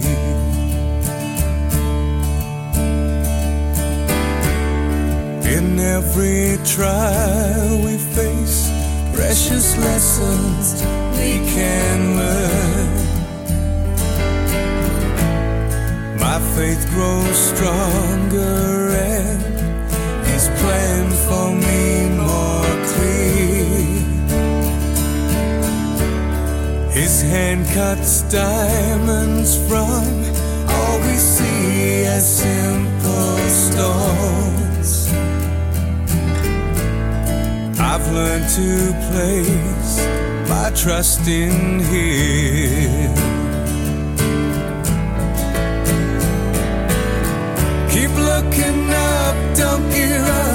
[5.58, 8.70] In every trial we face,
[9.16, 10.84] precious lessons
[11.18, 13.04] we can learn.
[16.20, 18.84] My faith grows stronger
[20.64, 21.84] plan for me
[22.30, 23.94] more clear.
[27.00, 30.04] His hand cuts diamonds from
[30.74, 34.90] all we see as simple stones.
[37.92, 38.70] I've learned to
[39.10, 39.96] place
[40.54, 43.14] my trust in Him.
[47.94, 48.82] Keep looking
[49.16, 50.53] up, don't give up,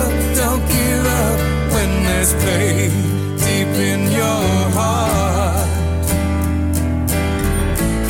[1.73, 2.91] when there's pain
[3.37, 5.69] deep in your heart.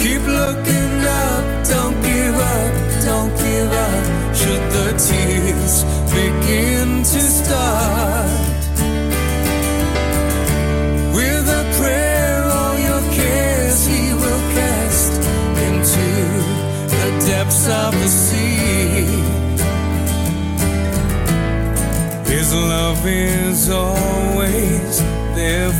[0.02, 2.72] Keep looking up, don't give up,
[3.04, 4.04] don't give up.
[4.34, 8.37] Should the tears begin to start?
[23.08, 25.00] Is always
[25.34, 25.72] there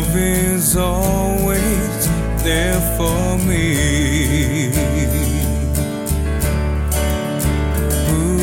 [0.00, 2.08] love is always
[2.42, 4.68] there for me.
[8.08, 8.38] Ooh,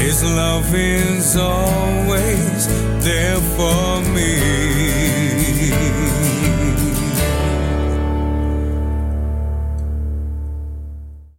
[0.00, 2.66] His love is always
[3.04, 3.93] there for me.